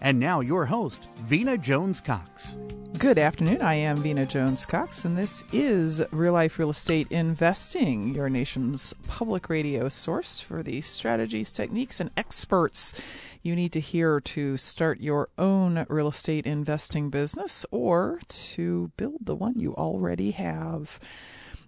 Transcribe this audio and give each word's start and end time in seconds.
And 0.00 0.20
now, 0.20 0.40
your 0.40 0.66
host, 0.66 1.08
Vena 1.22 1.58
Jones 1.58 2.00
Cox. 2.00 2.56
Good 2.98 3.18
afternoon. 3.18 3.62
I 3.62 3.74
am 3.74 3.96
Vena 3.96 4.26
Jones 4.26 4.64
Cox, 4.64 5.04
and 5.04 5.18
this 5.18 5.44
is 5.52 6.02
Real 6.12 6.32
Life 6.32 6.58
Real 6.58 6.70
Estate 6.70 7.08
Investing, 7.10 8.14
your 8.14 8.28
nation's 8.28 8.94
public 9.06 9.48
radio 9.48 9.88
source 9.88 10.40
for 10.40 10.62
the 10.62 10.80
strategies, 10.80 11.52
techniques, 11.52 12.00
and 12.00 12.10
experts 12.16 12.94
you 13.42 13.56
need 13.56 13.72
to 13.72 13.80
hear 13.80 14.20
to 14.20 14.56
start 14.56 15.00
your 15.00 15.28
own 15.38 15.86
real 15.88 16.08
estate 16.08 16.46
investing 16.46 17.08
business 17.10 17.64
or 17.70 18.20
to 18.28 18.90
build 18.96 19.18
the 19.22 19.34
one 19.34 19.58
you 19.58 19.74
already 19.74 20.32
have. 20.32 20.98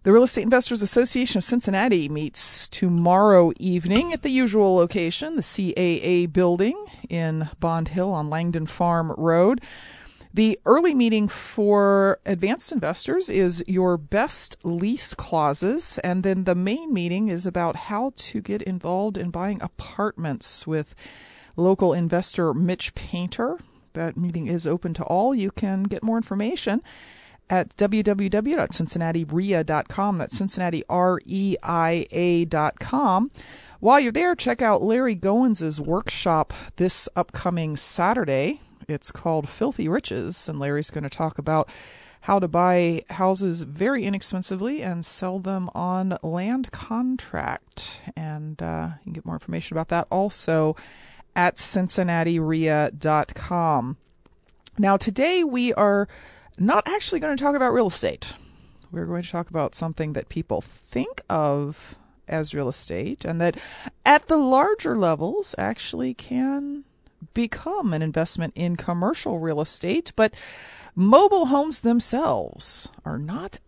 The 0.02 0.12
Real 0.14 0.22
Estate 0.22 0.44
Investors 0.44 0.80
Association 0.80 1.36
of 1.36 1.44
Cincinnati 1.44 2.08
meets 2.08 2.68
tomorrow 2.68 3.52
evening 3.58 4.14
at 4.14 4.22
the 4.22 4.30
usual 4.30 4.74
location, 4.74 5.36
the 5.36 5.42
CAA 5.42 6.32
building 6.32 6.86
in 7.10 7.50
Bond 7.60 7.88
Hill 7.88 8.10
on 8.14 8.30
Langdon 8.30 8.64
Farm 8.64 9.12
Road. 9.18 9.60
The 10.32 10.58
early 10.64 10.94
meeting 10.94 11.28
for 11.28 12.18
advanced 12.24 12.72
investors 12.72 13.28
is 13.28 13.62
your 13.66 13.98
best 13.98 14.56
lease 14.64 15.12
clauses, 15.12 15.98
and 15.98 16.22
then 16.22 16.44
the 16.44 16.54
main 16.54 16.94
meeting 16.94 17.28
is 17.28 17.44
about 17.44 17.76
how 17.76 18.12
to 18.16 18.40
get 18.40 18.62
involved 18.62 19.18
in 19.18 19.28
buying 19.28 19.60
apartments 19.60 20.66
with 20.66 20.94
local 21.56 21.92
investor 21.92 22.54
Mitch 22.54 22.94
Painter. 22.94 23.58
That 23.92 24.16
meeting 24.16 24.46
is 24.46 24.66
open 24.66 24.94
to 24.94 25.04
all. 25.04 25.34
You 25.34 25.50
can 25.50 25.82
get 25.82 26.02
more 26.02 26.16
information 26.16 26.80
at 27.50 27.76
www.cincinnatirea.com. 27.76 30.18
That's 30.18 30.38
Cincinnati 30.38 30.84
R-E-I-A.com. 30.88 31.60
While 33.80 34.00
you're 34.00 34.12
there, 34.12 34.34
check 34.34 34.62
out 34.62 34.82
Larry 34.82 35.16
Goins' 35.16 35.78
workshop 35.80 36.54
this 36.76 37.08
upcoming 37.16 37.76
Saturday. 37.76 38.60
It's 38.88 39.10
called 39.10 39.48
Filthy 39.48 39.88
Riches, 39.88 40.48
and 40.48 40.60
Larry's 40.60 40.90
going 40.90 41.04
to 41.04 41.10
talk 41.10 41.38
about 41.38 41.70
how 42.22 42.38
to 42.38 42.46
buy 42.46 43.02
houses 43.08 43.62
very 43.62 44.04
inexpensively 44.04 44.82
and 44.82 45.06
sell 45.06 45.38
them 45.38 45.70
on 45.74 46.18
land 46.22 46.70
contract. 46.70 48.02
And 48.14 48.62
uh, 48.62 48.90
you 49.00 49.04
can 49.04 49.14
get 49.14 49.24
more 49.24 49.36
information 49.36 49.74
about 49.74 49.88
that 49.88 50.06
also 50.10 50.76
at 51.34 51.56
cincinnatirea.com. 51.56 53.96
Now, 54.78 54.96
today 54.96 55.42
we 55.44 55.72
are 55.74 56.08
not 56.58 56.86
actually 56.86 57.20
going 57.20 57.36
to 57.36 57.42
talk 57.42 57.56
about 57.56 57.72
real 57.72 57.88
estate. 57.88 58.34
We're 58.90 59.06
going 59.06 59.22
to 59.22 59.30
talk 59.30 59.50
about 59.50 59.74
something 59.74 60.14
that 60.14 60.28
people 60.28 60.60
think 60.60 61.22
of 61.30 61.94
as 62.26 62.54
real 62.54 62.68
estate 62.68 63.24
and 63.24 63.40
that 63.40 63.56
at 64.04 64.26
the 64.26 64.36
larger 64.36 64.96
levels 64.96 65.54
actually 65.58 66.14
can 66.14 66.84
become 67.34 67.92
an 67.92 68.02
investment 68.02 68.52
in 68.56 68.76
commercial 68.76 69.38
real 69.38 69.60
estate, 69.60 70.12
but 70.16 70.34
mobile 70.94 71.46
homes 71.46 71.80
themselves 71.82 72.88
are 73.04 73.18
not 73.18 73.58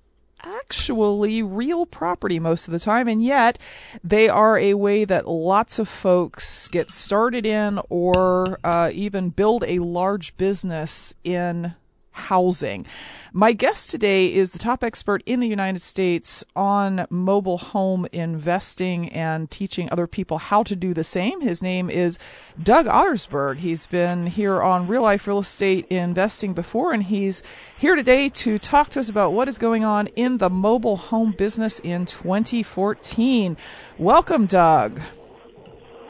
actually 0.44 1.42
real 1.42 1.86
property 1.86 2.40
most 2.40 2.66
of 2.66 2.72
the 2.72 2.80
time, 2.80 3.06
and 3.06 3.22
yet 3.22 3.58
they 4.02 4.28
are 4.28 4.58
a 4.58 4.74
way 4.74 5.04
that 5.04 5.28
lots 5.28 5.78
of 5.78 5.88
folks 5.88 6.66
get 6.68 6.90
started 6.90 7.46
in 7.46 7.80
or 7.88 8.58
uh, 8.64 8.90
even 8.92 9.30
build 9.30 9.62
a 9.64 9.78
large 9.78 10.36
business 10.36 11.14
in 11.22 11.74
housing. 12.12 12.86
My 13.32 13.52
guest 13.52 13.90
today 13.90 14.32
is 14.32 14.52
the 14.52 14.58
top 14.58 14.84
expert 14.84 15.22
in 15.24 15.40
the 15.40 15.48
United 15.48 15.80
States 15.80 16.44
on 16.54 17.06
mobile 17.08 17.58
home 17.58 18.06
investing 18.12 19.08
and 19.08 19.50
teaching 19.50 19.88
other 19.90 20.06
people 20.06 20.38
how 20.38 20.62
to 20.64 20.76
do 20.76 20.92
the 20.92 21.04
same. 21.04 21.40
His 21.40 21.62
name 21.62 21.88
is 21.88 22.18
Doug 22.62 22.86
Ottersberg. 22.86 23.56
He's 23.56 23.86
been 23.86 24.26
here 24.26 24.62
on 24.62 24.86
Real 24.86 25.02
Life 25.02 25.26
Real 25.26 25.38
Estate 25.38 25.86
Investing 25.88 26.52
before, 26.52 26.92
and 26.92 27.02
he's 27.04 27.42
here 27.78 27.96
today 27.96 28.28
to 28.28 28.58
talk 28.58 28.90
to 28.90 29.00
us 29.00 29.08
about 29.08 29.32
what 29.32 29.48
is 29.48 29.58
going 29.58 29.84
on 29.84 30.08
in 30.08 30.38
the 30.38 30.50
mobile 30.50 30.96
home 30.96 31.32
business 31.32 31.80
in 31.80 32.04
2014. 32.04 33.56
Welcome, 33.98 34.46
Doug. 34.46 35.00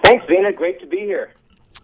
Thanks, 0.04 0.24
Vena. 0.28 0.52
Great 0.52 0.80
to 0.80 0.86
be 0.86 0.98
here. 0.98 1.34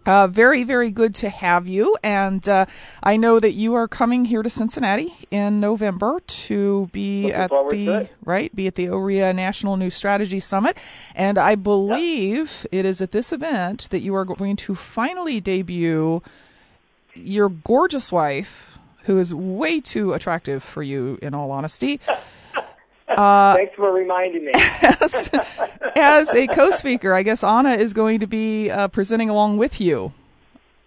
Uh, 0.05 0.27
very, 0.27 0.63
very 0.63 0.91
good 0.91 1.13
to 1.15 1.29
have 1.29 1.67
you. 1.67 1.95
And 2.03 2.47
uh, 2.47 2.65
I 3.03 3.17
know 3.17 3.39
that 3.39 3.51
you 3.51 3.75
are 3.75 3.87
coming 3.87 4.25
here 4.25 4.41
to 4.41 4.49
Cincinnati 4.49 5.13
in 5.29 5.59
November 5.59 6.19
to 6.21 6.89
be 6.91 7.23
Looking 7.23 7.39
at 7.39 7.49
the 7.49 8.09
right, 8.23 8.55
be 8.55 8.67
at 8.67 8.75
the 8.75 8.87
OREA 8.87 9.33
National 9.33 9.77
New 9.77 9.89
Strategy 9.89 10.39
Summit. 10.39 10.77
And 11.15 11.37
I 11.37 11.55
believe 11.55 12.61
yep. 12.63 12.69
it 12.79 12.85
is 12.85 13.01
at 13.01 13.11
this 13.11 13.31
event 13.31 13.87
that 13.91 13.99
you 13.99 14.15
are 14.15 14.25
going 14.25 14.55
to 14.57 14.75
finally 14.75 15.39
debut 15.39 16.21
your 17.13 17.49
gorgeous 17.49 18.11
wife, 18.11 18.77
who 19.03 19.17
is 19.17 19.33
way 19.33 19.81
too 19.81 20.13
attractive 20.13 20.63
for 20.63 20.83
you, 20.83 21.19
in 21.21 21.33
all 21.33 21.51
honesty. 21.51 21.99
Uh, 23.09 23.55
Thanks 23.55 23.75
for 23.75 23.91
reminding 23.91 24.45
me. 24.45 24.51
as, 25.01 25.29
as, 25.95 26.33
a 26.33 26.47
co-speaker, 26.47 27.13
I 27.13 27.23
guess 27.23 27.43
Anna 27.43 27.71
is 27.71 27.93
going 27.93 28.19
to 28.19 28.27
be 28.27 28.69
uh, 28.69 28.87
presenting 28.87 29.29
along 29.29 29.57
with 29.57 29.81
you 29.81 30.13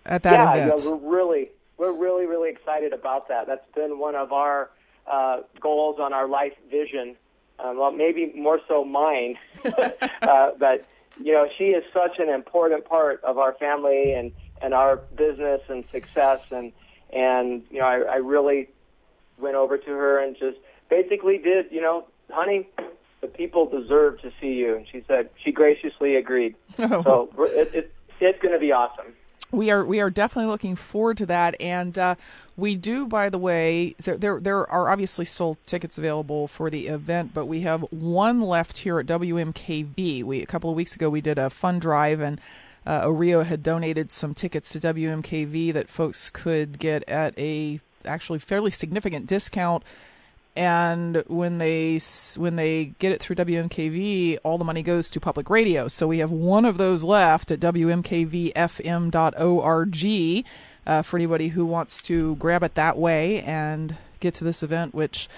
at 0.07 0.23
that 0.23 0.33
yeah, 0.33 0.55
event. 0.55 0.83
Yeah, 0.85 0.91
we're 0.91 1.17
really, 1.17 1.51
we're 1.79 1.99
really, 1.99 2.27
really 2.27 2.51
excited 2.51 2.93
about 2.93 3.29
that. 3.29 3.47
That's 3.47 3.67
been 3.75 3.99
one 3.99 4.15
of 4.15 4.33
our 4.33 4.71
uh, 5.07 5.41
goals 5.61 5.99
on 5.99 6.13
our 6.13 6.29
life 6.29 6.55
vision. 6.71 7.17
Um, 7.59 7.79
well, 7.79 7.93
maybe 7.93 8.33
more 8.37 8.61
so 8.69 8.85
mine, 8.85 9.37
uh, 9.65 10.51
but 10.59 10.87
you 11.21 11.33
know, 11.33 11.49
she 11.59 11.65
is 11.65 11.85
such 11.93 12.19
an 12.19 12.29
important 12.29 12.85
part 12.85 13.23
of 13.25 13.39
our 13.39 13.53
family 13.55 14.13
and 14.15 14.33
and 14.61 14.75
our 14.75 14.97
business 14.97 15.61
and 15.69 15.85
success. 15.93 16.41
And 16.51 16.73
and 17.13 17.63
you 17.71 17.81
know, 17.81 17.87
I, 17.87 17.99
I 18.01 18.17
really 18.17 18.69
went 19.39 19.57
over 19.57 19.77
to 19.77 19.91
her 19.91 20.19
and 20.19 20.37
just 20.37 20.59
basically 20.89 21.39
did 21.39 21.67
you 21.71 21.81
know 21.81 22.07
honey, 22.33 22.69
the 23.21 23.29
people 23.29 23.67
deserve 23.67 24.21
to 24.23 24.33
see 24.41 24.55
you. 24.55 24.77
And 24.77 24.87
she 24.91 25.05
said 25.07 25.31
she 25.43 25.53
graciously 25.53 26.17
agreed. 26.17 26.55
Oh. 26.79 27.03
So 27.37 27.45
it, 27.45 27.75
it, 27.75 27.93
it's 28.21 28.41
going 28.41 28.53
to 28.53 28.61
be 28.61 28.73
awesome. 28.73 29.15
We 29.51 29.71
are 29.71 29.85
we 29.85 30.01
are 30.01 30.09
definitely 30.09 30.51
looking 30.51 30.77
forward 30.77 31.19
to 31.19 31.27
that, 31.27 31.61
and 31.61 31.99
uh, 31.99 32.15
we 32.57 32.75
do. 32.75 33.07
By 33.07 33.29
the 33.29 33.39
way, 33.39 33.95
there 33.99 34.41
there 34.41 34.71
are 34.71 34.89
obviously 34.91 35.27
still 35.27 35.59
tickets 35.67 35.99
available 35.99 36.49
for 36.49 36.71
the 36.71 36.87
event, 36.87 37.33
but 37.35 37.45
we 37.45 37.61
have 37.61 37.83
one 37.91 38.41
left 38.41 38.79
here 38.79 38.99
at 38.99 39.05
WMKV. 39.05 40.25
We 40.25 40.41
a 40.41 40.47
couple 40.47 40.71
of 40.71 40.77
weeks 40.77 40.97
ago 40.97 41.11
we 41.11 41.21
did 41.21 41.39
a 41.39 41.51
fun 41.51 41.81
drive, 41.81 42.23
and 42.23 42.41
uh, 42.87 43.13
had 43.43 43.63
donated 43.63 44.11
some 44.11 44.33
tickets 44.33 44.73
to 44.73 44.81
WMKV 44.81 45.75
that 45.75 45.91
folks 45.91 46.31
could 46.31 46.79
get 46.79 47.07
at 47.07 47.39
a 47.39 47.81
actually 48.07 48.39
fairly 48.39 48.71
significant 48.71 49.27
discount 49.27 49.85
and 50.55 51.25
when 51.29 51.59
they 51.59 51.99
when 52.37 52.57
they 52.57 52.87
get 52.99 53.13
it 53.13 53.21
through 53.21 53.37
WMKV, 53.37 54.39
all 54.43 54.59
the 54.59 54.65
money 54.65 54.83
goes 54.83 55.09
to 55.11 55.21
public 55.21 55.49
radio. 55.49 55.89
So 55.89 56.07
we 56.07 56.19
have 56.19 56.31
one 56.31 56.67
of 56.67 56.77
those 56.77 57.05
left 57.05 57.51
at 57.51 57.59
WMKVFM.org 57.61 58.55
uh, 60.85 61.03
for 61.03 61.17
anybody 61.17 61.49
who 61.49 61.65
wants 61.65 62.03
to 62.03 62.37
grab 62.37 62.63
it 62.63 62.75
that 62.75 62.99
way 62.99 63.41
and 63.43 63.97
get 64.21 64.35
to 64.35 64.45
this 64.45 64.63
event, 64.63 64.95
which. 64.95 65.29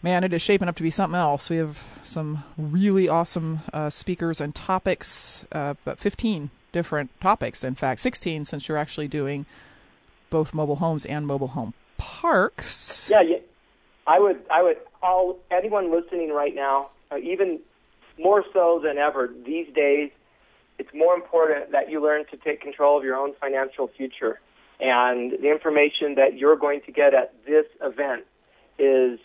Man, 0.00 0.22
it 0.22 0.32
is 0.32 0.40
shaping 0.40 0.68
up 0.68 0.76
to 0.76 0.84
be 0.84 0.90
something 0.90 1.18
else. 1.18 1.50
We 1.50 1.56
have 1.56 1.82
some 2.04 2.44
really 2.56 3.08
awesome 3.08 3.62
uh, 3.72 3.90
speakers 3.90 4.40
and 4.40 4.54
topics, 4.54 5.44
uh, 5.50 5.74
but 5.84 5.98
15 5.98 6.50
different 6.70 7.10
topics, 7.20 7.64
in 7.64 7.74
fact, 7.74 7.98
16 7.98 8.44
since 8.44 8.68
you're 8.68 8.76
actually 8.76 9.08
doing 9.08 9.44
both 10.30 10.54
mobile 10.54 10.76
homes 10.76 11.04
and 11.04 11.26
mobile 11.26 11.48
home 11.48 11.74
parks. 11.96 13.10
Yeah, 13.10 13.22
yeah 13.22 13.38
I 14.08 14.18
would, 14.18 14.40
I 14.50 14.62
would, 14.62 14.78
all 15.02 15.38
anyone 15.50 15.92
listening 15.92 16.30
right 16.30 16.54
now, 16.54 16.88
uh, 17.12 17.18
even 17.18 17.60
more 18.18 18.42
so 18.54 18.80
than 18.82 18.96
ever 18.96 19.28
these 19.44 19.66
days, 19.74 20.10
it's 20.78 20.88
more 20.94 21.14
important 21.14 21.72
that 21.72 21.90
you 21.90 22.02
learn 22.02 22.24
to 22.30 22.38
take 22.38 22.62
control 22.62 22.96
of 22.96 23.04
your 23.04 23.16
own 23.16 23.34
financial 23.38 23.86
future. 23.86 24.40
And 24.80 25.32
the 25.32 25.50
information 25.50 26.14
that 26.14 26.38
you're 26.38 26.56
going 26.56 26.80
to 26.86 26.92
get 26.92 27.12
at 27.12 27.34
this 27.44 27.66
event 27.82 28.24
is 28.78 29.18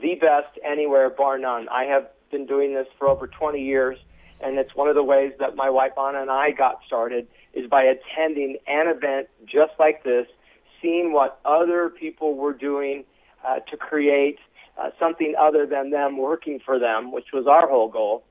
the 0.00 0.16
best 0.16 0.58
anywhere, 0.64 1.08
bar 1.08 1.38
none. 1.38 1.68
I 1.68 1.84
have 1.84 2.08
been 2.32 2.46
doing 2.46 2.74
this 2.74 2.88
for 2.98 3.08
over 3.08 3.28
20 3.28 3.62
years, 3.62 3.98
and 4.42 4.58
it's 4.58 4.74
one 4.74 4.88
of 4.88 4.96
the 4.96 5.04
ways 5.04 5.32
that 5.38 5.54
my 5.54 5.70
wife 5.70 5.92
Anna 5.96 6.22
and 6.22 6.30
I 6.30 6.50
got 6.50 6.80
started 6.86 7.28
is 7.54 7.70
by 7.70 7.84
attending 7.84 8.56
an 8.66 8.88
event 8.88 9.28
just 9.44 9.72
like 9.78 10.02
this, 10.02 10.26
seeing 10.80 11.12
what 11.12 11.38
other 11.44 11.88
people 11.88 12.34
were 12.34 12.54
doing 12.54 13.04
uh, 13.46 13.60
to 13.70 13.76
create 13.76 14.38
uh, 14.78 14.90
something 14.98 15.34
other 15.38 15.66
than 15.66 15.90
them 15.90 16.16
working 16.16 16.60
for 16.64 16.78
them, 16.78 17.12
which 17.12 17.32
was 17.32 17.46
our 17.46 17.68
whole 17.68 17.88
goal, 17.88 18.24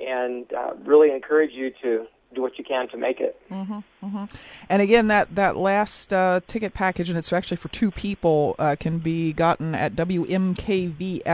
and 0.00 0.52
uh, 0.52 0.74
really 0.84 1.10
encourage 1.10 1.52
you 1.52 1.72
to 1.82 2.06
do 2.34 2.42
what 2.42 2.58
you 2.58 2.64
can 2.64 2.88
to 2.88 2.96
make 2.96 3.20
it. 3.20 3.40
Mm-hmm, 3.50 3.78
mm-hmm. 4.04 4.24
And 4.68 4.82
again, 4.82 5.06
that 5.08 5.34
that 5.34 5.56
last 5.56 6.12
uh, 6.12 6.40
ticket 6.46 6.74
package, 6.74 7.08
and 7.08 7.18
it's 7.18 7.32
actually 7.32 7.56
for 7.56 7.68
two 7.68 7.90
people, 7.90 8.54
uh, 8.58 8.76
can 8.78 8.98
be 8.98 9.32
gotten 9.32 9.74
at 9.74 9.96
wmkvfm.org. 9.96 11.32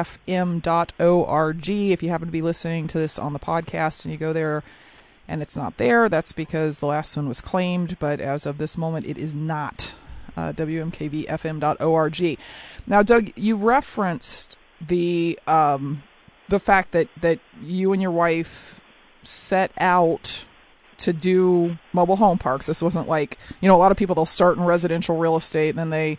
If 1.69 2.03
you 2.03 2.09
happen 2.09 2.29
to 2.29 2.33
be 2.33 2.43
listening 2.43 2.87
to 2.89 2.99
this 2.99 3.19
on 3.19 3.33
the 3.33 3.39
podcast 3.39 4.05
and 4.05 4.13
you 4.13 4.19
go 4.19 4.33
there 4.33 4.63
and 5.29 5.43
it's 5.43 5.57
not 5.57 5.77
there, 5.77 6.09
that's 6.09 6.33
because 6.33 6.79
the 6.79 6.87
last 6.87 7.17
one 7.17 7.29
was 7.29 7.41
claimed. 7.41 7.99
But 7.99 8.21
as 8.21 8.47
of 8.47 8.59
this 8.59 8.79
moment, 8.79 9.07
it 9.07 9.19
is 9.19 9.35
not. 9.35 9.95
Uh, 10.37 10.53
wmkvfm.org. 10.53 12.39
Now, 12.87 13.03
Doug, 13.03 13.33
you 13.37 13.57
referenced 13.57 14.57
the 14.81 15.39
um, 15.47 16.03
the 16.49 16.59
fact 16.59 16.93
that 16.93 17.09
that 17.21 17.39
you 17.63 17.93
and 17.93 18.01
your 18.01 18.11
wife 18.11 18.81
set 19.23 19.73
out 19.79 20.47
to 20.99 21.13
do 21.13 21.79
mobile 21.93 22.17
home 22.17 22.39
parks. 22.39 22.67
This 22.67 22.83
wasn't 22.83 23.09
like, 23.09 23.39
you 23.61 23.69
know, 23.69 23.75
a 23.75 23.79
lot 23.79 23.91
of 23.91 23.99
people 23.99 24.15
they'll 24.15 24.25
start 24.25 24.57
in 24.57 24.65
residential 24.65 25.17
real 25.17 25.37
estate 25.37 25.71
and 25.71 25.79
then 25.79 25.91
they 25.91 26.19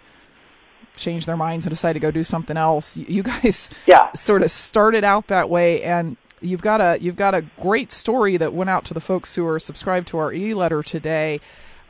change 0.96 1.26
their 1.26 1.38
minds 1.38 1.66
and 1.66 1.72
decide 1.72 1.94
to 1.94 2.00
go 2.00 2.12
do 2.12 2.24
something 2.24 2.58
else. 2.58 2.98
You 2.98 3.24
guys 3.42 3.70
yeah. 3.88 4.12
sort 4.14 4.44
of 4.44 4.52
started 4.52 5.04
out 5.04 5.28
that 5.28 5.50
way 5.50 5.82
and 5.84 6.18
you've 6.42 6.62
got 6.62 6.82
a 6.82 6.98
you've 7.02 7.16
got 7.16 7.34
a 7.34 7.42
great 7.60 7.92
story 7.92 8.36
that 8.38 8.54
went 8.54 8.70
out 8.70 8.84
to 8.86 8.94
the 8.94 9.00
folks 9.00 9.36
who 9.36 9.48
are 9.48 9.60
subscribed 9.60 10.08
to 10.10 10.18
our 10.18 10.34
e-letter 10.34 10.84
today. 10.84 11.40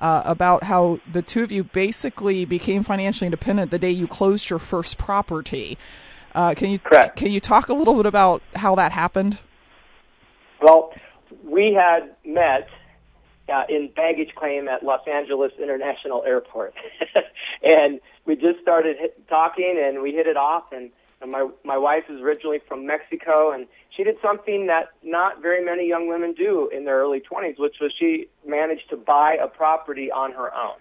Uh, 0.03 0.21
about 0.25 0.65
how 0.65 0.99
the 1.09 1.21
two 1.21 1.43
of 1.43 1.49
you 1.49 1.63
basically 1.63 2.43
became 2.43 2.83
financially 2.83 3.25
independent 3.25 3.71
the 3.71 3.79
day 3.79 3.89
you 3.89 4.05
closed 4.05 4.49
your 4.49 4.59
first 4.59 4.97
property. 4.97 5.77
Uh, 6.35 6.53
can 6.53 6.71
you 6.71 6.79
Correct. 6.79 7.15
can 7.15 7.31
you 7.31 7.39
talk 7.39 7.69
a 7.69 7.73
little 7.73 7.95
bit 7.95 8.05
about 8.05 8.41
how 8.53 8.75
that 8.75 8.91
happened? 8.91 9.37
Well, 10.61 10.93
we 11.41 11.73
had 11.73 12.15
met 12.25 12.67
uh, 13.47 13.63
in 13.69 13.91
baggage 13.95 14.35
claim 14.35 14.67
at 14.67 14.83
Los 14.83 15.07
Angeles 15.07 15.53
International 15.57 16.21
Airport, 16.25 16.73
and 17.63 18.01
we 18.25 18.35
just 18.35 18.59
started 18.61 18.97
hit, 18.97 19.27
talking, 19.29 19.81
and 19.81 20.01
we 20.01 20.11
hit 20.11 20.27
it 20.27 20.35
off. 20.35 20.71
And, 20.73 20.91
and 21.21 21.31
my 21.31 21.47
my 21.63 21.77
wife 21.77 22.03
is 22.09 22.19
originally 22.19 22.59
from 22.67 22.85
Mexico, 22.85 23.51
and 23.51 23.67
she 23.95 24.03
did 24.03 24.15
something 24.21 24.67
that 24.67 24.89
not 25.03 25.41
very 25.41 25.63
many 25.63 25.87
young 25.87 26.07
women 26.07 26.33
do 26.33 26.69
in 26.75 26.85
their 26.85 26.99
early 26.99 27.21
20s, 27.21 27.59
which 27.59 27.75
was 27.79 27.91
she 27.97 28.27
managed 28.45 28.89
to 28.89 28.97
buy 28.97 29.37
a 29.41 29.47
property 29.47 30.11
on 30.11 30.31
her 30.31 30.53
own. 30.53 30.77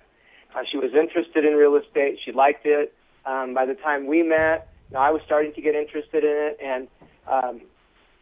Uh, 0.55 0.63
she 0.71 0.79
was 0.79 0.93
interested 0.95 1.45
in 1.45 1.55
real 1.55 1.77
estate. 1.77 2.19
She 2.25 2.33
liked 2.33 2.65
it. 2.67 2.95
Um, 3.25 3.55
by 3.55 3.67
the 3.67 3.75
time 3.75 4.07
we 4.07 4.23
met, 4.23 4.69
you 4.91 4.95
know, 4.95 5.01
I 5.01 5.11
was 5.11 5.23
starting 5.25 5.53
to 5.55 5.63
get 5.63 5.75
interested 5.75 6.25
in 6.25 6.31
it, 6.31 6.59
and 6.63 6.89
um, 7.31 7.61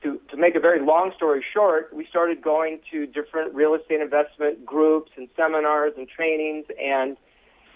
to, 0.03 0.21
to 0.31 0.37
make 0.37 0.55
a 0.55 0.61
very 0.61 0.85
long 0.85 1.13
story 1.17 1.45
short, 1.53 1.95
we 1.95 2.07
started 2.07 2.43
going 2.43 2.81
to 2.91 3.07
different 3.07 3.55
real 3.55 3.75
estate 3.75 4.01
investment 4.01 4.65
groups 4.65 5.11
and 5.17 5.29
seminars 5.37 5.93
and 5.97 6.09
trainings. 6.09 6.67
And 6.81 7.17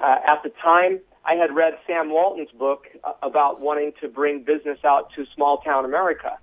uh, 0.01 0.17
at 0.27 0.43
the 0.43 0.51
time, 0.63 1.01
I 1.25 1.35
had 1.35 1.55
read 1.55 1.75
Sam 1.87 2.11
Walton's 2.11 2.51
book 2.51 2.87
uh, 3.03 3.13
about 3.23 3.61
wanting 3.61 3.93
to 4.01 4.09
bring 4.09 4.43
business 4.43 4.79
out 4.85 5.11
to 5.17 5.25
small 5.35 5.59
town 5.59 5.85
America. 5.85 6.39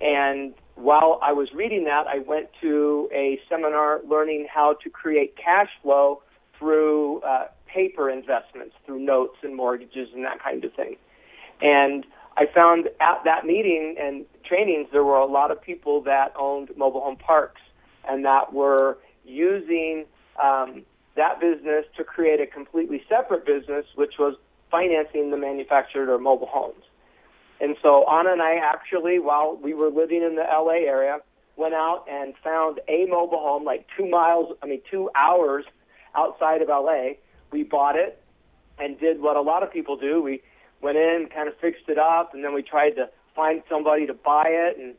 And 0.00 0.54
while 0.74 1.18
I 1.22 1.32
was 1.32 1.48
reading 1.54 1.84
that, 1.84 2.06
I 2.06 2.18
went 2.18 2.48
to 2.60 3.08
a 3.12 3.38
seminar 3.48 4.00
learning 4.08 4.48
how 4.52 4.76
to 4.82 4.90
create 4.90 5.36
cash 5.36 5.70
flow 5.82 6.22
through 6.58 7.20
uh, 7.20 7.46
paper 7.66 8.10
investments, 8.10 8.74
through 8.86 9.00
notes 9.00 9.36
and 9.42 9.54
mortgages 9.56 10.08
and 10.14 10.24
that 10.24 10.42
kind 10.42 10.64
of 10.64 10.72
thing. 10.74 10.96
And 11.60 12.04
I 12.36 12.46
found 12.52 12.88
at 13.00 13.22
that 13.24 13.46
meeting 13.46 13.96
and 13.98 14.24
trainings 14.44 14.88
there 14.92 15.04
were 15.04 15.16
a 15.16 15.26
lot 15.26 15.50
of 15.50 15.62
people 15.62 16.02
that 16.02 16.32
owned 16.38 16.70
mobile 16.76 17.00
home 17.00 17.16
parks 17.16 17.60
and 18.08 18.24
that 18.24 18.52
were 18.52 18.98
using 19.24 20.04
um, 20.42 20.82
that 21.16 21.40
business 21.40 21.84
to 21.96 22.04
create 22.04 22.40
a 22.40 22.46
completely 22.46 23.02
separate 23.08 23.46
business, 23.46 23.86
which 23.94 24.14
was 24.18 24.34
financing 24.70 25.30
the 25.30 25.36
manufactured 25.36 26.12
or 26.12 26.18
mobile 26.18 26.48
homes. 26.50 26.82
And 27.60 27.76
so 27.82 28.04
Anna 28.10 28.32
and 28.32 28.42
I 28.42 28.56
actually, 28.56 29.18
while 29.18 29.58
we 29.62 29.74
were 29.74 29.90
living 29.90 30.22
in 30.22 30.36
the 30.36 30.42
LA 30.42 30.86
area, 30.86 31.18
went 31.56 31.74
out 31.74 32.04
and 32.10 32.34
found 32.42 32.80
a 32.88 33.06
mobile 33.06 33.38
home 33.38 33.64
like 33.64 33.86
two 33.96 34.08
miles, 34.08 34.56
I 34.62 34.66
mean, 34.66 34.80
two 34.90 35.10
hours 35.14 35.64
outside 36.14 36.62
of 36.62 36.68
LA. 36.68 37.14
We 37.52 37.62
bought 37.62 37.96
it 37.96 38.20
and 38.78 38.98
did 38.98 39.20
what 39.20 39.36
a 39.36 39.40
lot 39.40 39.62
of 39.62 39.72
people 39.72 39.96
do. 39.96 40.20
We 40.20 40.42
went 40.82 40.96
in, 40.96 41.28
kind 41.32 41.48
of 41.48 41.56
fixed 41.58 41.88
it 41.88 41.98
up, 41.98 42.34
and 42.34 42.44
then 42.44 42.54
we 42.54 42.62
tried 42.62 42.90
to 42.90 43.08
find 43.34 43.62
somebody 43.68 44.06
to 44.06 44.14
buy 44.14 44.46
it, 44.48 44.78
and 44.78 44.94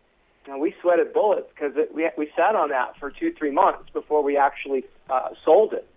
you 0.47 0.57
we 0.59 0.73
sweated 0.81 1.13
bullets 1.13 1.47
because 1.53 1.73
we 1.93 2.09
we 2.17 2.29
sat 2.35 2.55
on 2.55 2.69
that 2.69 2.97
for 2.99 3.11
two 3.11 3.33
three 3.33 3.51
months 3.51 3.89
before 3.93 4.23
we 4.23 4.37
actually 4.37 4.85
uh, 5.09 5.29
sold 5.43 5.73
it. 5.73 5.87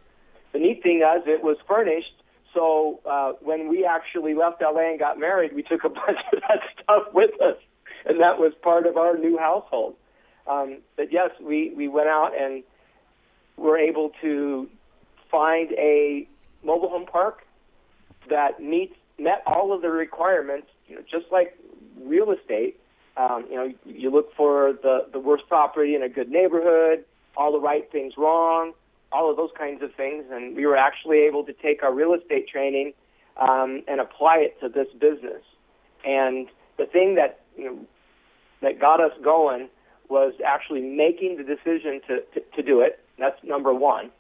The 0.53 0.59
neat 0.59 0.83
thing 0.83 0.99
is, 0.99 1.23
it 1.27 1.43
was 1.43 1.57
furnished. 1.67 2.15
So 2.59 2.99
uh, 3.09 3.33
when 3.41 3.69
we 3.69 3.85
actually 3.85 4.35
left 4.35 4.61
LA 4.61 4.91
and 4.91 4.99
got 4.99 5.17
married, 5.17 5.55
we 5.55 5.63
took 5.63 5.85
a 5.85 5.89
bunch 6.01 6.19
of 6.33 6.41
that 6.41 6.59
stuff 6.75 7.05
with 7.15 7.31
us, 7.41 7.57
and 8.05 8.21
that 8.21 8.39
was 8.39 8.53
part 8.63 8.85
of 8.85 8.97
our 8.97 9.17
new 9.17 9.39
household. 9.39 9.95
Um, 10.49 10.79
but 10.97 11.13
yes, 11.13 11.31
we 11.41 11.73
we 11.77 11.87
went 11.87 12.09
out 12.09 12.33
and 12.37 12.65
were 13.57 13.79
able 13.79 14.11
to 14.23 14.69
find 15.31 15.71
a 15.73 16.27
mobile 16.65 16.89
home 16.89 17.07
park 17.07 17.47
that 18.29 18.61
meets 18.61 18.95
met 19.19 19.43
all 19.47 19.73
of 19.73 19.83
the 19.83 19.91
requirements, 19.91 20.67
you 20.89 20.97
know, 20.97 21.03
just 21.09 21.27
like 21.31 21.57
real 22.03 22.33
estate. 22.33 22.81
Um, 23.17 23.47
you 23.51 23.57
know, 23.57 23.73
you 23.85 24.11
look 24.11 24.35
for 24.35 24.73
the 24.83 25.07
the 25.13 25.21
worst 25.21 25.45
property 25.49 25.95
in 25.95 26.03
a 26.03 26.09
good 26.09 26.29
neighborhood, 26.29 27.05
all 27.37 27.53
the 27.53 27.61
right 27.61 27.89
things 27.93 28.15
wrong, 28.17 28.73
all 29.13 29.31
of 29.31 29.37
those 29.37 29.51
kinds 29.57 29.83
of 29.83 29.95
things, 29.95 30.25
and 30.31 30.55
we 30.55 30.67
were 30.67 30.77
actually 30.77 31.19
able 31.19 31.45
to 31.45 31.53
take 31.53 31.83
our 31.83 31.93
real 31.93 32.15
estate 32.15 32.49
training 32.49 32.93
um, 33.37 33.83
and 33.89 34.01
apply 34.01 34.37
it 34.39 34.61
to 34.61 34.69
this 34.69 34.89
business. 35.01 35.43
And 36.05 36.49
the 36.77 36.87
thing 36.87 37.15
that 37.17 37.41
you 37.57 37.65
know 37.65 37.79
that 38.63 38.81
got 38.81 39.01
us 39.01 39.13
going 39.23 39.69
was 40.09 40.35
actually 40.45 40.81
making 40.81 41.37
the 41.37 41.45
decision 41.45 42.01
to 42.09 42.21
to, 42.35 42.41
to 42.57 42.63
do 42.63 42.81
it. 42.81 43.01
That's 43.19 43.43
number 43.43 43.75
one. 43.75 44.11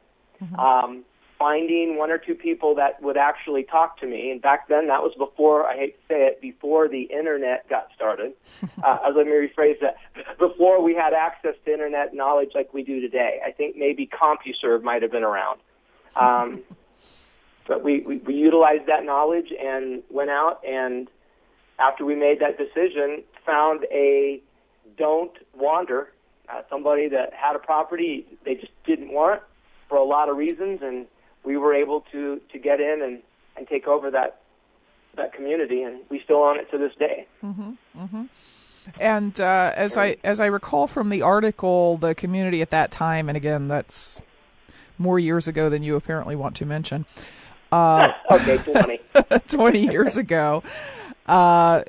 Mm-hmm. 0.42 0.54
Um, 0.57 1.04
finding 1.38 1.97
one 1.97 2.11
or 2.11 2.18
two 2.18 2.35
people 2.35 2.75
that 2.75 3.00
would 3.02 3.16
actually 3.16 3.62
talk 3.62 3.99
to 4.00 4.07
me. 4.07 4.30
And 4.30 4.42
back 4.42 4.68
then, 4.68 4.88
that 4.88 5.02
was 5.02 5.12
before, 5.16 5.66
I 5.66 5.76
hate 5.76 6.00
to 6.00 6.14
say 6.14 6.26
it, 6.26 6.40
before 6.40 6.88
the 6.88 7.02
internet 7.02 7.68
got 7.68 7.88
started. 7.95 8.33
uh, 8.83 8.99
let 9.14 9.26
me 9.26 9.33
rephrase 9.33 9.80
that. 9.80 9.97
Before 10.38 10.83
we 10.83 10.95
had 10.95 11.12
access 11.12 11.54
to 11.64 11.73
internet 11.73 12.14
knowledge 12.14 12.50
like 12.54 12.75
we 12.75 12.83
do 12.83 13.00
today. 13.00 13.40
I 13.47 13.52
think 13.52 13.76
maybe 13.76 14.09
CompuServe 14.09 14.83
might 14.83 15.02
have 15.02 15.12
been 15.12 15.25
around. 15.25 15.61
Um, 16.16 16.62
but 17.68 17.85
we, 17.85 18.00
we, 18.00 18.16
we 18.18 18.35
utilized 18.35 18.87
that 18.87 19.04
knowledge 19.04 19.52
and 19.59 20.02
went 20.11 20.30
out 20.30 20.61
and 20.66 21.09
after 21.78 22.04
we 22.04 22.14
made 22.14 22.40
that 22.40 22.59
decision, 22.59 23.23
found 23.47 23.85
a 23.92 24.40
don't 24.97 25.33
wander, 25.54 26.12
uh, 26.49 26.62
somebody 26.68 27.09
that 27.09 27.33
had 27.33 27.54
a 27.54 27.59
property 27.59 28.26
they 28.45 28.54
just 28.54 28.73
didn't 28.85 29.12
want 29.12 29.42
for 29.88 29.97
a 29.97 30.04
lot 30.04 30.28
of 30.28 30.37
reasons 30.37 30.80
and 30.83 31.07
we 31.45 31.57
were 31.57 31.75
able 31.75 32.02
to 32.12 32.40
to 32.52 32.59
get 32.59 32.80
in 32.80 33.02
and 33.02 33.23
and 33.57 33.66
take 33.68 33.87
over 33.87 34.11
that 34.11 34.40
that 35.16 35.33
community, 35.33 35.83
and 35.83 36.00
we 36.09 36.21
still 36.25 36.42
own 36.42 36.59
it 36.59 36.71
to 36.71 36.78
this 36.78 36.92
day. 36.99 37.26
Mm-hmm, 37.42 37.71
mm-hmm. 37.99 38.25
And 39.00 39.38
uh, 39.40 39.73
as 39.76 39.97
I 39.97 40.16
as 40.25 40.40
I 40.40 40.47
recall 40.47 40.87
from 40.87 41.11
the 41.11 41.23
article, 41.23 41.99
the 41.99 42.14
community 42.14 42.62
at 42.62 42.71
that 42.71 42.90
time, 42.90 43.28
and 43.28 43.37
again, 43.37 43.68
that's 43.68 44.21
more 44.97 45.18
years 45.18 45.47
ago 45.47 45.68
than 45.68 45.83
you 45.83 45.97
apparently 45.97 46.37
want 46.37 46.57
to 46.57 46.66
mention. 46.66 47.04
Uh, 47.71 48.12
okay, 48.30 48.59
twenty. 48.59 49.00
20 49.49 49.78
years 49.80 50.16
ago. 50.16 50.62
Uh, 51.26 51.83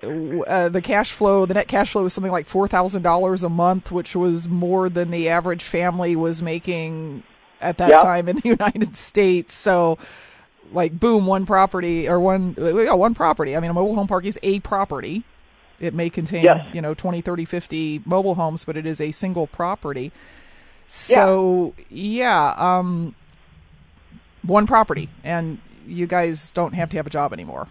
uh, 0.48 0.68
the 0.68 0.82
cash 0.82 1.14
flow, 1.14 1.46
the 1.46 1.54
net 1.54 1.70
cash 1.70 1.94
flow 1.94 2.04
was 2.04 2.14
something 2.14 2.32
like 2.32 2.46
four 2.46 2.68
thousand 2.68 3.04
dollars 3.04 3.42
a 3.44 3.50
month, 3.50 3.90
which 3.90 4.14
was 4.14 4.50
more 4.50 4.90
than 4.90 5.12
the 5.12 5.30
average 5.30 5.64
family 5.64 6.16
was 6.18 6.42
making 6.42 7.24
at 7.62 7.78
that 7.78 7.90
yep. 7.90 8.02
time 8.02 8.28
in 8.28 8.38
the 8.38 8.50
United 8.50 8.96
States. 8.96 9.54
So 9.54 9.98
like 10.72 11.00
boom, 11.00 11.26
one 11.26 11.46
property 11.46 12.08
or 12.08 12.20
one 12.20 12.56
yeah, 12.58 12.94
one 12.94 13.14
property. 13.14 13.56
I 13.56 13.60
mean, 13.60 13.72
a 13.72 13.74
mobile 13.74 13.96
home 13.96 14.08
park 14.08 14.26
is 14.26 14.40
a 14.44 14.60
property. 14.62 15.24
It 15.80 15.94
may 15.94 16.10
contain, 16.10 16.44
yes. 16.44 16.66
you 16.74 16.82
know, 16.82 16.94
20, 16.94 17.22
30, 17.22 17.46
50 17.46 18.02
mobile 18.06 18.36
homes, 18.36 18.66
but 18.66 18.76
it 18.76 18.86
is 18.86 19.00
a 19.00 19.12
single 19.12 19.48
property. 19.48 20.12
So, 20.88 21.74
yeah, 21.90 22.54
yeah 22.58 22.78
um, 22.80 23.16
one 24.42 24.68
property, 24.68 25.10
and 25.24 25.60
you 25.86 26.06
guys 26.06 26.52
don't 26.52 26.74
have 26.74 26.90
to 26.90 26.98
have 26.98 27.08
a 27.08 27.10
job 27.10 27.32
anymore. 27.32 27.68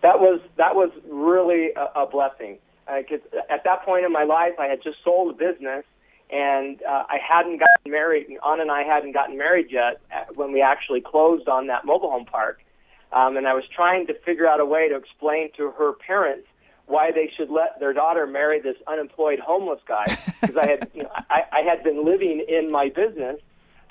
That 0.00 0.20
was 0.20 0.40
that 0.56 0.74
was 0.74 0.90
really 1.10 1.70
a, 1.76 2.02
a 2.02 2.06
blessing 2.06 2.58
because 2.86 3.20
uh, 3.32 3.40
at 3.52 3.64
that 3.64 3.84
point 3.84 4.04
in 4.04 4.12
my 4.12 4.22
life, 4.22 4.52
I 4.58 4.66
had 4.66 4.82
just 4.82 4.98
sold 5.04 5.34
a 5.34 5.36
business, 5.36 5.84
and 6.30 6.82
uh, 6.82 7.04
I 7.08 7.18
hadn't 7.26 7.58
gotten 7.58 7.90
married. 7.90 8.26
Anna 8.46 8.62
and 8.62 8.70
I 8.70 8.82
hadn't 8.82 9.12
gotten 9.12 9.38
married 9.38 9.68
yet 9.70 10.00
uh, 10.14 10.32
when 10.34 10.52
we 10.52 10.60
actually 10.60 11.00
closed 11.00 11.48
on 11.48 11.68
that 11.68 11.84
mobile 11.84 12.10
home 12.10 12.26
park, 12.26 12.60
um, 13.12 13.36
and 13.36 13.46
I 13.46 13.54
was 13.54 13.64
trying 13.74 14.06
to 14.08 14.14
figure 14.14 14.46
out 14.46 14.60
a 14.60 14.66
way 14.66 14.88
to 14.88 14.96
explain 14.96 15.50
to 15.56 15.70
her 15.72 15.92
parents 15.92 16.46
why 16.86 17.10
they 17.12 17.30
should 17.36 17.50
let 17.50 17.78
their 17.80 17.92
daughter 17.92 18.26
marry 18.26 18.60
this 18.60 18.76
unemployed 18.86 19.38
homeless 19.38 19.80
guy 19.86 20.06
because 20.40 20.56
I 20.56 20.66
had 20.66 20.90
you 20.94 21.02
know 21.02 21.10
I, 21.30 21.44
I 21.52 21.60
had 21.60 21.84
been 21.84 22.04
living 22.04 22.44
in 22.48 22.70
my 22.70 22.88
business 22.88 23.40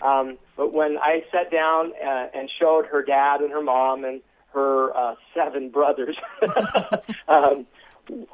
um, 0.02 0.38
but 0.56 0.74
when 0.74 0.98
I 0.98 1.24
sat 1.32 1.52
down 1.52 1.94
uh, 2.04 2.28
and 2.34 2.50
showed 2.60 2.86
her 2.88 3.02
dad 3.02 3.42
and 3.42 3.52
her 3.52 3.62
mom 3.62 4.04
and 4.04 4.22
her 4.54 4.96
uh, 4.96 5.16
seven 5.36 5.70
brothers 5.72 6.18
um, 7.28 7.66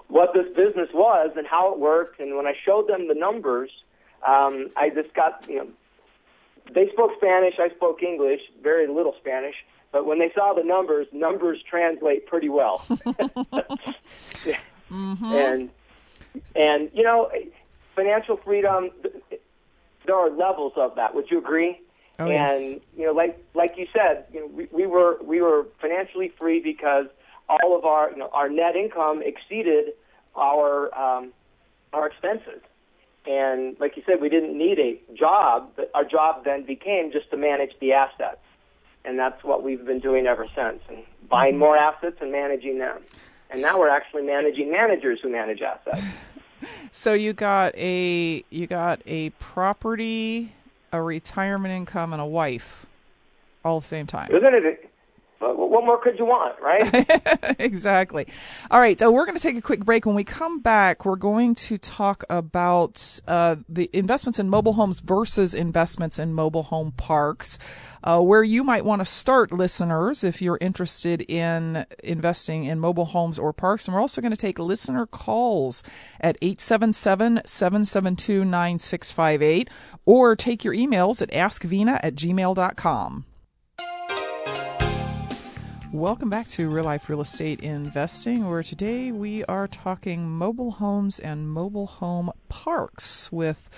what 0.07 0.33
this 0.33 0.47
business 0.55 0.89
was 0.93 1.31
and 1.35 1.47
how 1.47 1.73
it 1.73 1.79
worked, 1.79 2.19
and 2.19 2.35
when 2.35 2.45
I 2.45 2.53
showed 2.63 2.87
them 2.87 3.07
the 3.07 3.15
numbers, 3.15 3.71
um, 4.27 4.69
I 4.75 4.89
just 4.89 5.13
got 5.13 5.45
you 5.49 5.57
know 5.57 5.67
they 6.73 6.89
spoke 6.89 7.11
Spanish, 7.17 7.55
I 7.59 7.69
spoke 7.75 8.03
English, 8.03 8.41
very 8.61 8.87
little 8.87 9.15
Spanish. 9.19 9.55
But 9.91 10.05
when 10.07 10.17
they 10.17 10.31
saw 10.33 10.53
the 10.53 10.63
numbers, 10.63 11.07
numbers 11.11 11.59
translate 11.69 12.25
pretty 12.25 12.49
well. 12.49 12.79
mm-hmm. 14.89 15.25
And 15.25 15.69
and 16.55 16.89
you 16.93 17.03
know, 17.03 17.31
financial 17.95 18.37
freedom 18.37 18.89
there 20.05 20.15
are 20.15 20.29
levels 20.29 20.73
of 20.75 20.95
that. 20.95 21.15
Would 21.15 21.31
you 21.31 21.37
agree? 21.37 21.79
Oh, 22.19 22.29
and 22.29 22.63
yes. 22.63 22.79
you 22.97 23.05
know, 23.05 23.11
like 23.11 23.43
like 23.53 23.75
you 23.77 23.87
said, 23.93 24.25
you 24.31 24.41
know, 24.41 24.47
we, 24.47 24.67
we 24.71 24.85
were 24.85 25.17
we 25.23 25.41
were 25.41 25.67
financially 25.81 26.31
free 26.37 26.59
because 26.59 27.07
all 27.49 27.77
of 27.77 27.85
our 27.85 28.11
you 28.11 28.17
know 28.17 28.29
our 28.33 28.49
net 28.49 28.75
income 28.75 29.21
exceeded 29.23 29.93
our 30.35 30.93
um, 30.97 31.33
our 31.91 32.07
expenses. 32.07 32.61
And 33.25 33.79
like 33.79 33.95
you 33.95 34.03
said, 34.05 34.21
we 34.21 34.29
didn't 34.29 34.57
need 34.57 34.79
a 34.79 34.99
job, 35.15 35.71
but 35.75 35.89
our 35.93 36.03
job 36.03 36.43
then 36.43 36.63
became 36.65 37.11
just 37.11 37.29
to 37.31 37.37
manage 37.37 37.71
the 37.79 37.93
assets. 37.93 38.39
And 39.05 39.17
that's 39.17 39.43
what 39.43 39.63
we've 39.63 39.85
been 39.85 39.99
doing 39.99 40.27
ever 40.27 40.47
since, 40.55 40.81
and 40.89 40.99
buying 41.29 41.53
mm-hmm. 41.53 41.59
more 41.59 41.77
assets 41.77 42.17
and 42.21 42.31
managing 42.31 42.79
them. 42.79 43.01
And 43.49 43.61
now 43.61 43.77
we're 43.77 43.89
actually 43.89 44.23
managing 44.23 44.71
managers 44.71 45.19
who 45.21 45.29
manage 45.29 45.61
assets. 45.61 46.01
so 46.91 47.13
you 47.13 47.33
got 47.33 47.75
a 47.75 48.43
you 48.49 48.67
got 48.67 49.01
a 49.05 49.29
property, 49.31 50.53
a 50.91 51.01
retirement 51.01 51.73
income, 51.73 52.13
and 52.13 52.21
a 52.21 52.25
wife, 52.25 52.85
all 53.63 53.77
at 53.77 53.83
the 53.83 53.87
same 53.87 54.07
time. 54.07 54.31
Isn't 54.31 54.65
it? 54.65 54.92
What 55.51 55.85
more 55.85 56.01
could 56.01 56.17
you 56.17 56.25
want, 56.25 56.59
right? 56.61 57.55
exactly. 57.59 58.27
All 58.71 58.79
right, 58.79 58.99
so 58.99 59.11
we're 59.11 59.25
going 59.25 59.37
to 59.37 59.41
take 59.41 59.57
a 59.57 59.61
quick 59.61 59.83
break. 59.83 60.05
When 60.05 60.15
we 60.15 60.23
come 60.23 60.59
back, 60.59 61.05
we're 61.05 61.15
going 61.15 61.55
to 61.55 61.77
talk 61.77 62.23
about 62.29 63.19
uh, 63.27 63.57
the 63.67 63.89
investments 63.93 64.39
in 64.39 64.49
mobile 64.49 64.73
homes 64.73 64.99
versus 64.99 65.53
investments 65.53 66.19
in 66.19 66.33
mobile 66.33 66.63
home 66.63 66.91
parks, 66.91 67.59
uh, 68.03 68.21
where 68.21 68.43
you 68.43 68.63
might 68.63 68.85
want 68.85 69.01
to 69.01 69.05
start, 69.05 69.51
listeners, 69.51 70.23
if 70.23 70.41
you're 70.41 70.59
interested 70.61 71.21
in 71.29 71.85
investing 72.03 72.65
in 72.65 72.79
mobile 72.79 73.05
homes 73.05 73.37
or 73.37 73.51
parks. 73.51 73.87
And 73.87 73.95
we're 73.95 74.01
also 74.01 74.21
going 74.21 74.31
to 74.31 74.37
take 74.37 74.59
listener 74.59 75.05
calls 75.05 75.83
at 76.21 76.37
877 76.41 77.41
772 77.45 78.45
9658 78.45 79.69
or 80.05 80.35
take 80.35 80.63
your 80.63 80.73
emails 80.73 81.21
at 81.21 81.31
askvena 81.31 81.99
at 82.03 82.15
gmail.com. 82.15 83.25
Welcome 85.93 86.31
back 86.31 86.47
to 86.47 86.69
Real 86.69 86.85
Life 86.85 87.07
Real 87.07 87.21
Estate 87.21 87.59
Investing, 87.59 88.49
where 88.49 88.63
today 88.63 89.11
we 89.11 89.45
are 89.45 89.67
talking 89.67 90.27
mobile 90.27 90.71
homes 90.71 91.19
and 91.19 91.47
mobile 91.47 91.85
home 91.85 92.31
parks 92.49 93.31
with 93.31 93.69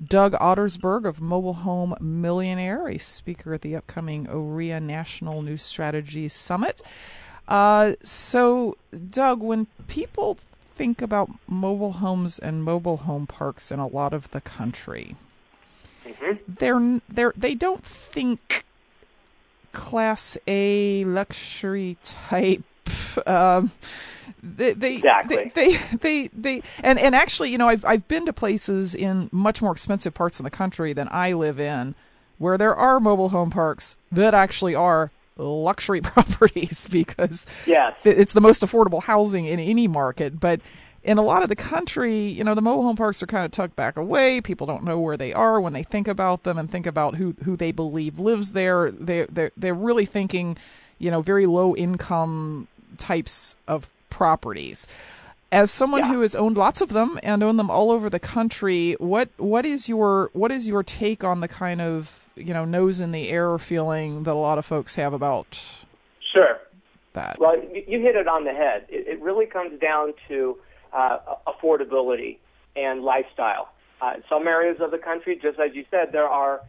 Doug 0.00 0.34
Ottersberg 0.34 1.04
of 1.04 1.20
Mobile 1.20 1.54
Home 1.54 1.96
Millionaire, 2.00 2.86
a 2.86 2.98
speaker 2.98 3.52
at 3.52 3.62
the 3.62 3.74
upcoming 3.74 4.28
OREA 4.28 4.80
National 4.80 5.42
New 5.42 5.56
Strategies 5.56 6.32
Summit. 6.32 6.82
Uh, 7.48 7.94
so, 8.00 8.76
Doug, 9.10 9.42
when 9.42 9.66
people 9.88 10.38
think 10.76 11.02
about 11.02 11.30
mobile 11.48 11.94
homes 11.94 12.38
and 12.38 12.62
mobile 12.62 12.98
home 12.98 13.26
parks 13.26 13.72
in 13.72 13.80
a 13.80 13.88
lot 13.88 14.14
of 14.14 14.30
the 14.30 14.40
country, 14.40 15.16
mm-hmm. 16.04 16.34
they're, 16.46 17.00
they're, 17.08 17.32
they 17.36 17.56
don't 17.56 17.82
think 17.82 18.62
class 19.76 20.36
A 20.48 21.04
luxury 21.04 21.98
type. 22.02 22.64
Um, 23.26 23.70
they, 24.42 24.72
they, 24.72 24.96
exactly. 24.96 25.52
they, 25.54 25.76
they, 25.76 25.76
they, 25.92 26.28
they, 26.28 26.62
and, 26.82 26.98
and 26.98 27.14
actually, 27.14 27.50
you 27.50 27.58
know, 27.58 27.68
I've, 27.68 27.84
I've 27.84 28.08
been 28.08 28.26
to 28.26 28.32
places 28.32 28.94
in 28.94 29.28
much 29.30 29.60
more 29.60 29.72
expensive 29.72 30.14
parts 30.14 30.40
of 30.40 30.44
the 30.44 30.50
country 30.50 30.92
than 30.92 31.08
I 31.10 31.32
live 31.32 31.60
in 31.60 31.94
where 32.38 32.58
there 32.58 32.74
are 32.74 33.00
mobile 33.00 33.30
home 33.30 33.50
parks 33.50 33.96
that 34.12 34.34
actually 34.34 34.74
are 34.74 35.10
luxury 35.36 36.00
properties 36.02 36.88
because 36.90 37.46
yes. 37.66 37.94
it's 38.04 38.32
the 38.32 38.40
most 38.40 38.62
affordable 38.62 39.02
housing 39.02 39.46
in 39.46 39.60
any 39.60 39.86
market. 39.86 40.40
But 40.40 40.60
in 41.06 41.18
a 41.18 41.22
lot 41.22 41.44
of 41.44 41.48
the 41.48 41.56
country, 41.56 42.26
you 42.26 42.42
know, 42.42 42.54
the 42.54 42.60
mobile 42.60 42.82
home 42.82 42.96
parks 42.96 43.22
are 43.22 43.26
kind 43.26 43.44
of 43.44 43.52
tucked 43.52 43.76
back 43.76 43.96
away. 43.96 44.40
People 44.40 44.66
don't 44.66 44.82
know 44.82 44.98
where 44.98 45.16
they 45.16 45.32
are 45.32 45.60
when 45.60 45.72
they 45.72 45.84
think 45.84 46.08
about 46.08 46.42
them 46.42 46.58
and 46.58 46.68
think 46.68 46.84
about 46.84 47.14
who 47.14 47.34
who 47.44 47.56
they 47.56 47.70
believe 47.70 48.18
lives 48.18 48.52
there. 48.52 48.90
They 48.90 49.24
they 49.26 49.50
they're 49.56 49.72
really 49.72 50.04
thinking, 50.04 50.58
you 50.98 51.12
know, 51.12 51.22
very 51.22 51.46
low 51.46 51.76
income 51.76 52.66
types 52.98 53.54
of 53.68 53.88
properties. 54.10 54.88
As 55.52 55.70
someone 55.70 56.00
yeah. 56.00 56.08
who 56.08 56.22
has 56.22 56.34
owned 56.34 56.56
lots 56.56 56.80
of 56.80 56.88
them 56.88 57.20
and 57.22 57.40
owned 57.40 57.60
them 57.60 57.70
all 57.70 57.92
over 57.92 58.10
the 58.10 58.18
country, 58.18 58.94
what 58.98 59.28
what 59.36 59.64
is 59.64 59.88
your 59.88 60.30
what 60.32 60.50
is 60.50 60.66
your 60.66 60.82
take 60.82 61.22
on 61.22 61.40
the 61.40 61.48
kind 61.48 61.80
of 61.80 62.24
you 62.34 62.52
know 62.52 62.64
nose 62.64 63.00
in 63.00 63.12
the 63.12 63.30
air 63.30 63.56
feeling 63.58 64.24
that 64.24 64.32
a 64.32 64.34
lot 64.34 64.58
of 64.58 64.66
folks 64.66 64.96
have 64.96 65.12
about 65.12 65.84
sure 66.34 66.58
that? 67.12 67.38
Well, 67.38 67.56
you 67.56 68.00
hit 68.00 68.16
it 68.16 68.26
on 68.26 68.42
the 68.42 68.52
head. 68.52 68.86
It, 68.88 69.06
it 69.06 69.20
really 69.22 69.46
comes 69.46 69.78
down 69.80 70.12
to 70.26 70.58
uh, 70.96 71.18
affordability 71.46 72.38
and 72.74 73.02
lifestyle. 73.02 73.68
Uh, 74.00 74.14
some 74.28 74.46
areas 74.46 74.78
of 74.80 74.90
the 74.90 74.98
country, 74.98 75.38
just 75.40 75.58
as 75.58 75.74
you 75.74 75.84
said, 75.90 76.08
there 76.12 76.28
are 76.28 76.60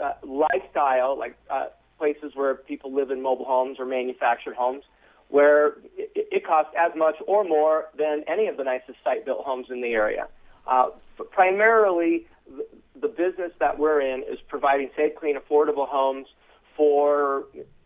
uh, 0.00 0.12
lifestyle, 0.24 1.18
like 1.18 1.36
uh, 1.50 1.66
places 1.98 2.32
where 2.34 2.54
people 2.54 2.94
live 2.94 3.10
in 3.10 3.20
mobile 3.20 3.44
homes 3.44 3.78
or 3.78 3.86
manufactured 3.86 4.54
homes, 4.54 4.84
where 5.28 5.68
it, 5.96 6.10
it 6.14 6.46
costs 6.46 6.72
as 6.78 6.92
much 6.96 7.16
or 7.26 7.44
more 7.44 7.86
than 7.96 8.24
any 8.26 8.46
of 8.46 8.56
the 8.56 8.64
nicest 8.64 8.98
site-built 9.04 9.44
homes 9.44 9.66
in 9.70 9.80
the 9.82 9.92
area. 9.92 10.26
Uh, 10.66 10.86
primarily, 11.30 12.26
the, 12.48 12.66
the 13.00 13.08
business 13.08 13.52
that 13.60 13.78
we're 13.78 14.00
in 14.00 14.22
is 14.22 14.38
providing 14.48 14.88
safe, 14.96 15.12
clean, 15.18 15.36
affordable 15.36 15.88
homes 15.88 16.26
for 16.76 17.44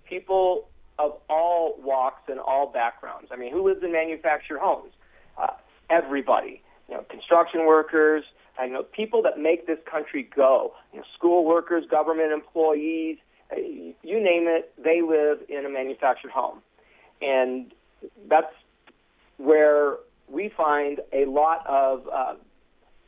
people 0.08 0.68
of 0.98 1.12
all 1.28 1.76
walks 1.82 2.22
and 2.28 2.38
all 2.38 2.70
backgrounds. 2.72 3.28
I 3.32 3.36
mean, 3.36 3.52
who 3.52 3.66
lives 3.66 3.82
in 3.82 3.92
manufactured 3.92 4.58
homes? 4.58 4.92
Uh, 5.36 5.48
everybody. 5.90 6.62
You 6.88 6.96
know, 6.96 7.02
construction 7.08 7.66
workers, 7.66 8.24
I 8.58 8.66
know 8.66 8.82
people 8.82 9.22
that 9.22 9.38
make 9.38 9.66
this 9.66 9.78
country 9.90 10.28
go. 10.34 10.74
You 10.92 11.00
know, 11.00 11.04
school 11.16 11.44
workers, 11.44 11.84
government 11.90 12.32
employees, 12.32 13.18
uh, 13.52 13.56
you 13.56 14.22
name 14.22 14.46
it, 14.46 14.72
they 14.82 15.02
live 15.02 15.38
in 15.48 15.66
a 15.66 15.70
manufactured 15.70 16.30
home. 16.30 16.60
And 17.20 17.72
that's 18.28 18.52
where 19.38 19.96
we 20.28 20.50
find 20.56 21.00
a 21.12 21.24
lot 21.26 21.66
of 21.66 22.08
uh, 22.12 22.34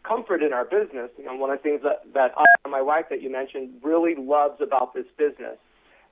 comfort 0.02 0.42
in 0.42 0.52
our 0.52 0.64
business. 0.64 1.10
You 1.18 1.26
know, 1.26 1.34
one 1.34 1.50
of 1.50 1.58
the 1.58 1.62
things 1.62 1.82
that, 1.82 2.02
that 2.14 2.32
I, 2.36 2.68
my 2.68 2.82
wife 2.82 3.06
that 3.10 3.22
you 3.22 3.30
mentioned 3.30 3.70
really 3.82 4.14
loves 4.16 4.60
about 4.60 4.94
this 4.94 5.06
business 5.16 5.58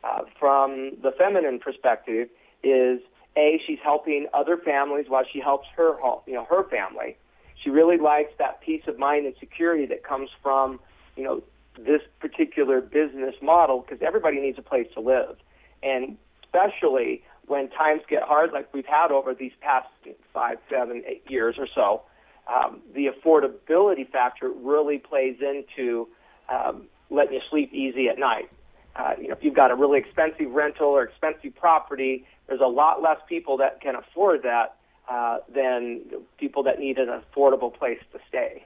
uh, 0.03 0.23
from 0.39 0.93
the 1.03 1.13
feminine 1.17 1.59
perspective 1.59 2.29
is 2.63 3.01
a 3.37 3.61
she's 3.67 3.79
helping 3.83 4.27
other 4.33 4.57
families 4.57 5.07
while 5.09 5.25
she 5.31 5.41
helps 5.41 5.67
her 5.77 5.97
you 6.27 6.35
know 6.35 6.45
her 6.45 6.69
family. 6.69 7.17
She 7.63 7.71
really 7.71 7.99
likes 7.99 8.33
that 8.39 8.61
peace 8.61 8.83
of 8.87 8.99
mind 8.99 9.27
and 9.27 9.35
security 9.41 9.87
that 9.87 10.05
comes 10.05 10.31
from 10.43 10.81
you 11.17 11.25
know 11.25 11.43
this 11.79 12.03
particular 12.21 12.81
business 12.81 13.35
model 13.43 13.81
because 13.81 14.03
everybody 14.03 14.41
needs 14.41 14.59
a 14.59 14.63
place 14.63 14.87
to 14.95 15.01
live. 15.01 15.37
And 15.83 16.17
especially 16.45 17.23
when 17.47 17.69
times 17.71 18.03
get 18.09 18.23
hard 18.23 18.53
like 18.53 18.73
we've 18.73 18.87
had 18.87 19.11
over 19.11 19.35
these 19.35 19.53
past 19.61 19.89
five 20.33 20.59
seven 20.71 21.03
eight 21.07 21.25
years 21.29 21.57
or 21.59 21.67
so 21.75 22.03
um, 22.47 22.81
the 22.95 23.07
affordability 23.07 24.09
factor 24.11 24.51
really 24.51 24.99
plays 24.99 25.37
into 25.41 26.09
um, 26.49 26.85
letting 27.11 27.35
you 27.35 27.41
sleep 27.51 27.73
easy 27.73 28.09
at 28.09 28.19
night 28.19 28.51
uh, 28.97 29.13
you 29.21 29.29
know, 29.29 29.35
if 29.35 29.43
you've 29.43 29.55
got 29.55 29.71
a 29.71 29.75
really 29.75 29.99
expensive 29.99 30.51
rental 30.53 30.89
or 30.89 31.03
expensive 31.03 31.55
property, 31.55 32.27
there's 32.47 32.61
a 32.61 32.67
lot 32.67 33.03
less 33.03 33.19
people 33.29 33.57
that 33.57 33.81
can 33.81 33.95
afford 33.97 34.43
that 34.43 34.77
uh, 35.09 35.39
than 35.53 36.03
people 36.39 36.63
that 36.63 36.79
need 36.79 36.99
an 36.99 37.09
affordable 37.09 37.75
place 37.75 37.99
to 38.13 38.19
stay. 38.29 38.65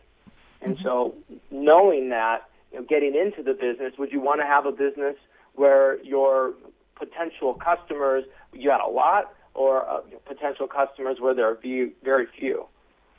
And 0.60 0.76
mm-hmm. 0.76 0.84
so, 0.84 1.14
knowing 1.50 2.10
that, 2.10 2.48
you 2.72 2.78
know, 2.78 2.84
getting 2.88 3.14
into 3.14 3.42
the 3.42 3.54
business, 3.54 3.94
would 3.98 4.12
you 4.12 4.20
want 4.20 4.40
to 4.40 4.46
have 4.46 4.66
a 4.66 4.72
business 4.72 5.16
where 5.54 6.02
your 6.02 6.52
potential 6.96 7.54
customers, 7.54 8.24
you 8.52 8.70
had 8.70 8.80
a 8.80 8.90
lot, 8.90 9.32
or 9.54 9.88
uh, 9.88 10.00
potential 10.26 10.66
customers 10.66 11.18
where 11.20 11.34
there 11.34 11.50
are 11.50 11.56
few, 11.56 11.92
very 12.04 12.26
few? 12.38 12.66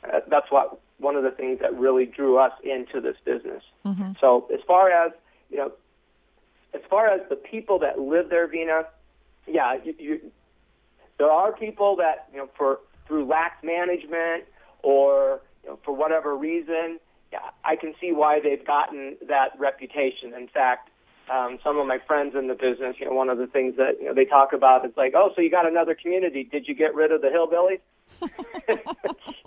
Uh, 0.04 0.20
that's 0.30 0.50
what 0.50 0.80
one 0.98 1.16
of 1.16 1.24
the 1.24 1.30
things 1.30 1.58
that 1.60 1.74
really 1.78 2.06
drew 2.06 2.38
us 2.38 2.52
into 2.62 3.00
this 3.00 3.16
business. 3.24 3.62
Mm-hmm. 3.84 4.12
So, 4.20 4.46
as 4.52 4.60
far 4.66 4.90
as 4.90 5.12
you 5.50 5.58
know, 5.58 5.72
as 6.74 6.80
far 6.88 7.08
as 7.08 7.20
the 7.28 7.36
people 7.36 7.78
that 7.80 7.98
live 7.98 8.30
there, 8.30 8.46
Vena, 8.46 8.82
yeah, 9.46 9.76
you, 9.84 9.94
you, 9.98 10.20
there 11.18 11.30
are 11.30 11.52
people 11.52 11.96
that 11.96 12.28
you 12.32 12.38
know 12.38 12.48
for 12.56 12.80
through 13.06 13.26
lax 13.26 13.62
management 13.62 14.44
or 14.82 15.40
you 15.64 15.70
know, 15.70 15.78
for 15.84 15.94
whatever 15.94 16.36
reason, 16.36 16.98
yeah, 17.32 17.38
I 17.64 17.76
can 17.76 17.94
see 18.00 18.12
why 18.12 18.40
they've 18.40 18.64
gotten 18.64 19.16
that 19.28 19.50
reputation. 19.58 20.32
In 20.34 20.48
fact, 20.48 20.90
um, 21.30 21.58
some 21.62 21.78
of 21.78 21.86
my 21.86 21.98
friends 21.98 22.34
in 22.34 22.48
the 22.48 22.54
business, 22.54 22.96
you 22.98 23.06
know, 23.06 23.12
one 23.12 23.28
of 23.28 23.38
the 23.38 23.46
things 23.46 23.76
that 23.76 24.00
you 24.00 24.06
know, 24.06 24.14
they 24.14 24.24
talk 24.24 24.52
about 24.52 24.84
is 24.84 24.92
like, 24.96 25.12
oh, 25.14 25.30
so 25.34 25.42
you 25.42 25.50
got 25.50 25.66
another 25.66 25.94
community? 25.94 26.44
Did 26.44 26.66
you 26.66 26.74
get 26.74 26.94
rid 26.94 27.12
of 27.12 27.20
the 27.20 27.28
hillbillies? 27.28 27.80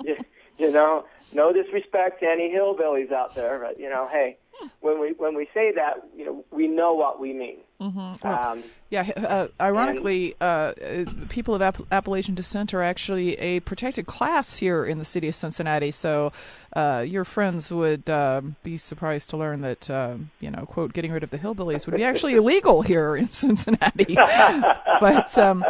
you, 0.01 0.15
you 0.57 0.71
know, 0.71 1.05
no 1.33 1.51
disrespect 1.51 2.21
to 2.21 2.27
any 2.27 2.49
hillbillies 2.53 3.11
out 3.11 3.35
there, 3.35 3.59
but 3.59 3.79
you 3.79 3.89
know, 3.89 4.07
hey, 4.11 4.37
when 4.81 4.99
we 4.99 5.13
when 5.17 5.35
we 5.35 5.47
say 5.53 5.71
that, 5.73 6.07
you 6.15 6.25
know, 6.25 6.45
we 6.51 6.67
know 6.67 6.93
what 6.93 7.19
we 7.19 7.33
mean. 7.33 7.57
Mm-hmm. 7.81 8.27
Well, 8.27 8.45
um, 8.45 8.63
yeah. 8.89 9.09
Uh, 9.17 9.47
ironically, 9.59 10.35
and, 10.39 11.07
uh, 11.07 11.11
people 11.29 11.53
of 11.53 11.61
App- 11.61 11.81
Appalachian 11.91 12.35
descent 12.35 12.73
are 12.73 12.81
actually 12.81 13.35
a 13.39 13.59
protected 13.61 14.05
class 14.05 14.57
here 14.57 14.85
in 14.85 14.99
the 14.99 15.05
city 15.05 15.27
of 15.27 15.35
Cincinnati. 15.35 15.91
So, 15.91 16.31
uh, 16.75 17.03
your 17.07 17.25
friends 17.25 17.71
would 17.71 18.09
um, 18.09 18.55
be 18.63 18.77
surprised 18.77 19.29
to 19.31 19.37
learn 19.37 19.61
that 19.61 19.89
um, 19.89 20.31
you 20.39 20.49
know, 20.49 20.65
quote, 20.65 20.93
getting 20.93 21.11
rid 21.11 21.23
of 21.23 21.29
the 21.29 21.39
hillbillies 21.39 21.85
would 21.85 21.95
be 21.95 22.03
actually 22.03 22.35
illegal 22.41 22.81
here 22.81 23.15
in 23.15 23.29
Cincinnati. 23.29 24.15
but 24.99 25.37
um, 25.37 25.65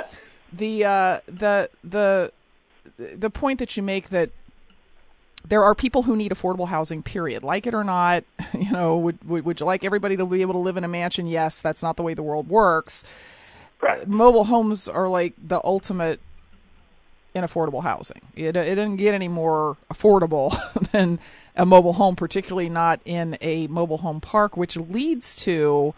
the 0.51 0.85
uh, 0.85 1.19
the 1.27 1.69
the 1.83 2.31
the 2.97 3.29
point 3.29 3.59
that 3.59 3.75
you 3.75 3.83
make 3.83 4.09
that 4.09 4.29
there 5.47 5.63
are 5.63 5.75
people 5.75 6.03
who 6.03 6.15
need 6.15 6.31
affordable 6.31 6.67
housing 6.67 7.03
period 7.03 7.43
like 7.43 7.67
it 7.67 7.73
or 7.73 7.83
not 7.83 8.23
you 8.53 8.71
know 8.71 8.97
would, 8.97 9.21
would, 9.27 9.45
would 9.45 9.59
you 9.59 9.65
like 9.65 9.83
everybody 9.83 10.17
to 10.17 10.25
be 10.25 10.41
able 10.41 10.53
to 10.53 10.59
live 10.59 10.77
in 10.77 10.83
a 10.83 10.87
mansion 10.87 11.25
yes 11.25 11.61
that's 11.61 11.83
not 11.83 11.97
the 11.97 12.03
way 12.03 12.13
the 12.13 12.23
world 12.23 12.47
works 12.47 13.03
right. 13.81 14.07
mobile 14.07 14.45
homes 14.45 14.87
are 14.87 15.07
like 15.07 15.33
the 15.45 15.59
ultimate 15.63 16.19
in 17.33 17.43
affordable 17.43 17.83
housing 17.83 18.21
it, 18.35 18.55
it 18.55 18.75
didn't 18.75 18.97
get 18.97 19.13
any 19.13 19.27
more 19.27 19.77
affordable 19.91 20.51
than 20.91 21.19
a 21.55 21.65
mobile 21.65 21.93
home 21.93 22.15
particularly 22.15 22.69
not 22.69 22.99
in 23.05 23.37
a 23.41 23.67
mobile 23.67 23.97
home 23.97 24.21
park 24.21 24.55
which 24.55 24.75
leads 24.75 25.35
to 25.35 25.93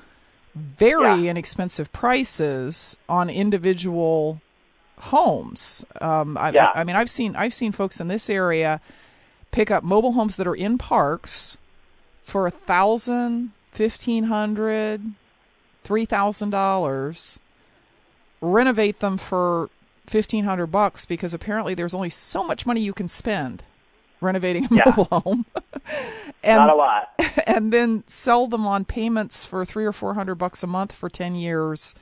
very 0.55 1.23
yeah. 1.23 1.31
inexpensive 1.31 1.91
prices 1.91 2.95
on 3.09 3.29
individual 3.29 4.41
homes 4.97 5.83
um, 5.99 6.37
I, 6.37 6.51
yeah. 6.51 6.71
I, 6.73 6.81
I 6.81 6.83
mean 6.85 6.95
i've 6.95 7.09
seen 7.09 7.35
i've 7.35 7.53
seen 7.53 7.73
folks 7.73 7.99
in 7.99 8.07
this 8.07 8.29
area 8.29 8.79
pick 9.55 9.71
up 9.71 9.85
mobile 9.85 10.12
homes 10.12 10.35
that 10.35 10.45
are 10.45 10.55
in 10.55 10.77
parks 10.77 11.57
for 12.24 12.45
a 12.45 12.51
thousand, 12.51 13.51
fifteen 13.71 14.25
hundred, 14.25 15.13
three 15.81 16.03
thousand 16.05 16.50
dollars, 16.50 17.39
renovate 18.41 19.00
them 19.00 19.17
for 19.17 19.69
fifteen 20.05 20.43
hundred 20.43 20.67
bucks 20.67 21.05
because 21.05 21.33
apparently 21.33 21.74
there's 21.74 21.93
only 21.93 22.09
so 22.09 22.43
much 22.43 22.65
money 22.65 22.81
you 22.81 22.91
can 22.91 23.07
spend 23.07 23.63
renovating 24.19 24.65
a 24.65 24.67
yeah. 24.71 24.83
mobile 24.88 25.21
home. 25.21 25.45
and, 26.43 26.57
Not 26.57 26.69
a 26.69 26.75
lot. 26.75 27.09
And 27.48 27.72
then 27.72 28.03
sell 28.07 28.48
them 28.48 28.65
on 28.65 28.85
payments 28.85 29.46
for 29.46 29.63
three 29.63 29.85
or 29.85 29.94
four 29.94 30.15
hundred 30.15 30.35
bucks 30.35 30.63
a 30.63 30.68
month 30.68 30.91
for 30.91 31.09
ten 31.09 31.33
years. 31.33 31.96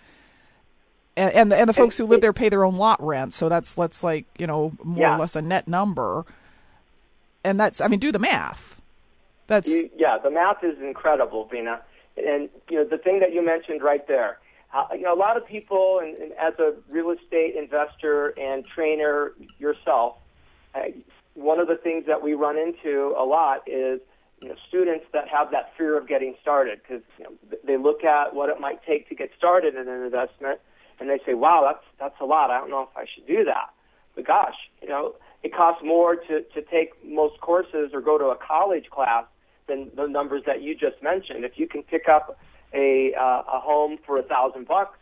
And 1.16 1.32
and 1.34 1.52
the, 1.52 1.58
and 1.58 1.70
the 1.70 1.74
folks 1.74 2.00
who 2.00 2.08
live 2.08 2.22
there 2.22 2.34
pay 2.34 2.50
their 2.50 2.64
own 2.64 2.78
lot 2.78 3.04
rent, 3.06 3.36
so 3.36 3.48
that's 3.48 3.78
let's 3.78 4.04
like 4.04 4.26
you 4.40 4.48
know 4.48 4.72
more 4.84 5.00
yeah. 5.00 5.16
or 5.16 5.20
less 5.20 5.36
a 5.36 5.42
net 5.44 5.68
number 5.68 6.26
and 7.44 7.60
that's 7.60 7.82
I 7.82 7.88
mean, 7.88 8.00
do 8.00 8.12
the 8.12 8.20
math. 8.20 8.82
That's 9.48 9.68
you, 9.68 9.90
yeah, 9.98 10.18
the 10.18 10.32
math 10.32 10.64
is 10.64 10.80
incredible, 10.80 11.46
Vena. 11.46 11.82
And 12.18 12.50
you 12.70 12.78
know 12.78 12.86
the 12.86 12.98
thing 12.98 13.20
that 13.20 13.34
you 13.34 13.46
mentioned 13.46 13.82
right 13.82 14.08
there. 14.08 14.40
Uh, 14.74 14.88
you 14.94 15.02
know, 15.02 15.14
a 15.14 15.16
lot 15.16 15.38
of 15.38 15.46
people, 15.46 16.00
and, 16.02 16.18
and 16.18 16.32
as 16.34 16.58
a 16.58 16.74
real 16.90 17.12
estate 17.12 17.56
investor 17.56 18.30
and 18.40 18.66
trainer 18.66 19.34
yourself, 19.60 20.16
uh, 20.74 20.80
one 21.36 21.60
of 21.60 21.68
the 21.68 21.76
things 21.76 22.06
that 22.08 22.24
we 22.24 22.34
run 22.34 22.58
into 22.58 23.14
a 23.16 23.24
lot 23.24 23.62
is 23.68 24.00
you 24.42 24.50
know, 24.50 24.56
students 24.68 25.06
that 25.14 25.28
have 25.30 25.52
that 25.52 25.72
fear 25.78 25.98
of 25.98 26.08
getting 26.08 26.36
started 26.42 26.82
because 26.82 27.04
you 27.18 27.24
know, 27.24 27.32
they 27.64 27.78
look 27.78 28.04
at 28.04 28.34
what 28.36 28.50
it 28.50 28.60
might 28.60 28.84
take 28.84 29.08
to 29.10 29.16
get 29.16 29.30
started 29.38 29.76
in 29.76 29.88
an 29.88 30.02
investment 30.04 30.60
and 31.00 31.10
they 31.10 31.20
say, 31.26 31.34
"Wow, 31.34 31.64
that's 31.66 31.86
that's 32.00 32.22
a 32.22 32.26
lot. 32.26 32.50
I 32.50 32.60
don't 32.60 32.70
know 32.70 32.84
if 32.84 32.98
I 32.98 33.06
should 33.14 33.28
do 33.28 33.44
that." 33.46 33.70
But 34.16 34.26
gosh, 34.26 34.56
you 34.82 34.90
know, 34.90 35.16
it 35.44 35.54
costs 35.54 35.84
more 35.84 36.16
to, 36.16 36.42
to 36.42 36.62
take 36.72 36.92
most 37.06 37.40
courses 37.42 37.92
or 37.94 38.02
go 38.02 38.18
to 38.18 38.26
a 38.26 38.36
college 38.36 38.90
class 38.90 39.26
than 39.68 39.92
the 39.96 40.08
numbers 40.08 40.44
that 40.46 40.62
you 40.62 40.74
just 40.74 41.02
mentioned. 41.04 41.44
If 41.44 41.54
you 41.58 41.68
can 41.68 41.84
pick 41.84 42.08
up 42.08 42.40
a 42.74 43.14
uh, 43.20 43.44
a 43.54 43.60
home 43.60 43.98
for 44.06 44.18
a 44.18 44.24
thousand 44.24 44.68
bucks, 44.68 44.98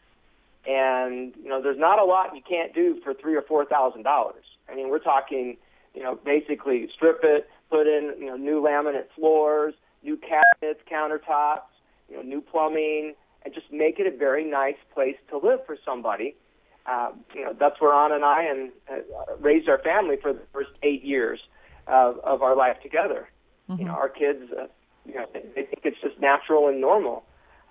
and 0.65 1.33
you 1.41 1.49
know 1.49 1.61
there's 1.61 1.79
not 1.79 1.99
a 1.99 2.03
lot 2.03 2.35
you 2.35 2.41
can't 2.47 2.73
do 2.73 2.99
for 3.03 3.13
three 3.13 3.35
or 3.35 3.43
four 3.43 3.65
thousand 3.65 4.03
dollars. 4.03 4.43
I 4.69 4.75
mean, 4.75 4.89
we're 4.89 4.99
talking, 4.99 5.57
you 5.93 6.03
know, 6.03 6.19
basically 6.23 6.89
strip 6.93 7.19
it, 7.23 7.47
put 7.69 7.87
in 7.87 8.13
you 8.19 8.25
know 8.25 8.35
new 8.35 8.61
laminate 8.61 9.07
floors, 9.15 9.75
new 10.03 10.17
cabinets, 10.17 10.81
countertops, 10.91 11.69
you 12.09 12.17
know, 12.17 12.23
new 12.23 12.41
plumbing, 12.41 13.13
and 13.45 13.53
just 13.53 13.71
make 13.71 13.99
it 13.99 14.11
a 14.11 14.15
very 14.15 14.43
nice 14.43 14.75
place 14.93 15.17
to 15.29 15.37
live 15.37 15.59
for 15.65 15.77
somebody 15.85 16.35
uh, 16.85 17.11
you 17.35 17.43
know, 17.43 17.55
that's 17.59 17.79
where 17.79 17.93
Anna 17.93 18.15
and 18.15 18.25
I 18.25 18.43
and 18.43 18.71
uh, 18.91 19.35
raised 19.39 19.69
our 19.69 19.79
family 19.79 20.15
for 20.21 20.33
the 20.33 20.41
first 20.51 20.71
eight 20.83 21.03
years 21.03 21.39
of, 21.87 22.19
of 22.19 22.41
our 22.41 22.55
life 22.55 22.77
together. 22.81 23.29
Mm-hmm. 23.69 23.81
You 23.81 23.87
know, 23.87 23.93
our 23.93 24.09
kids, 24.09 24.51
uh, 24.51 24.65
you 25.05 25.15
know, 25.15 25.25
they, 25.33 25.41
they 25.55 25.63
think 25.63 25.81
it's 25.83 26.01
just 26.01 26.19
natural 26.19 26.67
and 26.67 26.81
normal, 26.81 27.23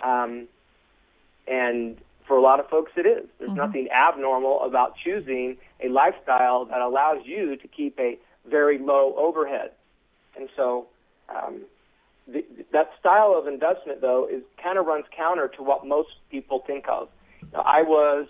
um, 0.05 0.47
and 1.47 1.99
for 2.27 2.37
a 2.37 2.41
lot 2.41 2.61
of 2.61 2.69
folks, 2.69 2.93
it 2.97 3.07
is. 3.07 3.27
There's 3.39 3.51
mm-hmm. 3.51 3.59
nothing 3.59 3.89
abnormal 3.91 4.63
about 4.63 4.95
choosing 5.03 5.57
a 5.85 5.89
lifestyle 5.89 6.65
that 6.67 6.81
allows 6.81 7.19
you 7.25 7.57
to 7.57 7.69
keep 7.69 7.99
a 7.99 8.19
very 8.49 8.79
low 8.79 9.15
overhead, 9.17 9.73
and 10.37 10.49
so. 10.57 10.87
Um, 11.29 11.63
the, 12.27 12.45
that 12.73 12.91
style 12.99 13.35
of 13.37 13.47
investment, 13.47 14.01
though, 14.01 14.29
is 14.31 14.43
kind 14.63 14.79
of 14.79 14.87
runs 14.87 15.05
counter 15.17 15.49
to 15.57 15.63
what 15.63 15.87
most 15.87 16.11
people 16.31 16.63
think 16.65 16.87
of. 16.89 17.09
Now, 17.53 17.61
I 17.61 17.83
was 17.83 18.29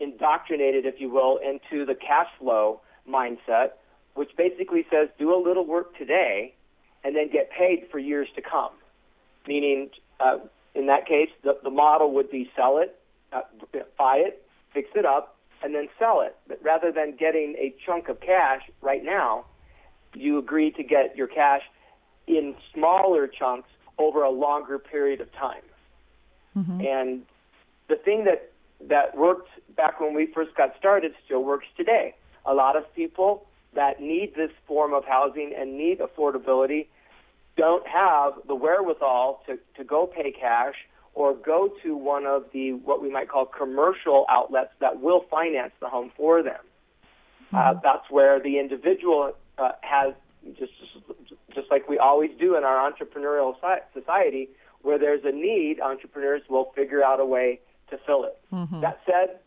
indoctrinated, 0.00 0.86
if 0.86 1.00
you 1.00 1.10
will, 1.10 1.38
into 1.38 1.84
the 1.84 1.94
cash 1.94 2.28
flow 2.38 2.80
mindset, 3.08 3.72
which 4.14 4.30
basically 4.36 4.84
says 4.90 5.08
do 5.18 5.34
a 5.34 5.40
little 5.40 5.66
work 5.66 5.96
today 5.96 6.54
and 7.04 7.14
then 7.14 7.30
get 7.30 7.50
paid 7.50 7.86
for 7.90 7.98
years 7.98 8.28
to 8.34 8.42
come. 8.42 8.72
Meaning, 9.46 9.90
uh, 10.18 10.38
in 10.74 10.86
that 10.86 11.06
case, 11.06 11.30
the, 11.42 11.58
the 11.62 11.70
model 11.70 12.12
would 12.14 12.30
be 12.30 12.50
sell 12.56 12.78
it, 12.78 12.98
uh, 13.32 13.42
buy 13.98 14.16
it, 14.16 14.46
fix 14.72 14.88
it 14.94 15.04
up, 15.04 15.36
and 15.62 15.74
then 15.74 15.88
sell 15.98 16.20
it. 16.20 16.36
But 16.48 16.60
rather 16.62 16.92
than 16.92 17.16
getting 17.16 17.54
a 17.58 17.74
chunk 17.84 18.08
of 18.08 18.20
cash 18.20 18.62
right 18.80 19.04
now, 19.04 19.44
you 20.14 20.38
agree 20.38 20.70
to 20.72 20.82
get 20.82 21.16
your 21.16 21.26
cash 21.26 21.62
in 22.26 22.54
smaller 22.74 23.26
chunks 23.26 23.68
over 23.98 24.22
a 24.22 24.30
longer 24.30 24.78
period 24.78 25.20
of 25.20 25.32
time. 25.32 25.62
Mm-hmm. 26.56 26.80
And 26.80 27.22
the 27.88 27.96
thing 27.96 28.24
that 28.24 28.52
that 28.88 29.16
worked 29.16 29.48
back 29.76 30.00
when 30.00 30.14
we 30.14 30.26
first 30.26 30.54
got 30.56 30.76
started 30.78 31.12
still 31.24 31.44
works 31.44 31.66
today. 31.76 32.14
A 32.46 32.54
lot 32.54 32.76
of 32.76 32.84
people 32.94 33.46
that 33.74 34.00
need 34.00 34.34
this 34.34 34.50
form 34.66 34.94
of 34.94 35.04
housing 35.04 35.54
and 35.56 35.76
need 35.76 36.00
affordability 36.00 36.86
don't 37.56 37.86
have 37.86 38.32
the 38.48 38.54
wherewithal 38.54 39.42
to, 39.46 39.58
to 39.76 39.84
go 39.84 40.06
pay 40.06 40.32
cash 40.32 40.74
or 41.14 41.34
go 41.34 41.70
to 41.82 41.96
one 41.96 42.24
of 42.24 42.44
the 42.52 42.72
what 42.72 43.02
we 43.02 43.10
might 43.10 43.28
call 43.28 43.44
commercial 43.44 44.24
outlets 44.28 44.70
that 44.80 45.00
will 45.00 45.24
finance 45.30 45.72
the 45.80 45.88
home 45.88 46.10
for 46.16 46.42
them. 46.42 46.60
Uh, 47.52 47.56
mm-hmm. 47.56 47.78
Uh, 47.78 47.80
that's 47.82 48.10
where 48.10 48.40
the 48.40 48.58
individual 48.58 49.32
uh, 49.58 49.72
has 49.82 50.14
just 50.58 50.72
just 51.54 51.70
like 51.70 51.88
we 51.88 51.98
always 51.98 52.30
do 52.38 52.56
in 52.56 52.64
our 52.64 52.90
entrepreneurial 52.90 53.54
society, 53.92 54.48
where 54.82 54.98
there's 54.98 55.24
a 55.24 55.32
need, 55.32 55.80
entrepreneurs 55.80 56.42
will 56.48 56.72
figure 56.74 57.02
out 57.02 57.20
a 57.20 57.26
way 57.26 57.60
to 57.90 57.98
fill 58.06 58.24
it. 58.24 58.38
Mm-hmm. 58.52 58.80
That 58.80 59.00
said, 59.06 59.38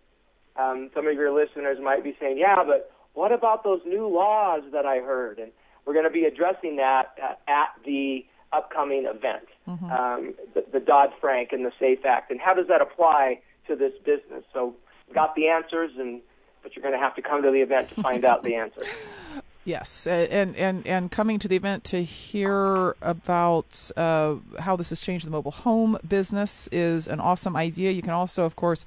um, 0.55 0.89
some 0.93 1.07
of 1.07 1.13
your 1.15 1.31
listeners 1.31 1.77
might 1.81 2.03
be 2.03 2.15
saying, 2.19 2.37
yeah, 2.37 2.63
but 2.65 2.91
what 3.13 3.31
about 3.31 3.63
those 3.63 3.81
new 3.85 4.07
laws 4.07 4.63
that 4.71 4.85
I 4.85 4.99
heard? 4.99 5.39
And 5.39 5.51
we're 5.85 5.93
going 5.93 6.05
to 6.05 6.11
be 6.11 6.25
addressing 6.25 6.77
that 6.77 7.17
uh, 7.21 7.33
at 7.47 7.69
the 7.85 8.25
upcoming 8.51 9.05
event. 9.05 9.47
Mm-hmm. 9.67 9.91
Um, 9.91 10.33
the, 10.53 10.63
the 10.71 10.79
Dodd 10.79 11.09
Frank 11.19 11.49
and 11.51 11.65
the 11.65 11.71
SAFE 11.79 12.05
Act, 12.05 12.31
and 12.31 12.39
how 12.39 12.53
does 12.53 12.67
that 12.67 12.81
apply 12.81 13.39
to 13.67 13.75
this 13.75 13.93
business? 14.05 14.43
So, 14.53 14.75
got 15.13 15.35
the 15.35 15.47
answers, 15.47 15.91
and 15.97 16.21
but 16.61 16.75
you're 16.75 16.83
going 16.83 16.93
to 16.93 16.99
have 16.99 17.15
to 17.15 17.21
come 17.21 17.43
to 17.43 17.51
the 17.51 17.61
event 17.61 17.89
to 17.89 18.01
find 18.01 18.23
out 18.23 18.43
the 18.43 18.55
answer. 18.55 18.81
Yes, 19.65 20.05
and 20.07 20.55
and 20.57 20.85
and 20.85 21.09
coming 21.09 21.39
to 21.39 21.47
the 21.47 21.55
event 21.55 21.85
to 21.85 22.03
hear 22.03 22.95
about 23.01 23.89
uh, 23.95 24.35
how 24.59 24.75
this 24.75 24.89
has 24.89 24.99
changed 24.99 25.25
the 25.25 25.31
mobile 25.31 25.51
home 25.51 25.97
business 26.07 26.67
is 26.71 27.07
an 27.07 27.21
awesome 27.21 27.55
idea. 27.55 27.91
You 27.91 28.01
can 28.01 28.11
also, 28.11 28.43
of 28.43 28.57
course, 28.57 28.85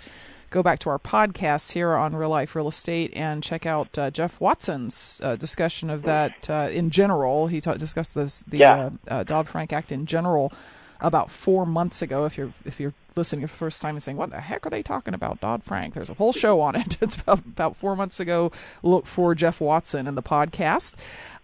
go 0.50 0.62
back 0.62 0.78
to 0.80 0.90
our 0.90 0.98
podcast 0.98 1.72
here 1.72 1.94
on 1.94 2.14
Real 2.14 2.28
Life 2.28 2.54
Real 2.54 2.68
Estate 2.68 3.10
and 3.16 3.42
check 3.42 3.64
out 3.64 3.96
uh, 3.96 4.10
Jeff 4.10 4.38
Watson's 4.38 5.18
uh, 5.24 5.36
discussion 5.36 5.88
of 5.88 6.02
that 6.02 6.50
uh, 6.50 6.68
in 6.70 6.90
general. 6.90 7.46
He 7.46 7.62
ta- 7.62 7.74
discussed 7.74 8.14
this 8.14 8.42
the 8.42 8.58
Yeah. 8.58 8.90
uh, 9.08 9.14
uh, 9.14 9.24
Dodd 9.24 9.48
Frank 9.48 9.72
Act 9.72 9.90
in 9.92 10.04
general 10.04 10.52
about 11.00 11.30
four 11.30 11.64
months 11.64 12.02
ago. 12.02 12.26
If 12.26 12.36
you're 12.36 12.52
if 12.66 12.78
you're 12.80 12.92
listening 13.16 13.46
for 13.46 13.52
the 13.52 13.58
first 13.58 13.80
time 13.82 13.94
and 13.96 14.02
saying, 14.02 14.16
"What 14.16 14.30
the 14.30 14.40
heck 14.40 14.66
are 14.66 14.70
they 14.70 14.82
talking 14.82 15.14
about 15.14 15.40
Dodd 15.40 15.64
Frank?" 15.64 15.94
There's 15.94 16.10
a 16.10 16.14
whole 16.14 16.32
show 16.32 16.60
on 16.60 16.76
it. 16.76 16.98
It's 17.02 17.16
about 17.16 17.38
about 17.40 17.76
four 17.76 17.96
months 17.96 18.20
ago. 18.20 18.52
Look 18.82 19.06
for 19.06 19.34
Jeff 19.34 19.60
Watson 19.60 20.06
in 20.06 20.14
the 20.14 20.22
podcast. 20.22 20.94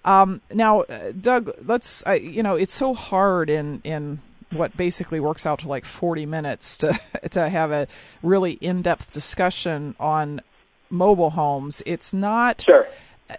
Um, 0.05 0.41
now, 0.53 0.81
uh, 0.83 1.13
Doug, 1.19 1.51
let's 1.65 2.07
uh, 2.07 2.13
you 2.13 2.43
know 2.43 2.57
it's 2.57 2.75
so 2.75 2.95
hard 2.95 3.49
in 3.51 3.81
in 3.85 4.21
what 4.51 4.77
basically 4.77 5.19
works 5.21 5.47
out 5.47 5.61
to 5.61 5.69
like 5.69 5.85
40 5.85 6.27
minutes 6.27 6.77
to 6.79 6.99
to 7.31 7.49
have 7.49 7.71
a 7.73 7.87
really 8.23 8.53
in-depth 8.61 9.13
discussion 9.13 9.95
on 9.99 10.41
mobile 10.91 11.31
homes. 11.31 11.83
It's 11.87 12.13
not 12.13 12.63
Sure. 12.63 12.87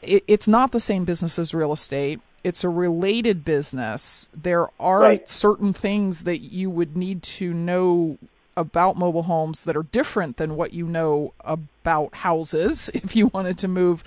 it, 0.02 0.24
it's 0.28 0.48
not 0.48 0.72
the 0.72 0.80
same 0.80 1.06
business 1.06 1.38
as 1.38 1.54
real 1.54 1.72
estate. 1.74 2.20
It's 2.44 2.64
a 2.64 2.70
related 2.70 3.46
business. 3.46 4.28
There 4.34 4.68
are 4.80 5.02
Right. 5.02 5.30
certain 5.30 5.74
things 5.74 6.24
that 6.24 6.40
you 6.40 6.70
would 6.70 6.98
need 6.98 7.24
to 7.24 7.54
know 7.54 8.18
about 8.56 8.98
mobile 8.98 9.24
homes 9.24 9.64
that 9.64 9.76
are 9.76 9.84
different 9.84 10.38
than 10.38 10.56
what 10.56 10.74
you 10.74 10.86
know 10.86 11.34
about 11.44 12.14
houses 12.16 12.90
if 12.94 13.16
you 13.16 13.28
wanted 13.28 13.58
to 13.60 13.68
move 13.68 14.04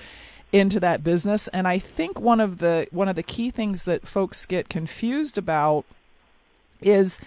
into 0.53 0.79
that 0.81 1.03
business. 1.03 1.49
And 1.49 1.67
I 1.67 1.79
think 1.79 2.21
one 2.21 2.41
of 2.41 2.59
the 2.59 2.87
one 2.91 3.09
of 3.09 3.17
the 3.17 3.23
key 3.23 3.51
things 3.51 3.85
that 3.85 4.07
folks 4.07 4.47
get 4.47 4.69
confused 4.69 5.37
about 5.37 5.85
is 6.81 7.21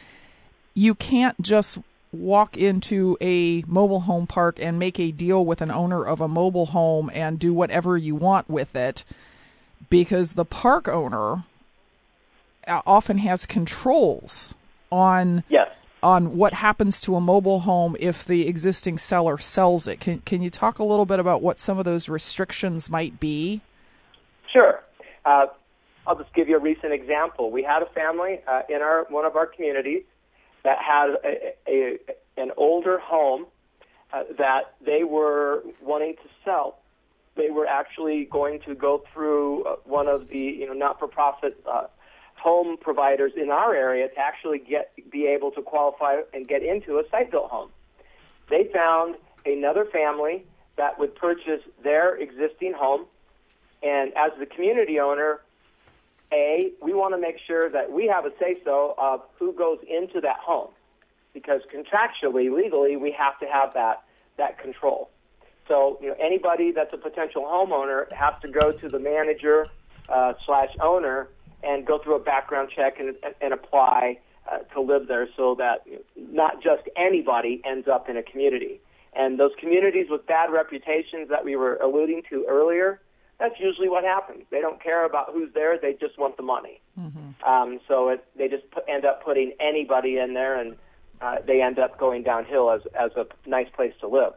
you 0.74 0.96
can't 0.96 1.40
just 1.42 1.80
walk 2.12 2.58
into 2.58 3.18
a 3.22 3.64
mobile 3.68 4.02
home 4.02 4.26
park 4.26 4.58
and 4.60 4.80
make 4.80 5.00
a 5.00 5.12
deal 5.12 5.46
with 5.46 5.62
an 5.62 5.70
owner 5.72 6.04
of 6.06 6.22
a 6.22 6.28
mobile 6.28 6.68
home 6.68 7.12
and 7.14 7.38
do 7.38 7.54
whatever 7.54 7.98
you 7.98 8.16
want 8.16 8.50
with 8.50 8.76
it 8.76 9.04
because 9.90 10.34
the 10.34 10.46
park 10.46 10.88
owner 10.88 11.44
uh, 12.68 12.82
often 12.86 13.20
has 13.20 13.46
controls 13.46 14.56
on 14.92 15.44
Yes. 15.50 15.70
on 16.02 16.38
what 16.38 16.54
happens 16.54 17.02
to 17.02 17.16
a 17.16 17.22
mobile 17.22 17.62
home 17.62 17.96
if 18.00 18.26
the 18.26 18.48
existing 18.48 18.98
seller 18.98 19.38
sells 19.38 19.88
it. 19.88 20.00
Can 20.00 20.20
can 20.20 20.42
you 20.42 20.50
talk 20.50 20.80
a 20.80 20.84
little 20.84 21.06
bit 21.06 21.20
about 21.20 21.42
what 21.42 21.60
some 21.60 21.78
of 21.80 21.86
those 21.86 22.10
restrictions 22.10 22.90
might 22.90 23.20
be? 23.20 23.62
Sure. 24.52 24.82
Uh, 25.26 25.48
I'll 26.08 26.18
just 26.18 26.34
give 26.34 26.50
you 26.50 26.58
a 26.58 26.60
recent 26.60 26.92
example. 26.92 27.52
We 27.52 27.62
had 27.64 27.84
a 27.84 27.86
family 27.88 28.40
uh, 28.48 28.62
in 28.70 28.82
our 28.82 29.06
one 29.10 29.26
of 29.26 29.36
our 29.36 29.46
communities 29.46 30.04
that 30.64 30.78
had 30.80 31.16
a, 31.24 31.54
a, 31.68 32.00
an 32.38 32.52
older 32.58 32.98
home 33.00 33.46
uh, 34.12 34.24
that 34.38 34.74
they 34.86 35.04
were 35.04 35.64
wanting 35.82 36.16
to 36.16 36.30
sell. 36.44 36.80
They 37.40 37.50
were 37.50 37.66
actually 37.66 38.26
going 38.26 38.60
to 38.68 38.76
go 38.76 39.04
through 39.14 39.64
uh, 39.64 39.76
one 39.86 40.08
of 40.08 40.28
the 40.28 40.38
you 40.38 40.68
know 40.68 40.74
not-for-profit 40.74 41.64
uh, 41.66 41.88
home 42.36 42.78
providers 42.78 43.32
in 43.36 43.50
our 43.50 43.74
area 43.74 44.08
to 44.10 44.20
actually 44.20 44.60
get 44.60 44.94
be 45.10 45.26
able 45.26 45.52
to 45.52 45.62
qualify 45.62 46.22
and 46.34 46.48
get 46.48 46.62
into 46.64 47.00
a 47.00 47.04
site-built 47.10 47.50
home. 47.50 47.70
They 48.50 48.70
found 48.74 49.16
another 49.46 49.86
family 49.86 50.46
that 50.76 51.00
would 51.00 51.16
purchase 51.16 51.62
their 51.84 52.16
existing 52.16 52.74
home 52.74 53.06
and 53.82 54.12
as 54.16 54.32
the 54.40 54.46
community 54.46 55.00
owner, 55.00 55.42
A, 56.34 56.72
we 56.82 56.94
want 56.94 57.14
to 57.14 57.22
make 57.22 57.38
sure 57.46 57.70
that 57.70 57.92
we 57.92 58.08
have 58.08 58.26
a 58.26 58.32
say 58.40 58.56
so 58.64 58.96
of 58.98 59.22
who 59.38 59.54
goes 59.54 59.80
into 59.88 60.22
that 60.22 60.38
home. 60.38 60.70
Because 61.34 61.62
contractually, 61.74 62.54
legally, 62.54 62.98
we 62.98 63.12
have 63.12 63.40
to 63.40 63.46
have 63.46 63.74
that, 63.74 64.04
that 64.38 64.58
control. 64.60 65.10
So, 65.70 66.00
you 66.02 66.10
know, 66.10 66.16
anybody 66.20 66.72
that's 66.72 66.92
a 66.94 66.98
potential 66.98 67.44
homeowner 67.44 68.12
has 68.12 68.34
to 68.42 68.50
go 68.50 68.74
to 68.74 68.90
the 68.90 69.00
manager 69.00 69.70
uh, 70.10 70.34
slash 70.46 70.70
owner 70.82 71.30
and 71.64 71.86
go 71.86 72.00
through 72.04 72.16
a 72.16 72.20
background 72.20 72.72
check 72.76 73.00
and, 73.00 73.16
and 73.40 73.54
apply 73.54 74.18
uh, 74.52 74.58
to 74.74 74.82
live 74.82 75.08
there 75.08 75.30
so 75.38 75.56
that 75.60 75.86
not 76.18 76.64
just 76.64 76.84
anybody 76.98 77.62
ends 77.64 77.88
up 77.88 78.10
in 78.10 78.18
a 78.18 78.24
community. 78.24 78.82
And 79.14 79.40
those 79.40 79.52
communities 79.60 80.08
with 80.10 80.26
bad 80.26 80.52
reputations 80.52 81.30
that 81.30 81.46
we 81.46 81.56
were 81.56 81.76
alluding 81.76 82.24
to 82.32 82.46
earlier, 82.50 83.00
that's 83.40 83.56
usually 83.60 83.90
what 83.90 84.04
happens. 84.04 84.44
They 84.50 84.62
don't 84.62 84.82
care 84.82 85.06
about 85.06 85.34
who's 85.34 85.54
there; 85.54 85.78
they 85.80 85.94
just 85.94 86.18
want 86.18 86.38
the 86.38 86.44
money. 86.44 86.82
Um, 87.48 87.80
so 87.88 88.10
it, 88.10 88.26
they 88.38 88.48
just 88.48 88.70
put, 88.72 88.84
end 88.90 89.06
up 89.06 89.24
putting 89.24 89.54
anybody 89.60 90.18
in 90.18 90.34
there, 90.34 90.60
and 90.60 90.76
uh, 91.22 91.38
they 91.46 91.62
end 91.62 91.80
up 91.80 91.98
going 91.98 92.24
downhill 92.24 92.70
as 92.70 92.82
as 93.00 93.12
a 93.16 93.26
nice 93.50 93.68
place 93.76 93.94
to 94.02 94.08
live. 94.08 94.34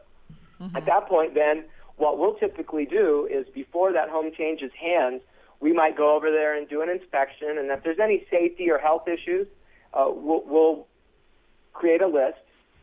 At 0.75 0.85
that 0.85 1.07
point, 1.07 1.33
then 1.33 1.65
what 1.97 2.17
we'll 2.17 2.35
typically 2.35 2.85
do 2.85 3.27
is 3.31 3.45
before 3.53 3.93
that 3.93 4.09
home 4.09 4.31
changes 4.35 4.71
hands, 4.79 5.21
we 5.59 5.73
might 5.73 5.95
go 5.95 6.15
over 6.15 6.31
there 6.31 6.57
and 6.57 6.67
do 6.67 6.81
an 6.81 6.89
inspection, 6.89 7.57
and 7.57 7.69
if 7.69 7.83
there's 7.83 7.99
any 7.99 8.25
safety 8.29 8.69
or 8.69 8.77
health 8.77 9.07
issues, 9.07 9.47
uh, 9.93 10.05
we'll, 10.09 10.43
we'll 10.45 10.87
create 11.71 12.01
a 12.01 12.07
list, 12.07 12.39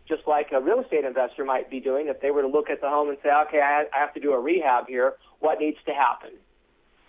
just 0.08 0.22
like 0.26 0.52
a 0.52 0.60
real 0.60 0.80
estate 0.80 1.04
investor 1.04 1.44
might 1.44 1.68
be 1.70 1.80
doing 1.80 2.08
if 2.08 2.20
they 2.20 2.30
were 2.30 2.42
to 2.42 2.48
look 2.48 2.70
at 2.70 2.80
the 2.80 2.88
home 2.88 3.08
and 3.08 3.18
say, 3.22 3.30
okay, 3.48 3.60
I, 3.60 3.84
I 3.94 3.98
have 4.00 4.14
to 4.14 4.20
do 4.20 4.32
a 4.32 4.40
rehab 4.40 4.86
here. 4.88 5.14
What 5.40 5.58
needs 5.58 5.78
to 5.86 5.92
happen? 5.92 6.30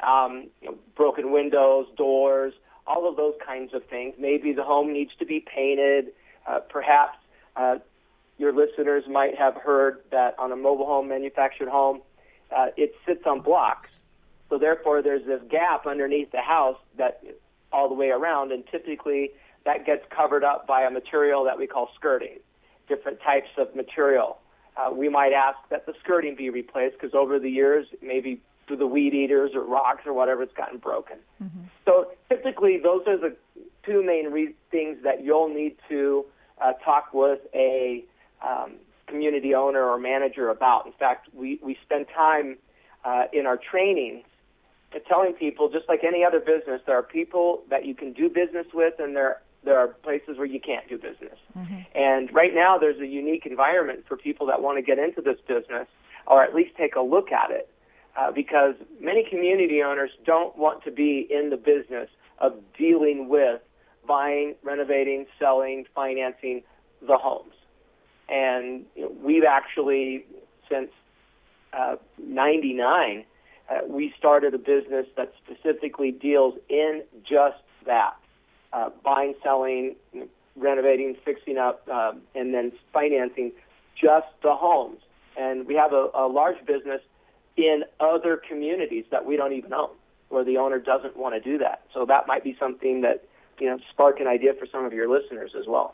Um, 0.01 0.49
you 0.61 0.69
know, 0.69 0.77
broken 0.95 1.31
windows, 1.31 1.87
doors, 1.95 2.53
all 2.87 3.07
of 3.07 3.15
those 3.15 3.35
kinds 3.45 3.73
of 3.73 3.85
things. 3.85 4.15
Maybe 4.19 4.53
the 4.53 4.63
home 4.63 4.91
needs 4.91 5.11
to 5.19 5.25
be 5.25 5.39
painted. 5.39 6.13
Uh, 6.47 6.59
perhaps 6.59 7.17
uh, 7.55 7.75
your 8.41 8.51
listeners 8.51 9.03
might 9.07 9.37
have 9.37 9.53
heard 9.53 9.99
that 10.09 10.33
on 10.39 10.51
a 10.51 10.55
mobile 10.55 10.87
home, 10.87 11.07
manufactured 11.07 11.69
home, 11.69 12.01
uh, 12.55 12.67
it 12.75 12.95
sits 13.05 13.21
on 13.27 13.39
blocks. 13.39 13.89
So 14.49 14.57
therefore, 14.57 15.03
there's 15.03 15.25
this 15.27 15.41
gap 15.47 15.85
underneath 15.85 16.31
the 16.31 16.41
house 16.41 16.77
that 16.97 17.23
all 17.71 17.87
the 17.87 17.93
way 17.93 18.09
around, 18.09 18.51
and 18.51 18.63
typically 18.71 19.29
that 19.63 19.85
gets 19.85 20.03
covered 20.09 20.43
up 20.43 20.65
by 20.65 20.81
a 20.81 20.89
material 20.89 21.43
that 21.45 21.57
we 21.59 21.67
call 21.67 21.89
skirting, 21.95 22.39
different 22.89 23.19
types 23.21 23.49
of 23.59 23.73
material. 23.75 24.39
Uh, 24.75 24.91
we 24.91 25.07
might 25.07 25.33
ask 25.33 25.57
that 25.69 25.85
the 25.85 25.93
skirting 26.03 26.35
be 26.35 26.49
replaced 26.49 26.95
because 26.99 27.13
over 27.13 27.37
the 27.37 27.49
years, 27.49 27.85
maybe 28.01 28.41
through 28.65 28.77
the 28.77 28.87
weed 28.87 29.13
eaters 29.13 29.51
or 29.53 29.61
rocks 29.63 30.01
or 30.07 30.13
whatever, 30.13 30.41
it's 30.41 30.53
gotten 30.53 30.79
broken. 30.79 31.17
So 31.85 32.07
typically, 32.27 32.79
those 32.81 33.03
are 33.05 33.17
the 33.17 33.35
two 33.85 34.03
main 34.03 34.31
re- 34.31 34.55
things 34.71 34.97
that 35.03 35.23
you'll 35.23 35.53
need 35.53 35.75
to 35.89 36.25
uh, 36.59 36.73
talk 36.83 37.13
with 37.13 37.39
a 37.53 38.03
um, 38.47 38.73
community 39.07 39.53
owner 39.53 39.83
or 39.83 39.97
manager 39.97 40.49
about. 40.49 40.85
In 40.85 40.93
fact, 40.93 41.27
we, 41.33 41.59
we 41.61 41.77
spend 41.83 42.07
time 42.15 42.57
uh, 43.03 43.23
in 43.33 43.45
our 43.45 43.57
trainings 43.57 44.23
to 44.93 44.99
telling 44.99 45.33
people, 45.33 45.69
just 45.69 45.87
like 45.87 46.03
any 46.03 46.23
other 46.23 46.39
business, 46.39 46.81
there 46.85 46.97
are 46.97 47.03
people 47.03 47.63
that 47.69 47.85
you 47.85 47.95
can 47.95 48.13
do 48.13 48.29
business 48.29 48.67
with, 48.73 48.95
and 48.99 49.15
there 49.15 49.41
there 49.63 49.77
are 49.77 49.89
places 49.89 50.37
where 50.37 50.47
you 50.47 50.59
can't 50.59 50.89
do 50.89 50.97
business. 50.97 51.37
And 51.93 52.33
right 52.33 52.53
now, 52.53 52.79
there's 52.79 52.99
a 52.99 53.05
unique 53.05 53.45
environment 53.45 54.05
for 54.07 54.17
people 54.17 54.47
that 54.47 54.61
want 54.61 54.79
to 54.79 54.81
get 54.81 54.97
into 54.97 55.21
this 55.21 55.37
business, 55.47 55.87
or 56.25 56.43
at 56.43 56.55
least 56.55 56.75
take 56.75 56.95
a 56.95 57.01
look 57.01 57.31
at 57.31 57.51
it, 57.51 57.69
uh, 58.17 58.31
because 58.31 58.73
many 58.99 59.23
community 59.29 59.83
owners 59.83 60.09
don't 60.25 60.57
want 60.57 60.83
to 60.85 60.91
be 60.91 61.27
in 61.29 61.51
the 61.51 61.57
business 61.57 62.09
of 62.39 62.55
dealing 62.75 63.29
with 63.29 63.61
buying, 64.07 64.55
renovating, 64.63 65.27
selling, 65.37 65.85
financing 65.93 66.63
the 67.05 67.17
homes. 67.17 67.53
And 68.31 68.85
you 68.95 69.03
know, 69.03 69.11
we've 69.21 69.43
actually, 69.43 70.25
since 70.69 70.89
uh, 71.73 71.97
99, 72.17 73.25
uh, 73.69 73.79
we 73.87 74.13
started 74.17 74.53
a 74.53 74.57
business 74.57 75.05
that 75.17 75.33
specifically 75.43 76.11
deals 76.11 76.55
in 76.69 77.03
just 77.23 77.61
that 77.85 78.15
uh, 78.73 78.89
buying, 79.03 79.33
selling, 79.43 79.95
renovating, 80.55 81.15
fixing 81.25 81.57
up, 81.57 81.87
um, 81.89 82.21
and 82.33 82.53
then 82.53 82.71
financing 82.93 83.51
just 83.99 84.27
the 84.43 84.55
homes. 84.55 84.99
And 85.37 85.67
we 85.67 85.75
have 85.75 85.93
a, 85.93 86.09
a 86.13 86.27
large 86.27 86.65
business 86.65 87.01
in 87.57 87.83
other 87.99 88.37
communities 88.37 89.05
that 89.11 89.25
we 89.25 89.35
don't 89.35 89.53
even 89.53 89.73
own, 89.73 89.89
where 90.29 90.43
the 90.43 90.57
owner 90.57 90.79
doesn't 90.79 91.17
want 91.17 91.35
to 91.35 91.41
do 91.41 91.57
that. 91.57 91.83
So 91.93 92.05
that 92.05 92.27
might 92.27 92.43
be 92.43 92.55
something 92.59 93.01
that 93.01 93.25
you 93.61 93.69
know 93.69 93.77
spark 93.91 94.19
an 94.19 94.27
idea 94.27 94.53
for 94.55 94.65
some 94.65 94.85
of 94.85 94.91
your 94.91 95.07
listeners 95.07 95.51
as 95.57 95.67
well. 95.67 95.93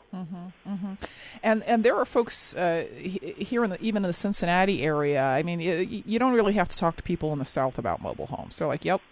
And 1.42 1.62
and 1.64 1.84
there 1.84 1.96
are 1.96 2.06
folks 2.06 2.56
uh, 2.56 2.86
here 2.94 3.62
in 3.62 3.70
the 3.70 3.80
even 3.80 4.04
in 4.04 4.08
the 4.08 4.14
Cincinnati 4.14 4.82
area. 4.82 5.22
I 5.22 5.42
mean, 5.42 5.60
you, 5.60 6.02
you 6.06 6.18
don't 6.18 6.32
really 6.32 6.54
have 6.54 6.68
to 6.70 6.76
talk 6.76 6.96
to 6.96 7.02
people 7.02 7.32
in 7.34 7.38
the 7.38 7.44
South 7.44 7.78
about 7.78 8.00
mobile 8.00 8.26
homes. 8.26 8.58
They're 8.58 8.66
like, 8.66 8.86
"Yep, 8.86 9.02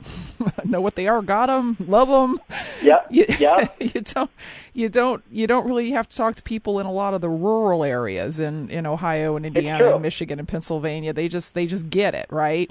know 0.64 0.80
what 0.80 0.96
they 0.96 1.06
are, 1.06 1.22
got 1.22 1.46
them, 1.46 1.76
love 1.78 2.08
them." 2.08 2.40
Yep. 2.82 3.06
You, 3.12 3.24
Yep. 3.38 3.76
you 3.94 4.00
don't 4.00 4.30
you 4.74 4.88
don't 4.88 5.22
you 5.30 5.46
don't 5.46 5.66
really 5.66 5.92
have 5.92 6.08
to 6.08 6.16
talk 6.16 6.34
to 6.34 6.42
people 6.42 6.80
in 6.80 6.86
a 6.86 6.92
lot 6.92 7.14
of 7.14 7.20
the 7.20 7.28
rural 7.28 7.84
areas 7.84 8.40
in, 8.40 8.68
in 8.70 8.84
Ohio 8.84 9.36
and 9.36 9.46
Indiana 9.46 9.92
and 9.92 10.02
Michigan 10.02 10.40
and 10.40 10.48
Pennsylvania. 10.48 11.12
They 11.12 11.28
just 11.28 11.54
they 11.54 11.66
just 11.66 11.88
get 11.88 12.14
it, 12.14 12.26
right? 12.30 12.68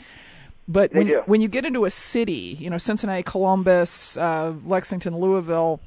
But 0.67 0.93
when 0.93 1.08
when 1.26 1.41
you 1.41 1.47
get 1.47 1.65
into 1.65 1.86
a 1.86 1.89
city, 1.89 2.56
you 2.60 2.69
know, 2.69 2.78
Cincinnati, 2.78 3.24
Columbus, 3.24 4.15
uh, 4.17 4.54
Lexington, 4.65 5.17
Louisville, 5.17 5.80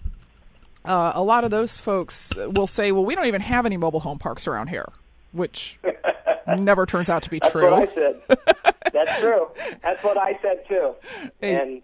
uh, 0.84 1.12
a 1.14 1.22
lot 1.22 1.44
of 1.44 1.50
those 1.50 1.78
folks 1.78 2.34
will 2.36 2.66
say, 2.66 2.92
"Well, 2.92 3.04
we 3.04 3.14
don't 3.14 3.26
even 3.26 3.40
have 3.40 3.64
any 3.66 3.76
mobile 3.76 4.00
home 4.00 4.18
parks 4.18 4.46
around 4.46 4.68
here," 4.68 4.88
which 5.32 5.78
never 6.58 6.84
turns 6.86 7.08
out 7.08 7.22
to 7.22 7.30
be 7.30 7.38
That's 7.38 7.52
true. 7.52 7.70
what 7.70 7.88
I 7.88 7.94
said. 7.94 8.20
That's 8.92 9.20
true. 9.20 9.48
That's 9.82 10.04
what 10.04 10.18
I 10.18 10.38
said 10.42 10.66
too. 10.68 10.94
And 11.40 11.82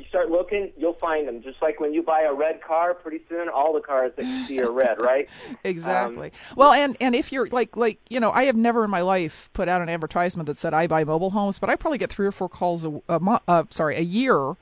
you 0.00 0.06
start 0.08 0.30
looking, 0.30 0.72
you'll 0.76 0.94
find 0.94 1.28
them. 1.28 1.42
Just 1.42 1.60
like 1.62 1.78
when 1.80 1.92
you 1.94 2.02
buy 2.02 2.22
a 2.22 2.32
red 2.32 2.62
car, 2.62 2.94
pretty 2.94 3.20
soon 3.28 3.48
all 3.48 3.72
the 3.72 3.80
cars 3.80 4.12
that 4.16 4.26
you 4.26 4.46
see 4.46 4.60
are 4.60 4.70
red, 4.72 5.00
right? 5.00 5.28
Exactly. 5.64 6.32
well, 6.56 6.72
and 6.72 6.96
and 7.00 7.14
if 7.14 7.32
you're 7.32 7.46
like 7.48 7.76
like 7.76 7.98
you 8.08 8.18
know, 8.20 8.30
I 8.32 8.44
have 8.44 8.56
never 8.56 8.84
in 8.84 8.90
my 8.90 9.02
life 9.02 9.48
put 9.52 9.68
out 9.68 9.80
an 9.80 9.88
advertisement 9.88 10.46
that 10.46 10.56
said 10.56 10.74
I 10.74 10.86
buy 10.86 11.04
mobile 11.04 11.30
homes, 11.30 11.58
but 11.58 11.70
I 11.70 11.76
probably 11.76 11.98
get 11.98 12.10
three 12.10 12.26
or 12.26 12.32
four 12.32 12.48
calls 12.48 12.84
a, 12.84 13.00
a 13.08 13.20
mo- 13.20 13.40
uh, 13.46 13.64
sorry 13.70 13.96
a 13.96 14.00
year 14.02 14.56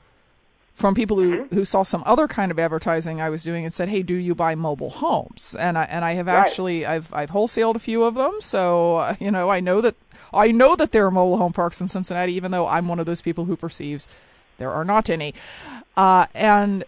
from 0.73 0.95
people 0.95 1.17
who, 1.17 1.43
who 1.51 1.65
saw 1.65 1.83
some 1.83 2.01
other 2.05 2.25
kind 2.25 2.51
of 2.51 2.57
advertising 2.57 3.19
I 3.19 3.29
was 3.29 3.43
doing 3.43 3.65
and 3.65 3.73
said, 3.73 3.89
"Hey, 3.89 4.01
do 4.01 4.15
you 4.15 4.33
buy 4.33 4.55
mobile 4.55 4.89
homes?" 4.89 5.55
And 5.59 5.77
I 5.77 5.83
and 5.83 6.05
I 6.05 6.13
have 6.13 6.27
Right. 6.27 6.35
actually 6.35 6.85
I've 6.85 7.13
I've 7.13 7.31
wholesaled 7.31 7.75
a 7.75 7.79
few 7.79 8.03
of 8.05 8.15
them, 8.15 8.37
so 8.39 8.97
uh, 8.97 9.15
you 9.19 9.29
know 9.31 9.49
I 9.49 9.59
know 9.59 9.81
that 9.81 9.95
I 10.33 10.51
know 10.51 10.75
that 10.77 10.91
there 10.91 11.05
are 11.05 11.11
mobile 11.11 11.37
home 11.37 11.53
parks 11.53 11.81
in 11.81 11.87
Cincinnati, 11.89 12.33
even 12.33 12.51
though 12.51 12.67
I'm 12.67 12.87
one 12.87 12.99
of 12.99 13.05
those 13.05 13.21
people 13.21 13.45
who 13.45 13.55
perceives 13.57 14.07
there 14.59 14.71
are 14.71 14.85
not 14.85 15.09
any. 15.09 15.33
Uh, 15.97 16.27
and 16.35 16.85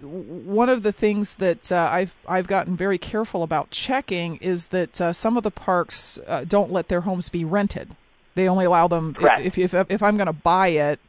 one 0.00 0.68
of 0.68 0.82
the 0.82 0.92
things 0.92 1.36
that 1.36 1.72
uh, 1.72 1.88
I've 1.90 2.14
I've 2.28 2.46
gotten 2.46 2.76
very 2.76 2.98
careful 2.98 3.42
about 3.42 3.70
checking 3.70 4.36
is 4.36 4.68
that 4.68 5.00
uh, 5.00 5.12
some 5.12 5.36
of 5.36 5.42
the 5.42 5.50
parks 5.50 6.20
uh, 6.26 6.44
don't 6.46 6.70
let 6.70 6.88
their 6.88 7.00
homes 7.00 7.28
be 7.28 7.44
rented. 7.44 7.96
They 8.34 8.48
only 8.48 8.64
allow 8.64 8.88
them 8.88 9.14
Correct. 9.14 9.40
if 9.40 9.58
if 9.58 9.74
if 9.74 10.02
I'm 10.02 10.16
going 10.16 10.26
to 10.26 10.32
buy 10.32 10.68
it, 10.68 11.00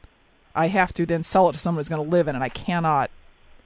I 0.56 0.68
have 0.68 0.94
to 0.96 1.06
then 1.06 1.24
sell 1.24 1.50
it 1.50 1.54
to 1.54 1.60
someone 1.60 1.80
who's 1.80 1.90
going 1.90 2.04
to 2.04 2.10
live 2.10 2.28
in 2.28 2.36
it. 2.36 2.42
I 2.42 2.50
cannot 2.50 3.12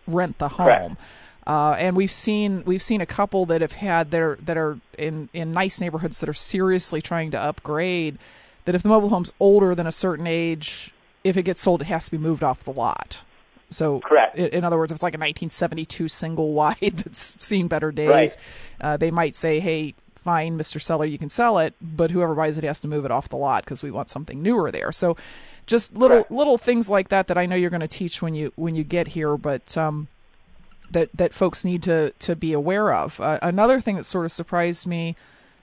rent 0.07 0.39
the 0.39 0.49
home. 0.49 0.97
Uh, 1.45 1.75
and 1.79 1.95
we've 1.95 2.11
seen 2.11 2.63
we've 2.65 2.81
seen 2.81 2.99
a 2.99 3.05
couple 3.05 3.45
that 3.45 3.61
have 3.61 3.71
had 3.71 4.11
that 4.11 4.21
are 4.21 4.37
that 4.41 4.57
are 4.57 4.79
in 4.97 5.29
in 5.33 5.53
nice 5.53 5.79
neighborhoods 5.79 6.19
that 6.19 6.27
are 6.27 6.33
seriously 6.33 7.01
trying 7.01 7.31
to 7.31 7.39
upgrade. 7.39 8.17
That 8.65 8.75
if 8.75 8.83
the 8.83 8.89
mobile 8.89 9.07
home's 9.07 9.31
older 9.39 9.73
than 9.73 9.87
a 9.87 9.93
certain 9.93 10.27
age, 10.27 10.91
if 11.27 11.37
it 11.37 11.43
gets 11.43 11.61
sold, 11.61 11.81
it 11.81 11.85
has 11.87 12.05
to 12.05 12.11
be 12.11 12.17
moved 12.17 12.43
off 12.43 12.63
the 12.63 12.71
lot. 12.73 13.21
So, 13.69 13.99
Correct. 13.99 14.37
in 14.37 14.63
other 14.63 14.77
words, 14.77 14.91
if 14.91 14.95
it's 14.95 15.03
like 15.03 15.13
a 15.13 15.17
1972 15.17 16.07
single 16.07 16.53
wide 16.53 16.77
that's 16.81 17.35
seen 17.43 17.67
better 17.67 17.91
days, 17.91 18.07
Right. 18.09 18.37
uh, 18.79 18.97
they 18.97 19.11
might 19.11 19.35
say, 19.35 19.59
"Hey, 19.59 19.93
fine, 20.23 20.57
Mr. 20.57 20.81
Seller, 20.81 21.05
you 21.05 21.17
can 21.17 21.29
sell 21.29 21.57
it, 21.57 21.73
but 21.81 22.11
whoever 22.11 22.33
buys 22.33 22.57
it 22.57 22.63
has 22.63 22.79
to 22.81 22.87
move 22.87 23.03
it 23.03 23.11
off 23.11 23.27
the 23.29 23.35
lot 23.35 23.65
because 23.65 23.83
we 23.83 23.91
want 23.91 24.09
something 24.09 24.41
newer 24.41 24.71
there." 24.71 24.91
So, 24.93 25.17
just 25.65 25.93
little 25.93 26.19
Correct. 26.19 26.31
little 26.31 26.57
things 26.57 26.89
like 26.89 27.09
that 27.09 27.27
that 27.27 27.37
I 27.37 27.45
know 27.45 27.57
you're 27.57 27.69
going 27.69 27.81
to 27.81 27.89
teach 27.89 28.21
when 28.21 28.35
you 28.35 28.53
when 28.55 28.73
you 28.73 28.85
get 28.85 29.09
here, 29.09 29.35
but 29.35 29.77
um, 29.77 30.07
that 30.91 31.09
that 31.15 31.33
folks 31.33 31.65
need 31.65 31.83
to 31.83 32.11
to 32.19 32.35
be 32.37 32.53
aware 32.53 32.93
of. 32.93 33.19
Uh, 33.19 33.37
another 33.41 33.81
thing 33.81 33.97
that 33.97 34.05
sort 34.05 34.23
of 34.23 34.31
surprised 34.31 34.87
me. 34.87 35.17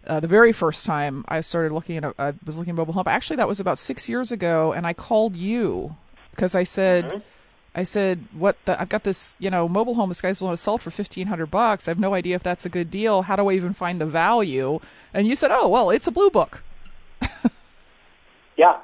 Uh, 0.06 0.20
the 0.20 0.28
very 0.28 0.52
first 0.52 0.84
time 0.84 1.24
I 1.28 1.40
started 1.40 1.72
looking 1.72 1.96
at, 1.96 2.04
a, 2.04 2.14
I 2.18 2.34
was 2.44 2.58
looking 2.58 2.72
at 2.72 2.76
mobile 2.76 2.92
home. 2.92 3.04
Actually, 3.06 3.36
that 3.36 3.48
was 3.48 3.60
about 3.60 3.78
six 3.78 4.08
years 4.08 4.32
ago, 4.32 4.72
and 4.72 4.86
I 4.86 4.92
called 4.92 5.36
you 5.36 5.96
because 6.30 6.54
I 6.54 6.62
said, 6.64 7.22
I 7.74 7.84
said, 7.84 8.24
what 8.32 8.56
the, 8.66 8.80
I've 8.80 8.88
got 8.88 9.04
this, 9.04 9.36
you 9.38 9.50
know, 9.50 9.68
mobile 9.68 9.94
home. 9.94 10.10
This 10.10 10.20
guy's 10.20 10.40
willing 10.40 10.56
to 10.56 10.62
sell 10.62 10.76
it 10.76 10.82
for 10.82 10.90
fifteen 10.90 11.26
hundred 11.26 11.46
bucks. 11.46 11.88
I 11.88 11.90
have 11.90 11.98
no 11.98 12.14
idea 12.14 12.36
if 12.36 12.42
that's 12.42 12.66
a 12.66 12.68
good 12.68 12.90
deal. 12.90 13.22
How 13.22 13.36
do 13.36 13.48
I 13.48 13.54
even 13.54 13.72
find 13.72 14.00
the 14.00 14.06
value? 14.06 14.80
And 15.12 15.26
you 15.26 15.36
said, 15.36 15.50
oh 15.50 15.68
well, 15.68 15.90
it's 15.90 16.06
a 16.06 16.12
blue 16.12 16.30
book. 16.30 16.62
Yeah. 18.56 18.78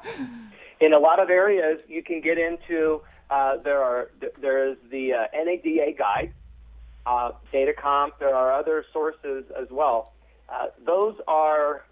In 0.81 0.91
a 0.93 0.99
lot 0.99 1.19
of 1.19 1.29
areas, 1.29 1.81
you 1.87 2.03
can 2.03 2.19
get 2.21 2.37
into. 2.37 3.01
Uh, 3.29 3.55
there 3.63 3.81
are 3.81 4.09
there 4.41 4.69
is 4.69 4.77
the 4.89 5.13
uh, 5.13 5.27
NADA 5.33 5.93
guide, 5.97 6.33
uh, 7.05 7.31
Datacomp. 7.53 8.19
There 8.19 8.35
are 8.35 8.51
other 8.51 8.83
sources 8.91 9.45
as 9.57 9.69
well. 9.69 10.11
Uh, 10.51 10.67
those 10.85 11.15
are 11.27 11.83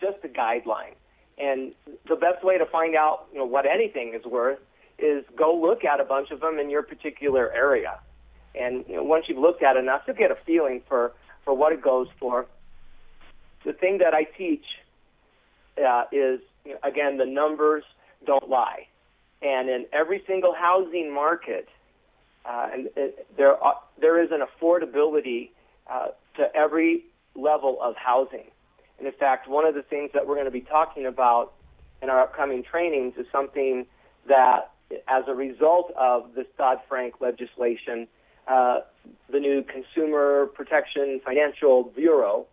just 0.00 0.18
a 0.24 0.28
guideline, 0.28 0.94
and 1.38 1.72
the 2.08 2.16
best 2.16 2.44
way 2.44 2.58
to 2.58 2.66
find 2.66 2.94
out 2.94 3.26
you 3.32 3.38
know 3.38 3.46
what 3.46 3.64
anything 3.66 4.12
is 4.14 4.24
worth 4.24 4.58
is 4.98 5.24
go 5.36 5.54
look 5.54 5.84
at 5.84 6.00
a 6.00 6.04
bunch 6.04 6.30
of 6.30 6.40
them 6.40 6.58
in 6.58 6.68
your 6.68 6.82
particular 6.82 7.50
area, 7.52 7.98
and 8.54 8.84
you 8.88 8.96
know, 8.96 9.02
once 9.02 9.24
you've 9.28 9.38
looked 9.38 9.62
at 9.62 9.76
enough, 9.76 10.02
you'll 10.06 10.16
get 10.16 10.30
a 10.30 10.36
feeling 10.44 10.82
for 10.86 11.12
for 11.44 11.56
what 11.56 11.72
it 11.72 11.80
goes 11.80 12.08
for. 12.18 12.46
The 13.64 13.72
thing 13.72 13.98
that 13.98 14.12
I 14.12 14.24
teach 14.24 14.64
uh, 15.78 16.04
is 16.12 16.40
you 16.66 16.72
know, 16.72 16.78
again 16.82 17.16
the 17.16 17.26
numbers 17.26 17.84
don't 18.26 18.50
lie, 18.50 18.86
and 19.40 19.70
in 19.70 19.86
every 19.92 20.22
single 20.26 20.54
housing 20.54 21.12
market, 21.12 21.68
uh, 22.44 22.68
and 22.70 22.88
it, 22.96 23.26
there 23.38 23.56
are, 23.56 23.76
there 23.98 24.22
is 24.22 24.30
an 24.30 24.40
affordability 24.40 25.48
uh, 25.90 26.08
to 26.36 26.54
every 26.54 27.04
level 27.34 27.78
of 27.80 27.94
housing. 27.96 28.50
And 28.98 29.06
in 29.06 29.12
fact, 29.12 29.48
one 29.48 29.66
of 29.66 29.74
the 29.74 29.82
things 29.82 30.10
that 30.14 30.26
we're 30.26 30.34
going 30.34 30.46
to 30.46 30.52
be 30.52 30.60
talking 30.60 31.06
about 31.06 31.52
in 32.02 32.10
our 32.10 32.20
upcoming 32.20 32.62
trainings 32.62 33.14
is 33.16 33.26
something 33.32 33.86
that, 34.28 34.70
as 35.08 35.24
a 35.26 35.34
result 35.34 35.92
of 35.96 36.34
this 36.34 36.46
Dodd 36.56 36.78
Frank 36.88 37.14
legislation, 37.20 38.06
uh, 38.46 38.80
the 39.30 39.40
new 39.40 39.62
Consumer 39.62 40.46
Protection 40.46 41.20
Financial 41.24 41.84
Bureau 41.84 42.46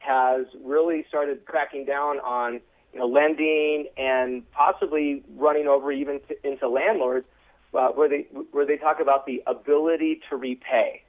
has 0.00 0.46
really 0.62 1.04
started 1.08 1.44
cracking 1.44 1.84
down 1.84 2.18
on 2.20 2.60
you 2.92 3.00
know, 3.00 3.06
lending 3.06 3.86
and 3.96 4.50
possibly 4.52 5.22
running 5.36 5.66
over 5.66 5.92
even 5.92 6.20
to, 6.28 6.48
into 6.48 6.68
landlords, 6.68 7.26
uh, 7.74 7.88
where 7.88 8.08
they 8.08 8.26
where 8.52 8.66
they 8.66 8.76
talk 8.76 9.00
about 9.00 9.26
the 9.26 9.42
ability 9.46 10.20
to 10.30 10.36
repay. 10.36 11.02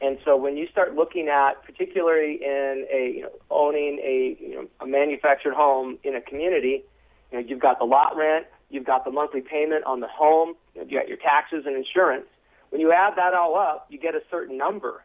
And 0.00 0.18
so 0.24 0.36
when 0.36 0.56
you 0.56 0.66
start 0.68 0.94
looking 0.94 1.28
at, 1.28 1.62
particularly 1.64 2.38
in 2.42 2.86
a 2.92 3.12
you 3.16 3.22
know, 3.22 3.30
owning 3.50 3.98
a 4.02 4.36
you 4.40 4.54
know, 4.54 4.66
a 4.80 4.86
manufactured 4.86 5.54
home 5.54 5.98
in 6.04 6.14
a 6.16 6.20
community, 6.20 6.84
you 7.30 7.38
know, 7.38 7.44
you've 7.46 7.60
got 7.60 7.78
the 7.78 7.84
lot 7.84 8.16
rent, 8.16 8.46
you've 8.70 8.86
got 8.86 9.04
the 9.04 9.10
monthly 9.10 9.42
payment 9.42 9.84
on 9.84 10.00
the 10.00 10.08
home, 10.08 10.54
you, 10.74 10.80
know, 10.80 10.86
you 10.88 10.98
got 10.98 11.08
your 11.08 11.18
taxes 11.18 11.64
and 11.66 11.76
insurance. 11.76 12.26
When 12.70 12.80
you 12.80 12.92
add 12.92 13.14
that 13.16 13.34
all 13.34 13.56
up, 13.56 13.86
you 13.90 13.98
get 13.98 14.14
a 14.14 14.22
certain 14.30 14.56
number. 14.56 15.02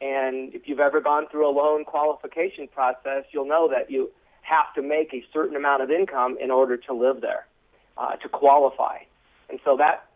And 0.00 0.52
if 0.54 0.62
you've 0.66 0.80
ever 0.80 1.00
gone 1.00 1.28
through 1.30 1.48
a 1.48 1.52
loan 1.52 1.84
qualification 1.84 2.66
process, 2.66 3.24
you'll 3.30 3.46
know 3.46 3.68
that 3.68 3.90
you 3.90 4.10
have 4.40 4.74
to 4.74 4.82
make 4.82 5.14
a 5.14 5.24
certain 5.32 5.54
amount 5.54 5.82
of 5.82 5.90
income 5.90 6.36
in 6.40 6.50
order 6.50 6.76
to 6.76 6.92
live 6.92 7.20
there, 7.20 7.46
uh, 7.96 8.16
to 8.16 8.28
qualify. 8.28 8.98
And 9.48 9.60
so 9.64 9.76
that 9.76 10.06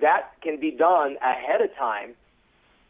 that 0.00 0.32
can 0.42 0.58
be 0.60 0.70
done 0.70 1.16
ahead 1.22 1.60
of 1.60 1.74
time 1.76 2.14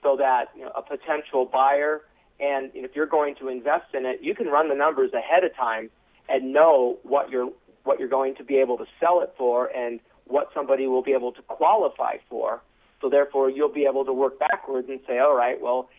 so 0.04 0.16
that 0.16 0.50
you 0.56 0.62
know, 0.62 0.72
a 0.76 0.82
potential 0.82 1.46
buyer 1.46 2.02
and 2.40 2.70
if 2.74 2.94
you're 2.94 3.06
going 3.06 3.34
to 3.36 3.48
invest 3.48 3.94
in 3.94 4.06
it, 4.06 4.20
you 4.22 4.34
can 4.34 4.46
run 4.46 4.68
the 4.68 4.74
numbers 4.74 5.12
ahead 5.12 5.44
of 5.44 5.54
time 5.56 5.90
and 6.28 6.52
know 6.52 6.98
what 7.02 7.30
you're 7.30 7.50
what 7.84 7.98
you're 7.98 8.08
going 8.08 8.34
to 8.36 8.44
be 8.44 8.56
able 8.56 8.78
to 8.78 8.86
sell 8.98 9.20
it 9.20 9.34
for 9.36 9.66
and 9.66 10.00
what 10.26 10.48
somebody 10.54 10.86
will 10.86 11.02
be 11.02 11.12
able 11.12 11.32
to 11.32 11.42
qualify 11.42 12.16
for. 12.30 12.62
So 13.00 13.10
therefore, 13.10 13.50
you'll 13.50 13.72
be 13.72 13.84
able 13.84 14.06
to 14.06 14.12
work 14.12 14.38
backwards 14.38 14.88
and 14.88 15.00
say, 15.06 15.18
all 15.18 15.36
right, 15.36 15.60
well, 15.60 15.90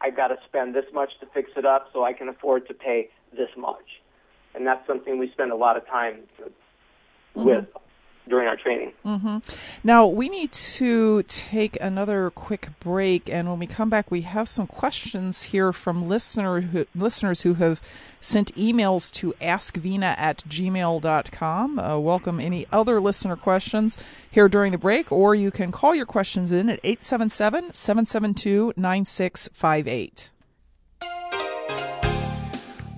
I've 0.00 0.16
got 0.16 0.28
to 0.28 0.36
spend 0.46 0.74
this 0.74 0.86
much 0.94 1.10
to 1.20 1.26
fix 1.26 1.50
it 1.56 1.66
up, 1.66 1.88
so 1.92 2.04
I 2.04 2.14
can 2.14 2.28
afford 2.28 2.66
to 2.68 2.74
pay 2.74 3.10
this 3.36 3.50
much. 3.56 4.00
And 4.54 4.66
that's 4.66 4.86
something 4.86 5.18
we 5.18 5.30
spend 5.30 5.52
a 5.52 5.56
lot 5.56 5.76
of 5.76 5.86
time 5.86 6.20
mm-hmm. 6.40 7.44
with 7.44 7.66
during 8.28 8.48
our 8.48 8.56
training. 8.56 8.92
Now 9.82 10.06
we 10.06 10.28
need 10.28 10.52
to 10.52 11.22
take 11.24 11.78
another 11.80 12.30
quick 12.30 12.68
break, 12.80 13.28
and 13.28 13.48
when 13.48 13.58
we 13.58 13.66
come 13.66 13.90
back, 13.90 14.10
we 14.10 14.22
have 14.22 14.48
some 14.48 14.66
questions 14.66 15.44
here 15.44 15.72
from 15.72 16.08
listener 16.08 16.60
who, 16.60 16.86
listeners 16.94 17.42
who 17.42 17.54
have 17.54 17.82
sent 18.20 18.54
emails 18.54 19.12
to 19.12 19.34
askvena 19.34 20.16
at 20.16 20.38
gmail.com. 20.48 21.78
Uh, 21.78 21.98
welcome 21.98 22.40
any 22.40 22.66
other 22.72 23.00
listener 23.00 23.36
questions 23.36 23.98
here 24.30 24.48
during 24.48 24.72
the 24.72 24.78
break, 24.78 25.12
or 25.12 25.34
you 25.34 25.50
can 25.50 25.70
call 25.70 25.94
your 25.94 26.06
questions 26.06 26.50
in 26.50 26.68
at 26.70 26.80
877 26.82 27.74
772 27.74 28.72
9658. 28.76 30.30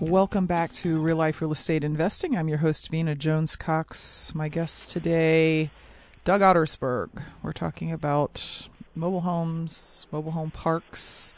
Welcome 0.00 0.44
back 0.44 0.72
to 0.72 1.00
Real 1.00 1.16
Life 1.16 1.40
Real 1.40 1.52
Estate 1.52 1.82
Investing. 1.82 2.36
I'm 2.36 2.50
your 2.50 2.58
host, 2.58 2.90
Vena 2.90 3.14
Jones 3.14 3.56
Cox. 3.56 4.34
My 4.34 4.50
guest 4.50 4.90
today, 4.90 5.70
Doug 6.22 6.42
Ottersberg. 6.42 7.08
We're 7.42 7.54
talking 7.54 7.90
about 7.90 8.68
mobile 8.94 9.22
homes, 9.22 10.06
mobile 10.12 10.32
home 10.32 10.50
parks. 10.50 11.32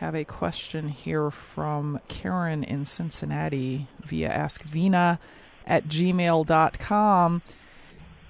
Have 0.00 0.14
a 0.14 0.24
question 0.24 0.90
here 0.90 1.30
from 1.30 1.98
Karen 2.08 2.62
in 2.62 2.84
Cincinnati 2.84 3.86
via 4.04 4.28
AskVena 4.32 5.18
at 5.66 5.88
gmail.com. 5.88 7.42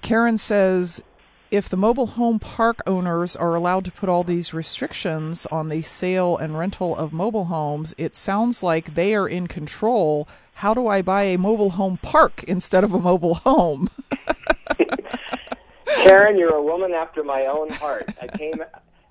Karen 0.03 0.39
says, 0.39 1.03
if 1.51 1.69
the 1.69 1.77
mobile 1.77 2.07
home 2.07 2.39
park 2.39 2.81
owners 2.87 3.35
are 3.37 3.55
allowed 3.55 3.85
to 3.87 3.93
put 3.93 4.09
all 4.09 4.23
these 4.23 4.53
restrictions 4.53 5.47
on 5.47 5.69
the 5.69 5.83
sale 5.83 6.37
and 6.37 6.59
rental 6.59 6.97
of 6.97 7.13
mobile 7.13 7.47
homes, 7.47 7.95
it 7.97 8.15
sounds 8.15 8.63
like 8.63 8.95
they 8.95 9.15
are 9.15 9.29
in 9.29 9.47
control. 9.47 10.29
How 10.55 10.75
do 10.75 10.89
I 10.89 11.03
buy 11.03 11.23
a 11.23 11.39
mobile 11.39 11.71
home 11.71 11.99
park 12.03 12.45
instead 12.45 12.85
of 12.85 12.93
a 12.93 12.99
mobile 12.99 13.35
home? 13.35 13.89
Karen, 15.87 16.39
you're 16.39 16.55
a 16.55 16.63
woman 16.63 16.93
after 16.93 17.25
my 17.25 17.47
own 17.47 17.71
heart. 17.71 18.09
I 18.21 18.27
came 18.29 18.63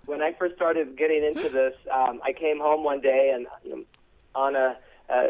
when 0.06 0.22
I 0.22 0.34
first 0.34 0.56
started 0.56 0.98
getting 0.98 1.24
into 1.24 1.50
this. 1.50 1.74
Um, 1.92 2.22
I 2.24 2.34
came 2.34 2.60
home 2.60 2.84
one 2.84 3.02
day 3.02 3.34
and 3.34 3.48
on 4.36 4.56
a 4.56 4.78
uh, 5.10 5.28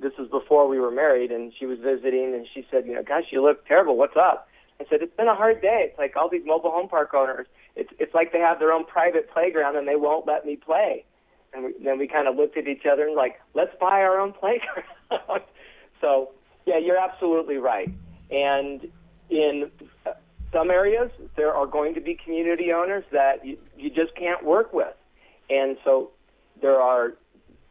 this 0.00 0.12
was 0.18 0.28
before 0.28 0.66
we 0.66 0.80
were 0.80 0.90
married, 0.90 1.30
and 1.30 1.52
she 1.58 1.66
was 1.66 1.78
visiting, 1.78 2.34
and 2.34 2.46
she 2.52 2.66
said, 2.70 2.86
"You 2.86 2.94
know, 2.94 3.02
gosh, 3.02 3.24
you 3.30 3.42
look 3.42 3.66
terrible. 3.66 3.96
What's 3.96 4.16
up?" 4.16 4.48
I 4.80 4.84
said, 4.90 5.02
"It's 5.02 5.16
been 5.16 5.28
a 5.28 5.34
hard 5.34 5.60
day. 5.62 5.86
It's 5.88 5.98
like 5.98 6.16
all 6.16 6.28
these 6.28 6.44
mobile 6.44 6.70
home 6.70 6.88
park 6.88 7.14
owners. 7.14 7.46
It's 7.76 7.90
it's 7.98 8.14
like 8.14 8.32
they 8.32 8.40
have 8.40 8.58
their 8.58 8.72
own 8.72 8.84
private 8.84 9.30
playground, 9.30 9.76
and 9.76 9.86
they 9.86 9.96
won't 9.96 10.26
let 10.26 10.44
me 10.44 10.56
play." 10.56 11.04
And 11.52 11.64
we, 11.66 11.74
then 11.84 11.98
we 11.98 12.08
kind 12.08 12.26
of 12.26 12.34
looked 12.36 12.56
at 12.56 12.66
each 12.66 12.84
other 12.90 13.06
and 13.06 13.14
like, 13.14 13.40
"Let's 13.54 13.74
buy 13.80 14.02
our 14.02 14.18
own 14.20 14.32
playground." 14.40 15.44
so, 16.00 16.30
yeah, 16.66 16.78
you're 16.78 16.98
absolutely 16.98 17.56
right. 17.56 17.90
And 18.30 18.88
in 19.30 19.70
uh, 20.04 20.12
some 20.52 20.70
areas, 20.70 21.10
there 21.36 21.52
are 21.54 21.66
going 21.66 21.94
to 21.94 22.00
be 22.00 22.14
community 22.14 22.72
owners 22.72 23.04
that 23.12 23.44
you, 23.44 23.58
you 23.76 23.90
just 23.90 24.14
can't 24.16 24.44
work 24.44 24.72
with, 24.72 24.94
and 25.50 25.76
so 25.84 26.10
there 26.60 26.80
are 26.80 27.14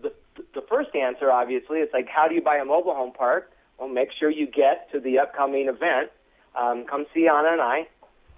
The, 0.01 0.11
the 0.55 0.61
first 0.67 0.95
answer, 0.95 1.31
obviously, 1.31 1.79
is 1.79 1.89
like, 1.93 2.07
how 2.07 2.27
do 2.27 2.33
you 2.35 2.41
buy 2.41 2.57
a 2.57 2.65
mobile 2.65 2.95
home 2.95 3.13
park? 3.13 3.51
Well, 3.77 3.87
make 3.89 4.09
sure 4.19 4.29
you 4.29 4.47
get 4.47 4.91
to 4.91 4.99
the 4.99 5.19
upcoming 5.19 5.67
event. 5.67 6.09
Um, 6.55 6.85
come 6.85 7.05
see 7.13 7.27
Anna 7.27 7.49
and 7.51 7.61
I, 7.61 7.87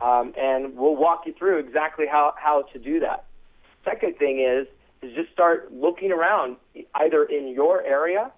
um, 0.02 0.34
and 0.38 0.76
we'll 0.76 0.96
walk 0.96 1.24
you 1.26 1.34
through 1.34 1.60
exactly 1.60 2.06
how, 2.10 2.34
how 2.38 2.64
to 2.74 2.80
do 2.80 3.00
that. 3.02 3.26
Second 3.84 4.18
thing 4.18 4.40
is, 4.40 4.68
is 5.02 5.16
just 5.16 5.32
start 5.32 5.72
looking 5.74 6.12
around, 6.12 6.58
either 6.96 7.24
in 7.26 7.50
your 7.50 7.84
area 7.84 8.32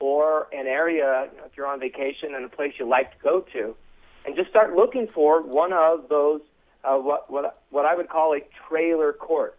or 0.00 0.48
an 0.52 0.66
area, 0.66 1.28
you 1.32 1.38
know, 1.38 1.44
if 1.46 1.56
you're 1.56 1.66
on 1.66 1.80
vacation 1.80 2.34
and 2.34 2.44
a 2.44 2.48
place 2.48 2.74
you 2.78 2.88
like 2.88 3.10
to 3.12 3.18
go 3.22 3.40
to, 3.52 3.74
and 4.26 4.36
just 4.36 4.50
start 4.50 4.74
looking 4.74 5.08
for 5.14 5.42
one 5.42 5.72
of 5.72 6.08
those, 6.08 6.40
uh, 6.84 6.96
what, 6.96 7.30
what, 7.30 7.62
what 7.70 7.84
I 7.86 7.94
would 7.94 8.08
call 8.08 8.34
a 8.34 8.40
trailer 8.68 9.12
court. 9.12 9.56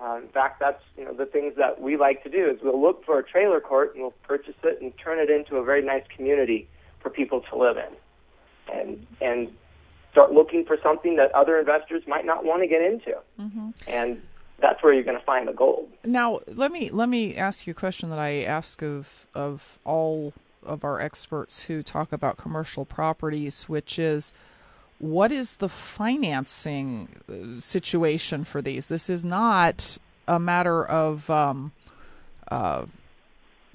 Uh, 0.00 0.18
in 0.22 0.28
fact, 0.28 0.60
that's 0.60 0.82
you 0.96 1.04
know 1.04 1.12
the 1.12 1.26
things 1.26 1.54
that 1.56 1.80
we 1.80 1.96
like 1.96 2.22
to 2.22 2.30
do 2.30 2.48
is 2.48 2.58
we'll 2.62 2.80
look 2.80 3.04
for 3.04 3.18
a 3.18 3.22
trailer 3.24 3.60
court 3.60 3.94
and 3.94 4.02
we'll 4.02 4.14
purchase 4.22 4.54
it 4.62 4.80
and 4.80 4.92
turn 4.96 5.18
it 5.18 5.28
into 5.28 5.56
a 5.56 5.64
very 5.64 5.82
nice 5.82 6.04
community 6.14 6.68
for 7.00 7.10
people 7.10 7.42
to 7.50 7.56
live 7.56 7.76
in, 7.76 7.96
and 8.72 9.06
and 9.20 9.52
start 10.12 10.32
looking 10.32 10.64
for 10.64 10.76
something 10.82 11.16
that 11.16 11.32
other 11.32 11.58
investors 11.58 12.02
might 12.06 12.24
not 12.24 12.44
want 12.44 12.62
to 12.62 12.66
get 12.66 12.82
into, 12.82 13.16
mm-hmm. 13.40 13.70
and 13.86 14.20
that's 14.60 14.82
where 14.82 14.92
you're 14.92 15.04
going 15.04 15.18
to 15.18 15.24
find 15.24 15.46
the 15.46 15.52
gold. 15.52 15.88
Now, 16.04 16.40
let 16.46 16.72
me 16.72 16.90
let 16.90 17.08
me 17.08 17.36
ask 17.36 17.66
you 17.66 17.72
a 17.72 17.74
question 17.74 18.10
that 18.10 18.18
I 18.18 18.42
ask 18.42 18.82
of 18.82 19.26
of 19.34 19.78
all 19.84 20.32
of 20.64 20.84
our 20.84 21.00
experts 21.00 21.64
who 21.64 21.82
talk 21.82 22.12
about 22.12 22.36
commercial 22.36 22.84
properties, 22.84 23.68
which 23.68 23.98
is 23.98 24.32
what 24.98 25.30
is 25.30 25.56
the 25.56 25.68
financing 25.68 27.08
uh, 27.28 27.60
situation 27.60 28.44
for 28.44 28.60
these? 28.60 28.88
This 28.88 29.08
is 29.08 29.24
not 29.24 29.96
a 30.26 30.38
matter 30.38 30.84
of, 30.84 31.30
um, 31.30 31.72
uh, 32.50 32.86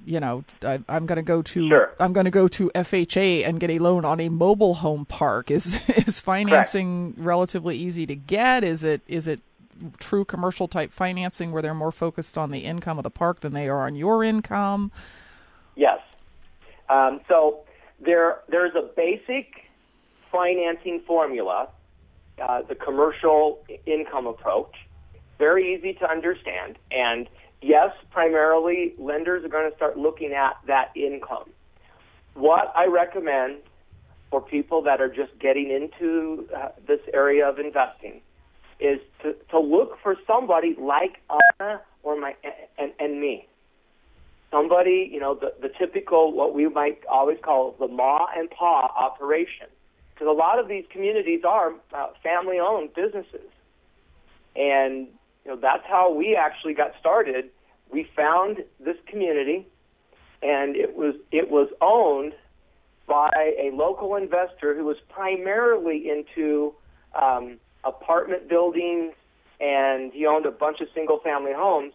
you 0.05 0.19
know, 0.19 0.43
I, 0.61 0.79
am 0.89 1.05
going 1.05 1.17
to 1.17 1.21
go 1.21 1.41
to 1.41 1.69
sure. 1.69 1.93
I'm 1.99 2.13
going 2.13 2.25
to 2.25 2.31
go 2.31 2.47
to 2.47 2.71
FHA 2.75 3.47
and 3.47 3.59
get 3.59 3.69
a 3.69 3.79
loan 3.79 4.05
on 4.05 4.19
a 4.19 4.29
mobile 4.29 4.75
home 4.75 5.05
park. 5.05 5.51
Is 5.51 5.79
is 5.89 6.19
financing 6.19 7.13
Correct. 7.13 7.25
relatively 7.25 7.77
easy 7.77 8.05
to 8.07 8.15
get? 8.15 8.63
Is 8.63 8.83
it 8.83 9.01
is 9.07 9.27
it 9.27 9.41
true 9.99 10.23
commercial 10.25 10.67
type 10.67 10.91
financing 10.91 11.51
where 11.51 11.61
they're 11.61 11.73
more 11.73 11.91
focused 11.91 12.37
on 12.37 12.51
the 12.51 12.59
income 12.59 12.97
of 12.97 13.03
the 13.03 13.09
park 13.09 13.39
than 13.41 13.53
they 13.53 13.67
are 13.67 13.85
on 13.85 13.95
your 13.95 14.23
income? 14.23 14.91
Yes. 15.75 15.99
Um, 16.89 17.21
so 17.27 17.61
there 17.99 18.41
there's 18.49 18.75
a 18.75 18.89
basic 18.95 19.63
financing 20.31 21.01
formula, 21.01 21.69
uh, 22.41 22.61
the 22.63 22.75
commercial 22.75 23.63
income 23.85 24.27
approach, 24.27 24.73
very 25.37 25.75
easy 25.75 25.93
to 25.93 26.09
understand. 26.09 26.77
And 26.91 27.27
yes, 27.63 27.91
primarily 28.11 28.93
lenders 28.97 29.43
are 29.45 29.49
going 29.49 29.69
to 29.69 29.75
start 29.75 29.97
looking 29.97 30.33
at 30.33 30.57
that 30.67 30.91
income. 30.95 31.49
What 32.33 32.73
I 32.75 32.87
recommend 32.87 33.57
for 34.29 34.41
people 34.41 34.81
that 34.83 34.99
are 34.99 35.09
just 35.09 35.37
getting 35.39 35.69
into 35.69 36.47
uh, 36.55 36.69
this 36.87 36.99
area 37.13 37.47
of 37.47 37.59
investing 37.59 38.21
is 38.79 38.99
to, 39.21 39.35
to 39.51 39.59
look 39.59 39.97
for 40.01 40.15
somebody 40.25 40.75
like 40.79 41.21
Anna 41.59 41.81
or 42.01 42.19
my 42.19 42.35
and, 42.77 42.91
and 42.99 43.21
me. 43.21 43.47
Somebody, 44.51 45.09
you 45.11 45.19
know, 45.19 45.35
the, 45.35 45.53
the 45.61 45.69
typical 45.79 46.33
what 46.33 46.53
we 46.53 46.67
might 46.67 46.99
always 47.09 47.37
call 47.43 47.75
the 47.79 47.87
ma 47.87 48.27
and 48.35 48.49
pa 48.49 48.87
operation 48.97 49.67
because 50.13 50.27
a 50.27 50.31
lot 50.31 50.59
of 50.59 50.67
these 50.67 50.85
communities 50.91 51.41
are 51.47 51.73
uh, 51.93 52.07
family-owned 52.21 52.93
businesses, 52.93 53.49
and 54.55 55.07
you 55.45 55.51
know 55.51 55.57
that's 55.57 55.85
how 55.87 56.13
we 56.13 56.35
actually 56.35 56.73
got 56.73 56.91
started. 56.99 57.49
We 57.91 58.07
found 58.15 58.63
this 58.79 58.97
community, 59.07 59.67
and 60.41 60.75
it 60.75 60.95
was 60.95 61.15
it 61.31 61.49
was 61.49 61.69
owned 61.81 62.33
by 63.07 63.29
a 63.59 63.71
local 63.73 64.15
investor 64.15 64.75
who 64.75 64.85
was 64.85 64.97
primarily 65.09 66.09
into 66.09 66.73
um, 67.21 67.57
apartment 67.83 68.47
buildings, 68.47 69.13
and 69.59 70.13
he 70.13 70.25
owned 70.25 70.45
a 70.45 70.51
bunch 70.51 70.79
of 70.79 70.87
single-family 70.95 71.51
homes. 71.53 71.93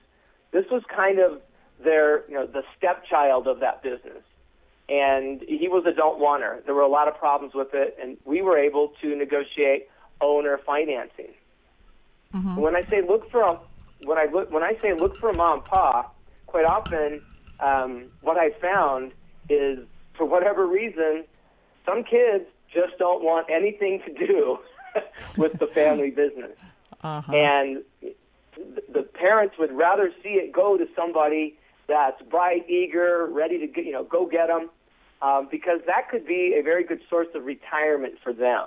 This 0.53 0.67
was 0.71 0.83
kind 0.95 1.19
of 1.19 1.41
their 1.83 2.29
you 2.29 2.35
know 2.35 2.47
the 2.47 2.63
stepchild 2.77 3.47
of 3.47 3.61
that 3.61 3.83
business 3.83 4.23
and 4.89 5.43
he 5.47 5.69
was 5.69 5.85
a 5.87 5.93
don't 5.93 6.19
wanter. 6.19 6.63
There 6.65 6.75
were 6.75 6.83
a 6.83 6.89
lot 6.89 7.09
of 7.09 7.17
problems 7.19 7.55
with 7.55 7.75
it, 7.75 7.97
and 8.01 8.17
we 8.25 8.41
were 8.41 8.59
able 8.59 8.93
to 9.03 9.15
negotiate 9.15 9.89
owner 10.21 10.59
financing. 10.65 11.35
Mm-hmm. 12.35 12.57
When 12.57 12.77
I 12.77 12.83
say 12.91 13.03
look 13.07 13.31
for 13.31 13.43
a 13.43 13.59
when 14.05 14.19
I 14.19 14.27
look 14.33 14.51
when 14.53 14.63
I 14.63 14.77
say 14.83 14.93
look 14.95 15.19
for 15.19 15.31
a 15.31 15.35
mom 15.35 15.59
and 15.59 15.65
pa, 15.65 16.07
quite 16.47 16.65
often 16.65 17.21
um, 17.61 18.07
what 18.21 18.37
I 18.37 18.51
found 18.61 19.13
is 19.49 19.79
for 20.17 20.27
whatever 20.27 20.67
reason, 20.67 21.25
some 21.87 22.05
kids 22.05 22.45
just 22.73 22.99
don't 22.99 23.23
want 23.23 23.47
anything 23.51 24.03
to 24.07 24.27
do 24.27 24.59
with 25.37 25.59
the 25.59 25.67
family 25.69 26.11
business, 26.11 26.57
uh-huh. 27.03 27.33
and 27.33 27.83
the 28.93 29.03
parents 29.03 29.57
would 29.59 29.73
rather 29.73 30.13
see 30.23 30.31
it 30.31 30.53
go 30.53 30.77
to 30.77 30.87
somebody 30.95 31.57
that's 31.87 32.21
bright, 32.23 32.69
eager, 32.69 33.27
ready 33.31 33.59
to 33.59 33.67
get, 33.67 33.87
you 33.87 33.93
know 33.93 34.05
go 34.05 34.27
get 34.27 34.49
them 34.49 34.69
um, 35.23 35.49
because 35.51 35.81
that 35.87 36.09
could 36.11 36.27
be 36.27 36.55
a 36.59 36.63
very 36.63 36.85
good 36.85 37.01
source 37.09 37.29
of 37.35 37.45
retirement 37.45 38.15
for 38.23 38.33
them. 38.33 38.67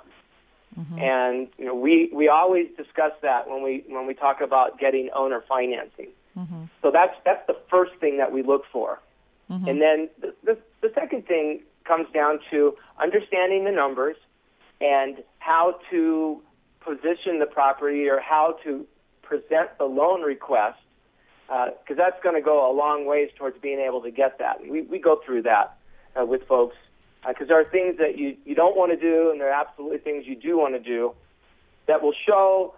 Mm-hmm. 0.78 0.98
And 0.98 1.48
you 1.58 1.66
know, 1.66 1.74
we 1.74 2.10
we 2.12 2.28
always 2.28 2.68
discuss 2.76 3.12
that 3.22 3.48
when 3.48 3.62
we 3.62 3.84
when 3.88 4.06
we 4.06 4.14
talk 4.14 4.40
about 4.40 4.78
getting 4.78 5.10
owner 5.14 5.44
financing. 5.48 6.08
Mm-hmm. 6.36 6.64
So 6.80 6.90
that's 6.90 7.14
that's 7.24 7.46
the 7.46 7.56
first 7.70 7.92
thing 8.00 8.18
that 8.18 8.32
we 8.32 8.42
look 8.42 8.64
for. 8.72 8.98
Mm-hmm. 9.50 9.68
And 9.68 9.80
then 9.82 10.08
the, 10.20 10.34
the 10.44 10.58
the 10.80 10.92
second 10.94 11.26
thing 11.26 11.62
comes 11.84 12.06
down 12.14 12.38
to 12.50 12.74
understanding 13.02 13.64
the 13.64 13.72
numbers 13.72 14.16
and 14.80 15.22
how 15.38 15.78
to 15.90 16.40
position 16.80 17.38
the 17.38 17.46
property 17.46 18.08
or 18.08 18.20
how 18.20 18.56
to 18.64 18.86
present 19.22 19.76
the 19.78 19.84
loan 19.84 20.22
request 20.22 20.78
because 21.46 21.74
uh, 21.90 21.94
that's 21.96 22.22
going 22.22 22.34
to 22.34 22.40
go 22.40 22.70
a 22.70 22.72
long 22.72 23.04
ways 23.04 23.30
towards 23.36 23.58
being 23.60 23.78
able 23.78 24.00
to 24.00 24.10
get 24.10 24.38
that. 24.38 24.60
We 24.66 24.82
we 24.82 24.98
go 24.98 25.20
through 25.24 25.42
that 25.42 25.76
uh, 26.18 26.24
with 26.24 26.46
folks 26.46 26.76
because 27.26 27.44
uh, 27.44 27.48
there 27.48 27.60
are 27.60 27.64
things 27.64 27.98
that 27.98 28.18
you, 28.18 28.36
you 28.44 28.54
don't 28.54 28.76
want 28.76 28.92
to 28.92 28.96
do 28.96 29.30
and 29.30 29.40
there 29.40 29.52
are 29.52 29.60
absolutely 29.60 29.98
things 29.98 30.26
you 30.26 30.36
do 30.36 30.58
want 30.58 30.74
to 30.74 30.80
do 30.80 31.12
that 31.86 32.02
will 32.02 32.14
show 32.26 32.74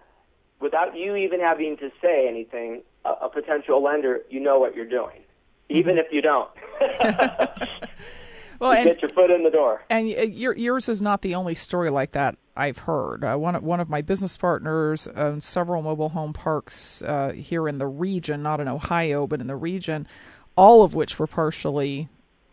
without 0.59 0.95
you 0.95 1.15
even 1.15 1.39
having 1.39 1.77
to 1.77 1.91
say 2.01 2.27
anything 2.27 2.81
a, 3.05 3.25
a 3.25 3.29
potential 3.29 3.83
lender 3.83 4.21
you 4.29 4.39
know 4.39 4.59
what 4.59 4.75
you're 4.75 4.85
doing 4.85 5.21
even 5.69 5.95
mm-hmm. 5.95 6.05
if 6.05 6.11
you 6.11 6.21
don't 6.21 6.49
well 8.59 8.73
you 8.73 8.79
and, 8.79 8.89
get 8.89 9.01
your 9.01 9.11
foot 9.11 9.31
in 9.31 9.43
the 9.43 9.49
door 9.49 9.83
and 9.89 10.09
your, 10.09 10.55
yours 10.55 10.89
is 10.89 11.01
not 11.01 11.21
the 11.21 11.35
only 11.35 11.55
story 11.55 11.89
like 11.89 12.11
that 12.11 12.37
I've 12.57 12.77
heard. 12.77 13.23
Uh, 13.23 13.35
one 13.35 13.55
one 13.63 13.79
of 13.79 13.89
my 13.89 14.01
business 14.01 14.37
partners 14.37 15.07
owns 15.09 15.45
several 15.45 15.81
mobile 15.81 16.09
home 16.09 16.31
parks 16.31 17.01
uh, 17.01 17.33
here 17.33 17.67
in 17.67 17.79
the 17.79 17.87
region, 17.87 18.41
not 18.41 18.61
in 18.61 18.67
Ohio, 18.67 19.27
but 19.27 19.41
in 19.41 19.47
the 19.47 19.55
region, 19.57 20.07
all 20.55 20.83
of 20.83 20.95
which 20.95 21.19
were 21.19 21.27
partially 21.27 22.07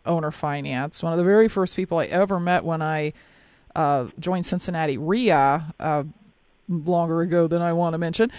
owner 0.05 0.31
finance. 0.31 1.01
One 1.03 1.13
of 1.13 1.17
the 1.17 1.25
very 1.25 1.47
first 1.47 1.75
people 1.75 1.99
I 1.99 2.05
ever 2.05 2.39
met 2.39 2.63
when 2.63 2.81
I 2.81 3.13
uh, 3.75 4.07
joined 4.19 4.45
Cincinnati 4.45 4.97
REIA 4.97 5.73
uh, 5.79 6.03
longer 6.69 7.21
ago 7.21 7.47
than 7.47 7.61
I 7.61 7.73
want 7.73 7.93
to 7.93 7.97
mention 7.97 8.31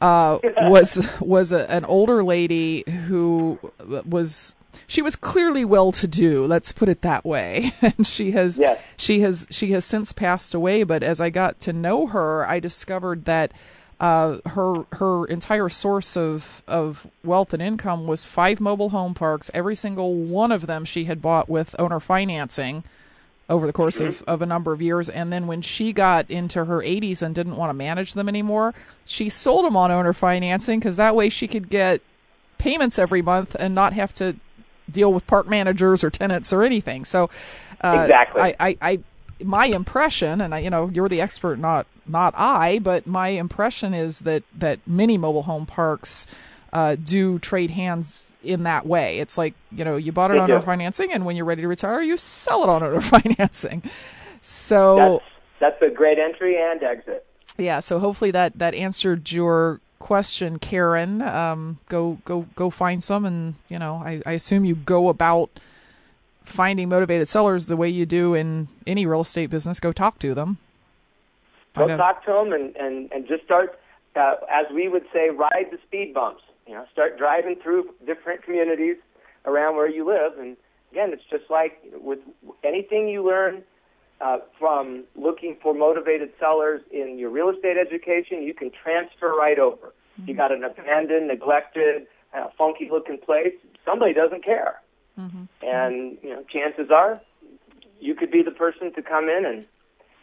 uh, 0.00 0.38
was 0.62 1.06
was 1.20 1.52
a, 1.52 1.70
an 1.70 1.84
older 1.84 2.22
lady 2.24 2.84
who 3.06 3.58
was 4.06 4.54
she 4.86 5.02
was 5.02 5.16
clearly 5.16 5.64
well 5.64 5.92
to 5.92 6.06
do. 6.06 6.46
Let's 6.46 6.72
put 6.72 6.88
it 6.88 7.02
that 7.02 7.24
way. 7.24 7.72
and 7.82 8.06
she 8.06 8.30
has 8.32 8.58
Yes. 8.58 8.80
she 8.96 9.20
has 9.20 9.46
she 9.50 9.72
has 9.72 9.84
since 9.84 10.12
passed 10.12 10.54
away. 10.54 10.82
But 10.84 11.02
as 11.02 11.20
I 11.20 11.30
got 11.30 11.60
to 11.60 11.72
know 11.72 12.06
her, 12.06 12.46
I 12.46 12.60
discovered 12.60 13.24
that 13.26 13.52
uh, 14.00 14.38
her 14.46 14.84
her 14.92 15.26
entire 15.26 15.68
source 15.68 16.16
of 16.16 16.62
of 16.68 17.06
wealth 17.24 17.52
and 17.52 17.62
income 17.62 18.06
was 18.06 18.26
five 18.26 18.60
mobile 18.60 18.90
home 18.90 19.14
parks. 19.14 19.50
Every 19.52 19.74
single 19.74 20.14
one 20.14 20.52
of 20.52 20.66
them 20.66 20.84
she 20.84 21.04
had 21.04 21.20
bought 21.20 21.48
with 21.48 21.74
owner 21.78 22.00
financing 22.00 22.84
over 23.48 23.66
the 23.66 23.72
course 23.72 23.98
of, 23.98 24.22
of 24.22 24.42
a 24.42 24.46
number 24.46 24.72
of 24.72 24.82
years. 24.82 25.08
And 25.08 25.32
then 25.32 25.46
when 25.46 25.62
she 25.62 25.92
got 25.92 26.30
into 26.30 26.66
her 26.66 26.78
80s 26.80 27.22
and 27.22 27.34
didn't 27.34 27.56
want 27.56 27.70
to 27.70 27.74
manage 27.74 28.12
them 28.14 28.28
anymore, 28.28 28.74
she 29.06 29.30
sold 29.30 29.64
them 29.64 29.76
on 29.76 29.90
owner 29.90 30.12
financing 30.12 30.78
because 30.78 30.96
that 30.96 31.16
way 31.16 31.30
she 31.30 31.48
could 31.48 31.70
get 31.70 32.02
payments 32.58 32.98
every 32.98 33.22
month 33.22 33.56
and 33.58 33.74
not 33.74 33.94
have 33.94 34.12
to 34.14 34.36
deal 34.90 35.12
with 35.12 35.26
park 35.26 35.46
managers 35.46 36.04
or 36.04 36.10
tenants 36.10 36.52
or 36.52 36.62
anything. 36.62 37.04
So, 37.04 37.30
uh, 37.82 38.02
Exactly. 38.02 38.42
I, 38.42 38.54
I, 38.60 38.76
I, 38.82 38.98
my 39.44 39.66
impression, 39.66 40.40
and 40.40 40.54
I, 40.54 40.58
you 40.60 40.70
know, 40.70 40.90
you're 40.92 41.08
the 41.08 41.20
expert, 41.20 41.58
not 41.58 41.86
not 42.06 42.34
I, 42.36 42.78
but 42.80 43.06
my 43.06 43.28
impression 43.28 43.94
is 43.94 44.20
that 44.20 44.42
that 44.58 44.80
many 44.86 45.18
mobile 45.18 45.42
home 45.42 45.66
parks 45.66 46.26
uh, 46.72 46.96
do 47.02 47.38
trade 47.38 47.70
hands 47.70 48.32
in 48.42 48.62
that 48.64 48.86
way. 48.86 49.18
It's 49.18 49.36
like 49.38 49.54
you 49.72 49.84
know, 49.84 49.96
you 49.96 50.12
bought 50.12 50.30
it 50.30 50.34
They 50.34 50.40
on 50.40 50.48
do. 50.48 50.60
financing, 50.60 51.12
and 51.12 51.24
when 51.24 51.36
you're 51.36 51.44
ready 51.44 51.62
to 51.62 51.68
retire, 51.68 52.00
you 52.02 52.16
sell 52.16 52.62
it 52.62 52.68
on 52.68 52.82
owner 52.82 53.00
financing. 53.16 53.82
So 54.40 55.20
That's 55.60 55.78
that's 55.80 55.82
a 55.82 55.94
great 55.94 56.18
entry 56.18 56.56
and 56.60 56.82
exit. 56.82 57.26
yeah, 57.56 57.80
so 57.80 57.98
hopefully 57.98 58.30
that 58.32 58.58
that 58.58 58.74
answered 58.74 59.30
your 59.32 59.80
question, 59.98 60.58
Karen. 60.58 61.22
Um, 61.22 61.78
go 61.88 62.18
go 62.24 62.46
go 62.54 62.70
find 62.70 63.02
some, 63.02 63.24
and 63.24 63.54
you 63.68 63.78
know, 63.78 63.96
I, 64.04 64.22
I 64.26 64.32
assume 64.32 64.64
you 64.64 64.74
go 64.76 65.08
about 65.08 65.50
finding 66.48 66.88
motivated 66.88 67.28
sellers 67.28 67.66
the 67.66 67.76
way 67.76 67.88
you 67.88 68.06
do 68.06 68.34
in 68.34 68.68
any 68.86 69.06
real 69.06 69.20
estate 69.20 69.50
business. 69.50 69.80
Go 69.80 69.92
talk 69.92 70.18
to 70.20 70.34
them. 70.34 70.58
Go 71.76 71.86
talk 71.96 72.24
to 72.24 72.32
them 72.32 72.52
and, 72.52 72.74
and, 72.76 73.12
and 73.12 73.28
just 73.28 73.44
start, 73.44 73.78
uh, 74.16 74.34
as 74.50 74.66
we 74.74 74.88
would 74.88 75.04
say, 75.12 75.30
ride 75.30 75.66
the 75.70 75.78
speed 75.86 76.12
bumps. 76.12 76.42
You 76.66 76.74
know, 76.74 76.84
start 76.92 77.16
driving 77.18 77.56
through 77.62 77.94
different 78.04 78.42
communities 78.42 78.96
around 79.44 79.76
where 79.76 79.88
you 79.88 80.06
live. 80.06 80.38
And 80.38 80.56
again, 80.90 81.12
it's 81.12 81.22
just 81.30 81.44
like 81.50 81.80
with 81.94 82.18
anything 82.64 83.08
you 83.08 83.24
learn 83.24 83.62
uh, 84.20 84.38
from 84.58 85.04
looking 85.14 85.56
for 85.62 85.72
motivated 85.72 86.30
sellers 86.40 86.82
in 86.90 87.18
your 87.18 87.30
real 87.30 87.48
estate 87.50 87.76
education, 87.78 88.42
you 88.42 88.52
can 88.52 88.70
transfer 88.70 89.34
right 89.36 89.58
over. 89.58 89.92
You 90.26 90.34
got 90.34 90.50
an 90.50 90.64
abandoned, 90.64 91.28
neglected, 91.28 92.08
uh, 92.34 92.48
funky 92.58 92.88
looking 92.90 93.18
place. 93.18 93.54
Somebody 93.84 94.12
doesn't 94.12 94.44
care. 94.44 94.80
Mm-hmm. 95.18 95.44
And 95.62 96.18
you 96.22 96.30
know, 96.30 96.44
chances 96.52 96.90
are, 96.90 97.20
you 98.00 98.14
could 98.14 98.30
be 98.30 98.42
the 98.42 98.50
person 98.50 98.92
to 98.94 99.02
come 99.02 99.28
in 99.28 99.44
and 99.44 99.66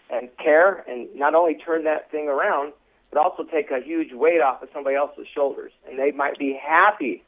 and 0.10 0.30
care 0.38 0.84
and 0.88 1.08
not 1.16 1.34
only 1.34 1.56
turn 1.56 1.84
that 1.86 2.12
thing 2.12 2.28
around, 2.28 2.74
but 3.12 3.20
also 3.20 3.44
take 3.44 3.72
a 3.72 3.82
huge 3.84 4.14
weight 4.14 4.40
off 4.40 4.62
of 4.62 4.70
somebody 4.74 4.96
else's 4.96 5.28
shoulders. 5.34 5.72
And 5.90 5.98
they 5.98 6.12
might 6.12 6.38
be 6.38 6.60
happy 6.62 7.24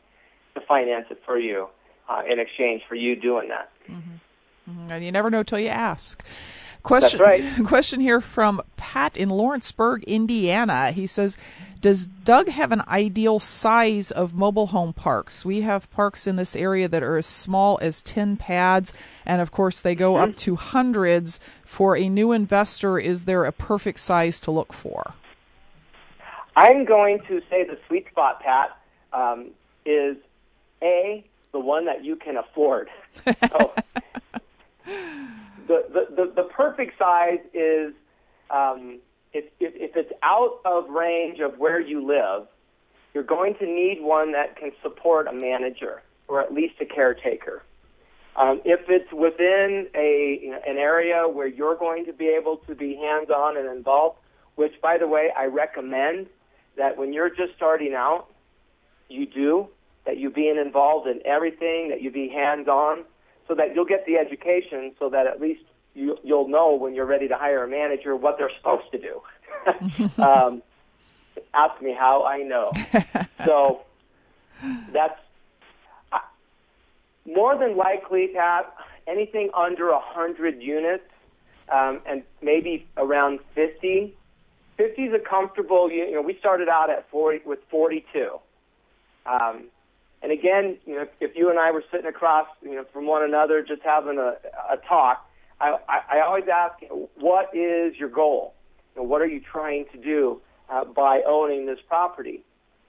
to 0.53 0.61
finance 0.61 1.07
it 1.09 1.20
for 1.26 1.39
you 1.39 1.70
uh, 2.07 2.22
in 2.30 2.39
exchange 2.39 2.84
for 2.88 2.95
you 2.95 3.15
doing 3.15 3.49
that. 3.49 3.70
Mm-hmm. 3.89 4.72
Mm-hmm. 4.72 4.91
and 4.91 5.05
you 5.05 5.11
never 5.13 5.30
know 5.30 5.43
till 5.43 5.59
you 5.59 5.70
ask. 5.70 6.26
Question 6.88 7.19
right. 7.19 7.43
question 7.65 7.99
here 7.99 8.21
from 8.21 8.61
Pat 8.77 9.17
in 9.17 9.29
Lawrenceburg, 9.29 10.03
Indiana. 10.05 10.91
He 10.91 11.05
says, 11.05 11.38
"Does 11.81 12.07
Doug 12.07 12.47
have 12.47 12.71
an 12.71 12.81
ideal 12.88 13.39
size 13.39 14.09
of 14.09 14.33
mobile 14.33 14.67
home 14.67 14.93
parks? 14.93 15.45
We 15.45 15.61
have 15.61 15.91
parks 15.91 16.27
in 16.27 16.38
this 16.38 16.55
area 16.55 16.88
that 16.88 17.03
are 17.03 17.17
as 17.17 17.25
small 17.25 17.77
as 17.81 18.01
10 18.01 18.38
pads 18.38 18.93
and 19.25 19.41
of 19.41 19.51
course 19.51 19.81
they 19.81 19.95
go 19.95 20.15
up 20.15 20.35
to 20.38 20.55
hundreds. 20.55 21.39
For 21.65 21.97
a 21.97 22.07
new 22.07 22.31
investor, 22.31 22.97
is 22.97 23.25
there 23.25 23.43
a 23.43 23.51
perfect 23.51 23.99
size 23.99 24.39
to 24.41 24.51
look 24.51 24.71
for?" 24.71 25.13
I'm 26.55 26.85
going 26.85 27.19
to 27.27 27.41
say 27.51 27.63
the 27.65 27.77
sweet 27.88 28.07
spot, 28.09 28.41
Pat, 28.41 28.75
um, 29.13 29.51
is 29.85 30.17
A, 30.81 31.23
the 31.51 31.59
one 31.59 31.85
that 31.85 32.03
you 32.03 32.15
can 32.15 32.35
afford. 32.35 32.89
so, 33.49 33.73
the, 35.68 36.07
the, 36.15 36.32
the, 36.36 36.43
perfect 36.43 36.97
size 36.97 37.39
is 37.53 37.93
um, 38.49 38.99
if, 39.34 39.45
if, 39.59 39.74
if 39.76 39.95
it's 39.95 40.11
out 40.24 40.59
of 40.65 40.89
range 40.89 41.39
of 41.39 41.57
where 41.57 41.80
you 41.80 42.05
live, 42.05 42.47
you're 43.13 43.24
going 43.24 43.55
to 43.55 43.65
need 43.65 44.01
one 44.01 44.32
that 44.34 44.55
can 44.57 44.72
support 44.82 45.28
a 45.28 45.34
manager 45.34 46.01
or 46.28 46.41
at 46.41 46.53
least 46.53 46.76
a 46.82 46.86
caretaker. 46.86 47.63
Um, 48.36 48.61
if 48.65 48.82
it's 48.88 49.11
within 49.11 49.88
a 49.95 50.39
you 50.41 50.51
know, 50.51 50.59
an 50.68 50.78
area 50.78 51.28
where 51.28 51.47
you're 51.47 51.76
going 51.76 52.05
to 52.05 52.13
be 52.13 52.28
able 52.28 52.57
to 52.68 52.76
be 52.76 52.95
hands-on 52.95 53.57
and 53.57 53.68
involved, 53.68 54.20
which, 54.55 54.74
by 54.82 54.97
the 54.97 55.07
way, 55.07 55.30
I 55.36 55.45
recommend 55.45 56.28
that 56.78 56.97
when 56.97 57.13
you're 57.13 57.30
just 57.30 57.55
starting 57.55 57.93
out, 57.95 58.28
you 59.09 59.26
do 59.26 59.68
that 60.05 60.18
you 60.18 60.30
being 60.30 60.57
involved 60.57 61.07
in 61.07 61.20
everything, 61.26 61.89
that 61.89 62.01
you 62.01 62.11
be 62.11 62.30
hands-on, 62.30 63.03
so 63.48 63.56
that 63.56 63.74
you'll 63.74 63.86
get 63.86 64.06
the 64.06 64.18
education, 64.18 64.93
so 65.00 65.10
that 65.10 65.28
at 65.28 65.39
least 65.39 65.62
you, 65.93 66.18
you'll 66.24 66.48
know 66.48 66.76
when 66.76 66.93
you're 66.93 67.06
ready 67.06 67.28
to 67.28 67.36
hire 67.36 67.64
a 67.64 67.68
manager 67.68 68.16
what 68.16 68.38
they're 68.38 68.52
supposed 68.58 68.91
to 68.91 69.00
do. 69.00 69.22
um, 70.24 70.62
ask 71.54 71.82
me 71.82 71.95
how 71.98 72.24
I 72.24 72.39
know. 72.39 72.72
so 73.45 73.82
that's 74.93 75.20
I- 76.12 76.22
more 77.26 77.58
than 77.58 77.78
likely, 77.78 78.30
Pat. 78.34 78.74
Anything 79.08 79.50
under 79.56 79.89
a 79.89 80.00
hundred 80.02 80.62
units, 80.62 81.06
um, 81.74 82.02
and 82.06 82.24
maybe 82.41 82.88
around 82.98 83.39
fifty. 83.56 84.16
50 84.78 85.02
is 85.06 85.14
a 85.14 85.20
comfortable. 85.20 85.91
You 85.91 86.12
know, 86.12 86.22
we 86.22 86.38
started 86.38 86.70
out 86.70 86.91
at 86.91 87.10
40 87.10 87.41
with 87.48 87.58
42. 87.72 88.30
Um, 89.26 89.70
and 90.22 90.32
again, 90.32 90.78
you 90.86 90.95
know, 90.95 91.01
if, 91.03 91.09
if 91.20 91.36
you 91.36 91.49
and 91.49 91.59
I 91.59 91.72
were 91.72 91.84
sitting 91.91 92.07
across, 92.07 92.47
you 92.61 92.76
know, 92.76 92.86
from 92.91 93.05
one 93.05 93.24
another, 93.24 93.61
just 93.61 93.82
having 93.84 94.18
a, 94.18 94.36
a 94.72 94.78
talk, 94.88 95.30
I, 95.61 95.78
I, 95.88 96.18
I 96.18 96.26
always 96.26 96.45
ask, 96.51 96.76
what 97.15 97.55
is 97.55 97.95
your 97.97 98.09
goal? 98.09 98.53
You 98.95 99.01
know, 99.01 99.07
what 99.07 99.22
are 99.22 99.28
you 99.28 99.39
trying 99.39 99.86
to 99.91 99.97
do 99.97 100.41
uh, 100.70 100.86
by 100.86 101.22
owning 101.26 101.65
this 101.65 101.80
property? 101.88 102.43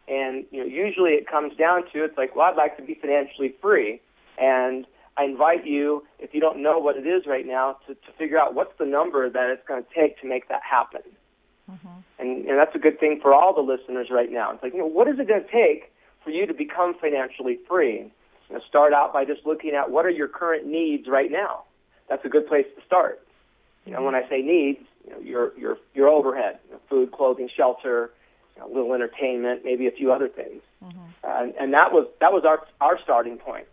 And 0.07 0.47
you 0.51 0.61
know, 0.61 0.67
usually 0.67 1.13
it 1.13 1.27
comes 1.29 1.55
down 1.57 1.83
to 1.93 2.05
it's 2.05 2.17
like, 2.17 2.35
well, 2.35 2.47
I'd 2.47 2.57
like 2.57 2.77
to 2.79 2.83
be 2.83 2.95
financially 2.95 3.55
free, 3.61 4.01
and 4.39 4.87
I 5.19 5.25
invite 5.25 5.67
you, 5.67 6.07
if 6.19 6.33
you 6.33 6.41
don't 6.41 6.63
know 6.63 6.79
what 6.79 6.97
it 6.97 7.07
is 7.07 7.27
right 7.27 7.47
now, 7.47 7.77
to, 7.87 7.95
to 7.95 8.13
figure 8.17 8.39
out 8.39 8.55
what's 8.55 8.73
the 8.79 8.87
number 8.87 9.29
that 9.29 9.51
it's 9.51 9.67
going 9.67 9.83
to 9.83 9.89
take 9.95 10.19
to 10.21 10.29
make 10.29 10.49
that 10.49 10.63
happen. 10.63 11.03
And, 12.19 12.47
and 12.47 12.59
that's 12.59 12.75
a 12.75 12.79
good 12.79 12.99
thing 12.99 13.19
for 13.21 13.35
all 13.35 13.53
the 13.53 13.61
listeners 13.61 14.09
right 14.11 14.31
now. 14.33 14.53
It's 14.53 14.63
like, 14.63 14.73
you 14.73 14.79
know, 14.79 14.87
what 14.87 15.09
is 15.09 15.19
it 15.19 15.29
going 15.29 15.43
to 15.43 15.51
take 15.51 15.93
for 16.25 16.31
you 16.31 16.47
to 16.47 16.55
become 16.55 16.95
financially 17.01 17.59
free? 17.69 18.11
You 18.49 18.57
know, 18.57 18.61
start 18.69 18.93
out 18.93 19.13
by 19.13 19.25
just 19.25 19.45
looking 19.45 19.75
at 19.75 19.91
what 19.91 20.07
are 20.07 20.11
your 20.11 20.29
current 20.29 20.67
needs 20.67 21.07
right 21.09 21.31
now. 21.31 21.65
That's 22.09 22.25
a 22.25 22.29
good 22.29 22.47
place 22.47 22.67
to 22.77 22.85
start. 22.87 23.21
You 23.85 23.93
know, 23.93 24.03
when 24.03 24.15
I 24.15 24.29
say 24.29 24.43
needs, 24.43 24.81
you 25.05 25.13
know, 25.13 25.21
your 25.21 25.59
your 25.59 25.79
your 25.95 26.09
overhead, 26.09 26.59
you 26.67 26.75
know, 26.75 26.81
food, 26.89 27.13
clothing, 27.13 27.49
shelter, 27.55 28.11
you 28.55 28.63
know, 28.63 28.69
a 28.69 28.73
little 28.73 28.95
entertainment, 28.95 29.63
maybe 29.65 29.87
a 29.87 29.91
few 29.91 30.13
other 30.13 30.29
things. 30.29 30.63
Uh, 31.25 31.43
and, 31.43 31.55
and 31.61 31.75
that 31.75 31.93
was 31.93 32.07
that 32.21 32.33
was 32.33 32.45
our 32.45 32.67
our 32.81 32.99
starting 33.03 33.39
point. 33.39 33.67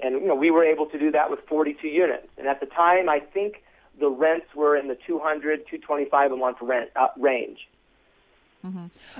And 0.00 0.14
you 0.20 0.26
know, 0.26 0.34
we 0.34 0.50
were 0.50 0.64
able 0.64 0.86
to 0.86 0.98
do 0.98 1.10
that 1.12 1.30
with 1.30 1.40
42 1.48 1.86
units. 1.86 2.26
And 2.36 2.46
at 2.48 2.60
the 2.60 2.66
time, 2.66 3.08
I 3.08 3.20
think 3.20 3.62
the 3.98 4.08
rents 4.08 4.46
were 4.54 4.76
in 4.76 4.88
the 4.88 4.98
200, 5.06 5.60
225 5.70 6.32
a 6.32 6.36
month 6.36 6.58
rent 6.60 6.90
uh, 6.96 7.08
range. 7.16 7.68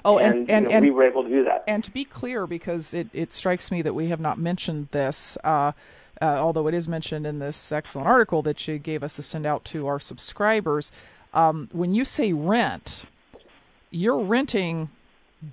Oh, 0.05 0.19
and, 0.19 0.49
and 0.49 0.51
and, 0.51 0.65
you 0.65 0.69
know, 0.71 0.75
and 0.77 0.85
we 0.85 0.91
were 0.91 1.05
able 1.05 1.23
to 1.25 1.29
do 1.29 1.45
that. 1.45 1.65
And 1.67 1.85
to 1.85 1.91
be 1.91 2.05
clear, 2.05 2.47
because 2.47 2.95
it, 2.95 3.09
it 3.13 3.33
strikes 3.33 3.71
me 3.71 3.83
that 3.83 3.95
we 3.95 4.09
have 4.09 4.21
not 4.21 4.39
mentioned 4.39 4.89
this, 4.93 5.37
uh, 5.45 5.73
uh, 6.23 6.25
although 6.25 6.67
it 6.69 6.75
is 6.75 6.89
mentioned 6.89 7.27
in 7.27 7.39
this 7.41 7.71
excellent 7.73 8.07
article 8.09 8.43
that 8.43 8.67
you 8.67 8.79
gave 8.79 9.03
us 9.03 9.17
to 9.17 9.23
send 9.23 9.45
out 9.47 9.65
to 9.67 9.87
our 9.87 9.99
subscribers. 10.01 10.93
Um, 11.35 11.69
when 11.73 11.95
you 11.95 12.05
say 12.05 12.33
rent, 12.33 13.05
you're 13.91 14.21
renting 14.21 14.89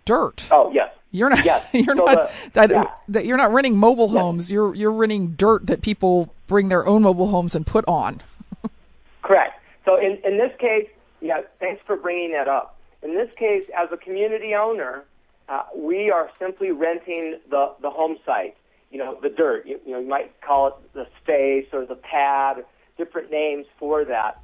dirt. 0.05 0.47
Oh 0.51 0.71
yes, 0.71 0.93
You're 1.11 1.29
not. 1.29 1.43
Yes. 1.43 1.67
You're 1.73 1.95
So 1.95 2.05
not. 2.05 2.31
the- 2.31 2.49
that, 2.53 2.69
yeah. 2.69 2.85
that 3.09 3.25
you're 3.25 3.37
not 3.37 3.51
renting 3.51 3.75
mobile 3.75 4.07
homes. 4.09 4.51
You're 4.51 4.73
you're 4.75 4.91
renting 4.91 5.31
dirt 5.31 5.67
that 5.67 5.81
people 5.81 6.33
bring 6.47 6.69
their 6.69 6.85
own 6.87 7.01
mobile 7.01 7.27
homes 7.27 7.55
and 7.55 7.65
put 7.67 7.83
on. 7.87 8.21
correct. 9.23 9.59
So 9.85 9.97
in 9.97 10.17
in 10.23 10.37
this 10.37 10.51
case, 10.59 10.87
yeah, 11.19 11.41
thanks 11.59 11.81
for 11.85 11.95
bringing 11.97 12.31
that 12.33 12.47
up. 12.47 12.77
In 13.04 13.16
this 13.16 13.34
case, 13.36 13.64
as 13.76 13.89
a 13.91 13.97
community 13.97 14.54
owner, 14.56 15.06
uh, 15.49 15.64
we 15.76 16.12
are 16.12 16.30
simply 16.39 16.72
renting 16.72 17.39
the 17.49 17.74
the 17.82 17.89
home 17.89 18.18
site. 18.26 18.56
You 18.91 18.97
know, 18.99 19.18
the 19.22 19.30
dirt. 19.30 19.66
You, 19.66 19.80
you 19.86 19.93
know, 19.93 19.99
you 19.99 20.08
might 20.08 20.39
call 20.41 20.68
it 20.68 20.93
the 20.93 21.08
space 21.22 21.68
or 21.72 21.86
the 21.86 21.95
pad, 21.95 22.66
different 22.97 23.32
names 23.32 23.66
for 23.80 24.04
that. 24.06 24.41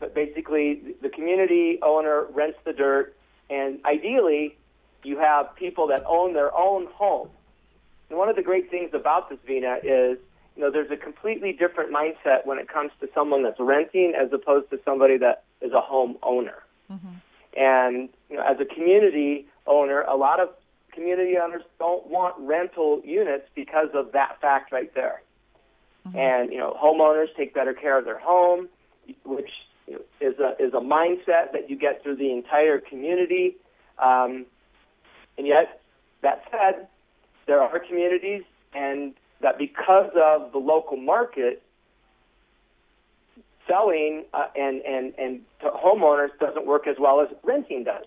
But 0.00 0.14
basically, 0.14 0.96
the 1.00 1.08
community 1.08 1.78
owner 1.80 2.26
rents 2.34 2.58
the 2.64 2.72
dirt, 2.72 3.16
and 3.48 3.78
ideally, 3.84 4.56
you 5.04 5.18
have 5.18 5.54
people 5.54 5.86
that 5.88 6.02
own 6.06 6.34
their 6.34 6.54
own 6.56 6.86
home. 6.86 7.28
And 8.10 8.18
one 8.18 8.28
of 8.28 8.36
the 8.36 8.42
great 8.42 8.70
things 8.70 8.90
about 8.92 9.30
this, 9.30 9.38
Vena, 9.46 9.76
is 9.82 10.18
you 10.56 10.62
know 10.62 10.70
there's 10.70 10.90
a 10.90 10.96
completely 10.96 11.52
different 11.52 11.92
mindset 11.92 12.44
when 12.44 12.58
it 12.58 12.68
comes 12.68 12.90
to 13.00 13.08
someone 13.14 13.42
that's 13.42 13.60
renting 13.60 14.12
as 14.20 14.32
opposed 14.32 14.70
to 14.70 14.80
somebody 14.84 15.16
that 15.18 15.44
is 15.60 15.72
a 15.72 15.80
home 15.80 16.16
owner. 16.22 16.52
Mm-hmm. 16.52 16.63
And 17.56 18.08
you 18.28 18.36
know, 18.36 18.42
as 18.42 18.58
a 18.60 18.64
community 18.64 19.46
owner, 19.66 20.02
a 20.02 20.16
lot 20.16 20.40
of 20.40 20.50
community 20.92 21.36
owners 21.36 21.62
don't 21.78 22.06
want 22.06 22.34
rental 22.38 23.00
units 23.04 23.48
because 23.54 23.88
of 23.94 24.12
that 24.12 24.40
fact 24.40 24.72
right 24.72 24.94
there. 24.94 25.22
Mm-hmm. 26.06 26.18
And 26.18 26.52
you 26.52 26.58
know, 26.58 26.76
homeowners 26.82 27.34
take 27.36 27.54
better 27.54 27.74
care 27.74 27.98
of 27.98 28.04
their 28.04 28.18
home, 28.18 28.68
which 29.24 29.50
you 29.86 29.94
know, 29.94 30.00
is 30.20 30.38
a 30.38 30.56
is 30.62 30.74
a 30.74 30.80
mindset 30.80 31.52
that 31.52 31.68
you 31.68 31.76
get 31.76 32.02
through 32.02 32.16
the 32.16 32.32
entire 32.32 32.78
community. 32.78 33.56
Um, 33.98 34.46
and 35.36 35.46
yet, 35.46 35.80
that 36.22 36.44
said, 36.50 36.86
there 37.46 37.60
are 37.60 37.78
communities, 37.78 38.42
and 38.72 39.14
that 39.40 39.58
because 39.58 40.10
of 40.16 40.52
the 40.52 40.58
local 40.58 40.96
market, 40.96 41.62
selling 43.66 44.24
uh, 44.32 44.46
and 44.56 44.82
and 44.82 45.14
and 45.18 45.40
to 45.60 45.70
homeowners 45.70 46.30
doesn't 46.38 46.66
work 46.66 46.86
as 46.86 46.96
well 46.98 47.20
as 47.20 47.28
renting 47.42 47.84
does. 47.84 48.04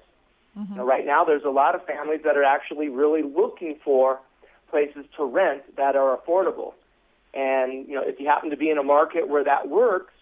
Mm-hmm. 0.58 0.74
You 0.74 0.78
know, 0.80 0.86
right 0.86 1.06
now, 1.06 1.24
there's 1.24 1.44
a 1.44 1.50
lot 1.50 1.76
of 1.76 1.86
families 1.86 2.22
that 2.24 2.36
are 2.38 2.44
actually 2.44 2.90
really 2.90 3.24
looking 3.24 3.78
for 3.84 4.20
places 4.70 5.06
to 5.16 5.26
rent 5.26 5.64
that 5.78 5.96
are 5.96 6.18
affordable. 6.18 6.74
And 7.34 7.88
you 7.88 7.96
know, 7.96 8.04
if 8.04 8.20
you 8.20 8.28
happen 8.28 8.50
to 8.50 8.58
be 8.58 8.70
in 8.70 8.78
a 8.78 8.84
market 8.84 9.28
where 9.30 9.44
that 9.44 9.70
works, 9.70 10.14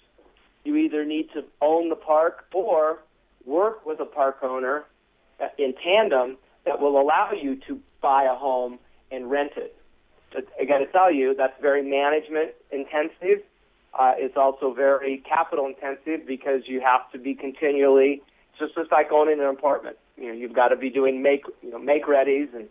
you 0.64 0.76
either 0.76 1.06
need 1.06 1.30
to 1.34 1.44
own 1.62 1.90
the 1.90 1.96
park 1.96 2.46
or 2.54 3.00
work 3.46 3.86
with 3.86 4.00
a 4.00 4.06
park 4.06 4.38
owner 4.42 4.84
uh, 5.40 5.48
in 5.58 5.74
tandem 5.84 6.38
that 6.66 6.82
will 6.82 7.00
allow 7.00 7.32
you 7.32 7.56
to 7.68 7.80
buy 8.02 8.24
a 8.24 8.36
home 8.36 8.80
and 9.12 9.30
rent 9.30 9.52
it. 9.56 9.78
But 10.34 10.48
I 10.60 10.66
got 10.66 10.80
to 10.80 10.88
tell 10.88 11.14
you, 11.14 11.36
that's 11.36 11.60
very 11.62 11.84
management 11.84 12.52
intensive. 12.72 13.44
Uh, 13.98 14.14
it's 14.18 14.36
also 14.36 14.74
very 14.74 15.18
capital 15.28 15.66
intensive 15.66 16.28
because 16.28 16.64
you 16.66 16.82
have 16.82 17.10
to 17.12 17.18
be 17.18 17.34
continually. 17.34 18.22
Just 18.58 18.91
like 18.91 19.12
owning 19.12 19.39
an 19.39 19.48
apartment. 19.48 19.98
You 20.18 20.28
know, 20.28 20.34
you've 20.34 20.54
got 20.54 20.70
to 20.70 20.78
be 20.78 20.89
doing 20.89 21.22
make 21.22 21.43
you 21.62 21.72
know 21.72 21.80
make 21.80 22.06
readies 22.06 22.54
and 22.54 22.70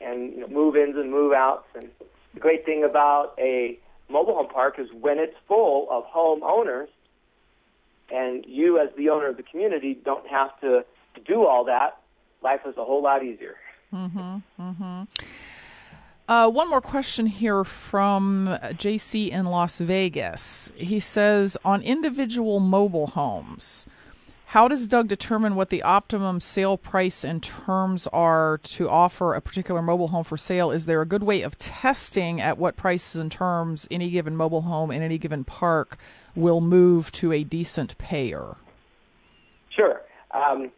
and 0.00 0.32
you 0.32 0.40
know, 0.40 0.48
move 0.48 0.76
ins 0.76 0.96
and 0.96 1.10
move 1.10 1.32
outs. 1.32 1.66
And 1.74 1.90
the 2.34 2.40
great 2.40 2.64
thing 2.64 2.84
about 2.84 3.34
a 3.38 3.78
mobile 4.08 4.34
home 4.34 4.48
park 4.48 4.78
is 4.78 4.88
when 4.98 5.18
it's 5.18 5.36
full 5.46 5.88
of 5.90 6.04
home 6.04 6.42
owners, 6.42 6.88
and 8.10 8.44
you 8.46 8.78
as 8.78 8.88
the 8.96 9.10
owner 9.10 9.28
of 9.28 9.36
the 9.36 9.42
community 9.42 9.98
don't 10.04 10.26
have 10.26 10.58
to, 10.60 10.84
do 11.26 11.44
all 11.44 11.64
that. 11.64 12.00
Life 12.42 12.60
is 12.64 12.76
a 12.78 12.84
whole 12.84 13.02
lot 13.02 13.22
easier. 13.22 13.56
Mm-hmm. 13.92 14.38
Mm-hmm. 14.58 15.02
Uh, 16.30 16.48
one 16.48 16.70
more 16.70 16.80
question 16.80 17.26
here 17.26 17.64
from 17.64 18.46
JC 18.74 19.30
in 19.30 19.46
Las 19.46 19.80
Vegas. 19.80 20.70
He 20.76 21.00
says 21.00 21.56
on 21.64 21.82
individual 21.82 22.60
mobile 22.60 23.08
homes, 23.08 23.84
how 24.46 24.68
does 24.68 24.86
Doug 24.86 25.08
determine 25.08 25.56
what 25.56 25.70
the 25.70 25.82
optimum 25.82 26.38
sale 26.38 26.76
price 26.76 27.24
and 27.24 27.42
terms 27.42 28.06
are 28.12 28.58
to 28.58 28.88
offer 28.88 29.34
a 29.34 29.40
particular 29.40 29.82
mobile 29.82 30.06
home 30.06 30.22
for 30.22 30.36
sale? 30.36 30.70
Is 30.70 30.86
there 30.86 31.00
a 31.00 31.04
good 31.04 31.24
way 31.24 31.42
of 31.42 31.58
testing 31.58 32.40
at 32.40 32.58
what 32.58 32.76
prices 32.76 33.20
and 33.20 33.32
terms 33.32 33.88
any 33.90 34.08
given 34.08 34.36
mobile 34.36 34.62
home 34.62 34.92
in 34.92 35.02
any 35.02 35.18
given 35.18 35.42
park 35.42 35.98
will 36.36 36.60
move 36.60 37.10
to 37.10 37.32
a 37.32 37.42
decent 37.42 37.98
payer? 37.98 38.54
Sure. 39.70 40.00
Um, 40.30 40.70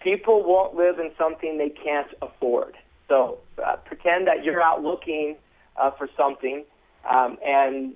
people 0.00 0.42
won't 0.42 0.74
live 0.74 0.98
in 0.98 1.12
something 1.16 1.56
they 1.56 1.70
can't 1.70 2.08
afford. 2.20 2.76
So 3.06 3.38
uh, 3.64 3.76
pretend 3.76 4.26
that 4.26 4.44
you're 4.44 4.62
out 4.62 4.82
looking 4.82 5.36
uh, 5.76 5.90
for 5.92 6.08
something 6.16 6.64
um, 7.08 7.38
and 7.44 7.94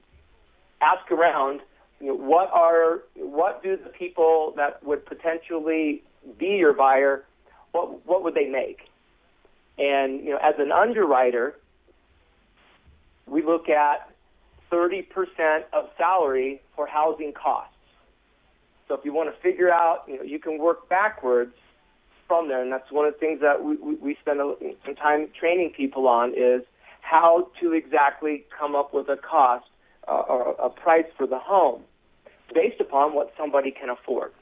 ask 0.81 1.11
around. 1.11 1.61
You 2.01 2.09
know, 2.09 2.15
what 2.15 2.51
are 2.53 3.03
what 3.15 3.63
do 3.63 3.77
the 3.77 3.91
people 3.91 4.55
that 4.57 4.83
would 4.85 5.07
potentially 5.07 6.03
be 6.39 6.47
your 6.47 6.73
buyer? 6.73 7.25
What 7.73 8.05
what 8.07 8.23
would 8.25 8.35
they 8.35 8.49
make? 8.49 8.89
And 9.79 10.25
you 10.25 10.31
know, 10.31 10.39
as 10.43 10.55
an 10.59 10.73
underwriter, 10.73 11.57
we 13.27 13.43
look 13.43 13.69
at 13.69 14.11
30% 14.71 15.05
of 15.73 15.89
salary 15.97 16.61
for 16.75 16.87
housing 16.87 17.33
costs. 17.33 17.75
So 18.89 18.95
if 18.95 19.05
you 19.05 19.13
want 19.13 19.35
to 19.35 19.41
figure 19.41 19.71
out, 19.71 20.05
you 20.09 20.17
know, 20.17 20.23
you 20.23 20.39
can 20.39 20.59
work 20.59 20.89
backwards 20.89 21.55
from 22.33 22.49
there, 22.49 22.62
and 22.62 22.72
that's 22.72 22.91
one 22.91 23.05
of 23.05 23.12
the 23.12 23.18
things 23.18 23.43
that 23.43 23.62
we, 23.62 23.76
we 23.76 24.16
spend 24.22 24.41
some 24.87 24.95
time 24.95 25.28
training 25.39 25.70
people 25.76 26.09
on 26.09 26.33
is 26.35 26.62
how 27.03 27.51
to 27.61 27.74
exactly 27.74 28.43
come 28.59 28.74
up 28.74 28.95
with 28.95 29.11
a 29.11 29.18
cost 29.18 29.66
uh, 30.09 30.12
or 30.12 30.57
a 30.59 30.70
price 30.70 31.05
for 31.18 31.26
the 31.26 31.39
home 31.39 31.83
based 32.55 32.80
upon 32.80 33.12
what 33.12 33.35
somebody 33.37 33.70
can 33.70 33.91
afford. 33.91 34.33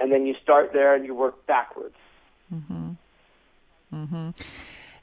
And 0.00 0.10
then 0.10 0.26
you 0.26 0.34
start 0.42 0.72
there 0.72 0.96
and 0.96 1.06
you 1.06 1.14
work 1.14 1.46
backwards. 1.46 1.94
Mm-hmm. 2.52 2.90
Mm-hmm. 3.94 4.30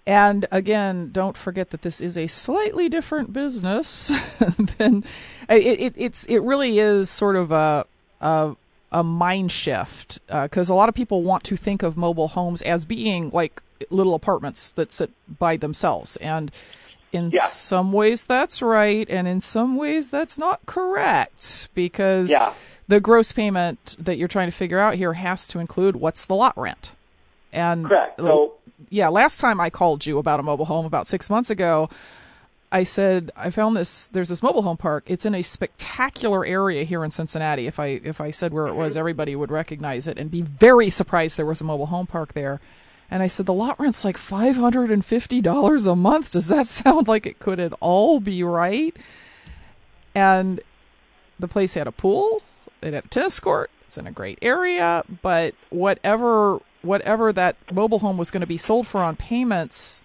And 0.05 0.45
again, 0.51 1.11
don't 1.13 1.37
forget 1.37 1.69
that 1.69 1.81
this 1.81 2.01
is 2.01 2.17
a 2.17 2.27
slightly 2.27 2.89
different 2.89 3.31
business 3.31 4.09
than 4.77 5.05
it, 5.47 5.79
it, 5.79 5.93
it's. 5.95 6.25
It 6.25 6.39
really 6.39 6.77
is 6.77 7.09
sort 7.09 7.37
of 7.37 7.53
a, 7.53 7.85
a 8.19 8.57
a 8.91 9.03
mind 9.03 9.51
shift 9.51 10.19
because 10.27 10.69
uh, 10.69 10.73
a 10.73 10.75
lot 10.75 10.89
of 10.89 10.95
people 10.95 11.23
want 11.23 11.43
to 11.45 11.55
think 11.55 11.83
of 11.83 11.95
mobile 11.95 12.29
homes 12.29 12.61
as 12.61 12.85
being 12.85 13.29
like 13.29 13.61
little 13.89 14.13
apartments 14.13 14.71
that 14.71 14.91
sit 14.91 15.11
by 15.39 15.57
themselves 15.57 16.17
and 16.17 16.51
in 17.13 17.31
yeah. 17.31 17.41
some 17.45 17.91
ways 17.91 18.25
that's 18.25 18.61
right 18.61 19.09
and 19.09 19.27
in 19.27 19.41
some 19.41 19.75
ways 19.75 20.09
that's 20.09 20.37
not 20.37 20.65
correct 20.65 21.69
because 21.73 22.29
yeah. 22.29 22.53
the 22.87 22.99
gross 22.99 23.31
payment 23.31 23.95
that 23.99 24.17
you're 24.17 24.27
trying 24.27 24.47
to 24.47 24.55
figure 24.55 24.79
out 24.79 24.95
here 24.95 25.13
has 25.13 25.47
to 25.47 25.59
include 25.59 25.95
what's 25.95 26.25
the 26.25 26.35
lot 26.35 26.57
rent 26.57 26.91
and 27.51 27.85
correct 27.85 28.19
so 28.19 28.53
yeah 28.89 29.07
last 29.07 29.39
time 29.39 29.59
i 29.59 29.69
called 29.69 30.05
you 30.05 30.17
about 30.19 30.39
a 30.39 30.43
mobile 30.43 30.65
home 30.65 30.85
about 30.85 31.07
six 31.07 31.29
months 31.29 31.49
ago 31.49 31.89
I 32.71 32.83
said 32.83 33.31
I 33.35 33.49
found 33.49 33.75
this. 33.75 34.07
There's 34.07 34.29
this 34.29 34.41
mobile 34.41 34.61
home 34.61 34.77
park. 34.77 35.03
It's 35.07 35.25
in 35.25 35.35
a 35.35 35.41
spectacular 35.41 36.45
area 36.45 36.83
here 36.83 37.03
in 37.03 37.11
Cincinnati. 37.11 37.67
If 37.67 37.79
I 37.79 37.87
if 38.03 38.21
I 38.21 38.31
said 38.31 38.53
where 38.53 38.67
it 38.67 38.75
was, 38.75 38.93
mm-hmm. 38.93 38.99
everybody 38.99 39.35
would 39.35 39.51
recognize 39.51 40.07
it 40.07 40.17
and 40.17 40.31
be 40.31 40.41
very 40.41 40.89
surprised 40.89 41.37
there 41.37 41.45
was 41.45 41.61
a 41.61 41.65
mobile 41.65 41.87
home 41.87 42.07
park 42.07 42.33
there. 42.33 42.61
And 43.09 43.21
I 43.21 43.27
said 43.27 43.45
the 43.45 43.53
lot 43.53 43.77
rent's 43.77 44.05
like 44.05 44.17
five 44.17 44.55
hundred 44.55 44.89
and 44.89 45.03
fifty 45.03 45.41
dollars 45.41 45.85
a 45.85 45.95
month. 45.95 46.31
Does 46.31 46.47
that 46.47 46.65
sound 46.67 47.09
like 47.09 47.25
it 47.25 47.39
could 47.39 47.59
at 47.59 47.73
all 47.81 48.21
be 48.21 48.41
right? 48.41 48.95
And 50.15 50.61
the 51.39 51.47
place 51.49 51.73
had 51.73 51.87
a 51.87 51.91
pool. 51.91 52.41
It 52.81 52.93
had 52.93 53.05
a 53.05 53.07
tennis 53.09 53.39
court. 53.39 53.69
It's 53.87 53.97
in 53.97 54.07
a 54.07 54.11
great 54.11 54.39
area. 54.41 55.03
But 55.21 55.55
whatever 55.69 56.59
whatever 56.83 57.33
that 57.33 57.57
mobile 57.71 57.99
home 57.99 58.17
was 58.17 58.31
going 58.31 58.41
to 58.41 58.47
be 58.47 58.57
sold 58.57 58.87
for 58.87 59.01
on 59.01 59.17
payments 59.17 60.01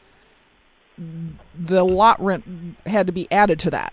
the 0.99 1.85
lot 1.85 2.23
rent 2.23 2.77
had 2.87 3.07
to 3.07 3.13
be 3.13 3.31
added 3.31 3.59
to 3.61 3.71
that. 3.71 3.93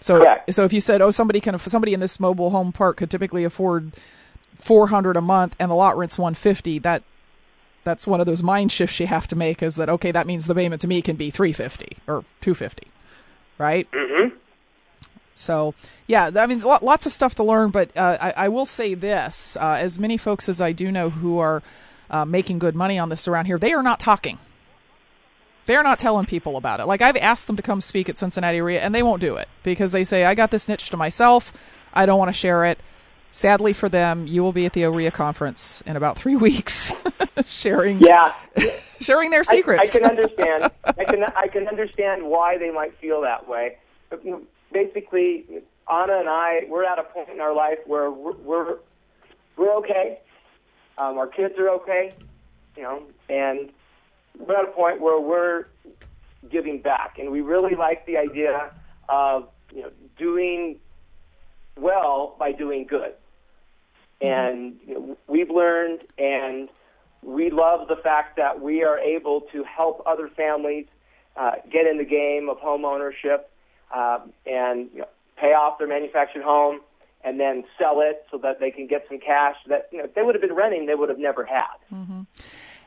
So, 0.00 0.18
Correct. 0.18 0.54
so 0.54 0.64
if 0.64 0.72
you 0.72 0.80
said, 0.80 1.02
"Oh, 1.02 1.10
somebody 1.10 1.40
can 1.40 1.58
somebody 1.58 1.92
in 1.92 2.00
this 2.00 2.20
mobile 2.20 2.50
home 2.50 2.72
park 2.72 2.96
could 2.98 3.10
typically 3.10 3.44
afford 3.44 3.92
four 4.54 4.88
hundred 4.88 5.16
a 5.16 5.20
month, 5.20 5.56
and 5.58 5.70
the 5.70 5.74
lot 5.74 5.96
rent's 5.96 6.18
one 6.18 6.34
fifty, 6.34 6.78
that 6.80 7.02
that's 7.84 8.06
one 8.06 8.20
of 8.20 8.26
those 8.26 8.42
mind 8.42 8.70
shifts 8.70 9.00
you 9.00 9.06
have 9.06 9.26
to 9.28 9.36
make. 9.36 9.62
Is 9.62 9.76
that 9.76 9.88
okay? 9.88 10.12
That 10.12 10.26
means 10.26 10.46
the 10.46 10.54
payment 10.54 10.80
to 10.82 10.88
me 10.88 11.02
can 11.02 11.16
be 11.16 11.30
three 11.30 11.52
fifty 11.52 11.98
or 12.06 12.24
two 12.40 12.54
fifty, 12.54 12.88
right? 13.58 13.90
Mm-hmm. 13.90 14.36
So, 15.34 15.74
yeah, 16.08 16.30
I 16.34 16.46
mean, 16.46 16.58
lots 16.60 17.06
of 17.06 17.12
stuff 17.12 17.36
to 17.36 17.44
learn. 17.44 17.70
But 17.70 17.96
uh, 17.96 18.18
I, 18.20 18.32
I, 18.36 18.48
will 18.48 18.66
say 18.66 18.94
this: 18.94 19.56
uh, 19.56 19.76
as 19.78 19.98
many 19.98 20.16
folks 20.16 20.48
as 20.48 20.60
I 20.60 20.72
do 20.72 20.90
know 20.90 21.10
who 21.10 21.38
are 21.38 21.62
uh, 22.10 22.24
making 22.24 22.58
good 22.58 22.74
money 22.74 22.98
on 22.98 23.08
this 23.08 23.28
around 23.28 23.44
here, 23.44 23.58
they 23.58 23.72
are 23.72 23.82
not 23.82 24.00
talking. 24.00 24.38
They're 25.68 25.82
not 25.82 25.98
telling 25.98 26.24
people 26.24 26.56
about 26.56 26.80
it. 26.80 26.86
Like 26.86 27.02
I've 27.02 27.18
asked 27.18 27.46
them 27.46 27.56
to 27.56 27.62
come 27.62 27.82
speak 27.82 28.08
at 28.08 28.16
Cincinnati 28.16 28.62
REIA, 28.62 28.80
and 28.80 28.94
they 28.94 29.02
won't 29.02 29.20
do 29.20 29.36
it 29.36 29.48
because 29.62 29.92
they 29.92 30.02
say 30.02 30.24
I 30.24 30.34
got 30.34 30.50
this 30.50 30.66
niche 30.66 30.88
to 30.88 30.96
myself. 30.96 31.52
I 31.92 32.06
don't 32.06 32.18
want 32.18 32.30
to 32.30 32.32
share 32.32 32.64
it. 32.64 32.78
Sadly 33.30 33.74
for 33.74 33.90
them, 33.90 34.26
you 34.26 34.42
will 34.42 34.54
be 34.54 34.64
at 34.64 34.72
the 34.72 34.84
OREA 34.84 35.12
conference 35.12 35.82
in 35.84 35.94
about 35.94 36.18
three 36.18 36.36
weeks, 36.48 36.94
sharing 37.44 38.00
yeah 38.00 38.32
sharing 39.02 39.28
their 39.28 39.44
secrets. 39.44 39.94
I, 39.94 39.98
I, 39.98 40.00
can 40.00 40.10
understand. 40.10 40.72
I 40.86 41.04
can 41.04 41.24
I 41.36 41.48
can 41.48 41.68
understand 41.68 42.24
why 42.24 42.56
they 42.56 42.70
might 42.70 42.96
feel 42.96 43.20
that 43.20 43.46
way. 43.46 43.76
But, 44.08 44.24
you 44.24 44.30
know, 44.30 44.42
basically, 44.72 45.44
Anna 45.92 46.18
and 46.18 46.30
I 46.30 46.62
we're 46.70 46.84
at 46.84 46.98
a 46.98 47.02
point 47.02 47.28
in 47.28 47.42
our 47.42 47.54
life 47.54 47.78
where 47.84 48.10
we're 48.10 48.32
we're, 48.36 48.76
we're 49.58 49.74
okay. 49.80 50.20
Um, 50.96 51.18
our 51.18 51.26
kids 51.26 51.58
are 51.58 51.68
okay, 51.68 52.12
you 52.74 52.84
know, 52.84 53.02
and 53.28 53.68
we're 54.38 54.56
at 54.56 54.64
a 54.64 54.72
point 54.72 55.00
where 55.00 55.20
we're 55.20 55.66
giving 56.50 56.80
back, 56.80 57.18
and 57.18 57.30
we 57.30 57.40
really 57.40 57.74
like 57.74 58.06
the 58.06 58.16
idea 58.16 58.70
of 59.08 59.48
you 59.72 59.82
know 59.82 59.90
doing 60.16 60.78
well 61.76 62.36
by 62.38 62.52
doing 62.52 62.86
good. 62.86 63.12
Mm-hmm. 64.22 64.26
And 64.26 64.76
you 64.86 64.94
know, 64.94 65.16
we've 65.26 65.50
learned, 65.50 66.00
and 66.18 66.68
we 67.22 67.50
love 67.50 67.88
the 67.88 67.96
fact 67.96 68.36
that 68.36 68.60
we 68.60 68.84
are 68.84 68.98
able 68.98 69.42
to 69.52 69.64
help 69.64 70.02
other 70.06 70.28
families 70.28 70.86
uh, 71.36 71.52
get 71.70 71.86
in 71.86 71.98
the 71.98 72.04
game 72.04 72.48
of 72.48 72.58
home 72.58 72.84
ownership 72.84 73.50
uh, 73.94 74.18
and 74.46 74.88
you 74.92 75.00
know, 75.00 75.08
pay 75.36 75.52
off 75.52 75.78
their 75.78 75.88
manufactured 75.88 76.42
home 76.42 76.80
and 77.24 77.38
then 77.38 77.64
sell 77.78 78.00
it 78.00 78.24
so 78.30 78.38
that 78.38 78.60
they 78.60 78.70
can 78.70 78.86
get 78.86 79.04
some 79.08 79.18
cash 79.18 79.56
that 79.66 79.88
you 79.92 79.98
know 79.98 80.04
if 80.04 80.14
they 80.14 80.22
would 80.22 80.34
have 80.34 80.42
been 80.42 80.54
renting 80.54 80.86
they 80.86 80.94
would 80.94 81.08
have 81.08 81.18
never 81.18 81.44
had. 81.44 81.76
Mm-hmm. 81.92 82.22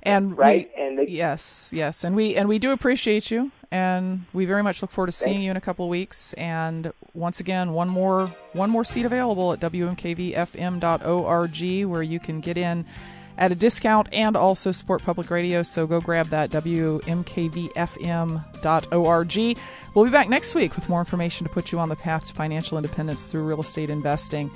And 0.03 0.37
right, 0.37 0.69
we, 0.75 0.83
and 0.83 0.97
they, 0.99 1.07
yes, 1.07 1.71
yes, 1.73 2.03
and 2.03 2.15
we 2.15 2.35
and 2.35 2.49
we 2.49 2.57
do 2.59 2.71
appreciate 2.71 3.29
you, 3.29 3.51
and 3.71 4.25
we 4.33 4.45
very 4.45 4.63
much 4.63 4.81
look 4.81 4.91
forward 4.91 5.07
to 5.07 5.11
seeing 5.11 5.41
you 5.41 5.51
in 5.51 5.57
a 5.57 5.61
couple 5.61 5.85
of 5.85 5.89
weeks. 5.89 6.33
And 6.33 6.91
once 7.13 7.39
again, 7.39 7.73
one 7.73 7.89
more 7.89 8.27
one 8.53 8.69
more 8.69 8.83
seat 8.83 9.05
available 9.05 9.53
at 9.53 9.59
wmkvfm.org, 9.59 10.79
where 11.89 12.01
you 12.01 12.19
can 12.19 12.39
get 12.39 12.57
in 12.57 12.85
at 13.37 13.51
a 13.51 13.55
discount 13.55 14.07
and 14.13 14.35
also 14.35 14.71
support 14.71 15.01
public 15.03 15.29
radio. 15.29 15.63
So 15.63 15.87
go 15.87 15.99
grab 16.01 16.27
that 16.27 16.49
wmkvfm.org. 16.51 17.17
We'll 19.95 20.05
be 20.05 20.11
back 20.11 20.29
next 20.29 20.55
week 20.55 20.75
with 20.75 20.87
more 20.89 20.99
information 20.99 21.47
to 21.47 21.53
put 21.53 21.71
you 21.71 21.79
on 21.79 21.89
the 21.89 21.95
path 21.95 22.27
to 22.27 22.33
financial 22.33 22.77
independence 22.77 23.25
through 23.25 23.43
real 23.43 23.61
estate 23.61 23.89
investing. 23.89 24.51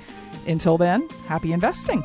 Until 0.46 0.78
then, 0.78 1.08
happy 1.26 1.52
investing. 1.52 2.04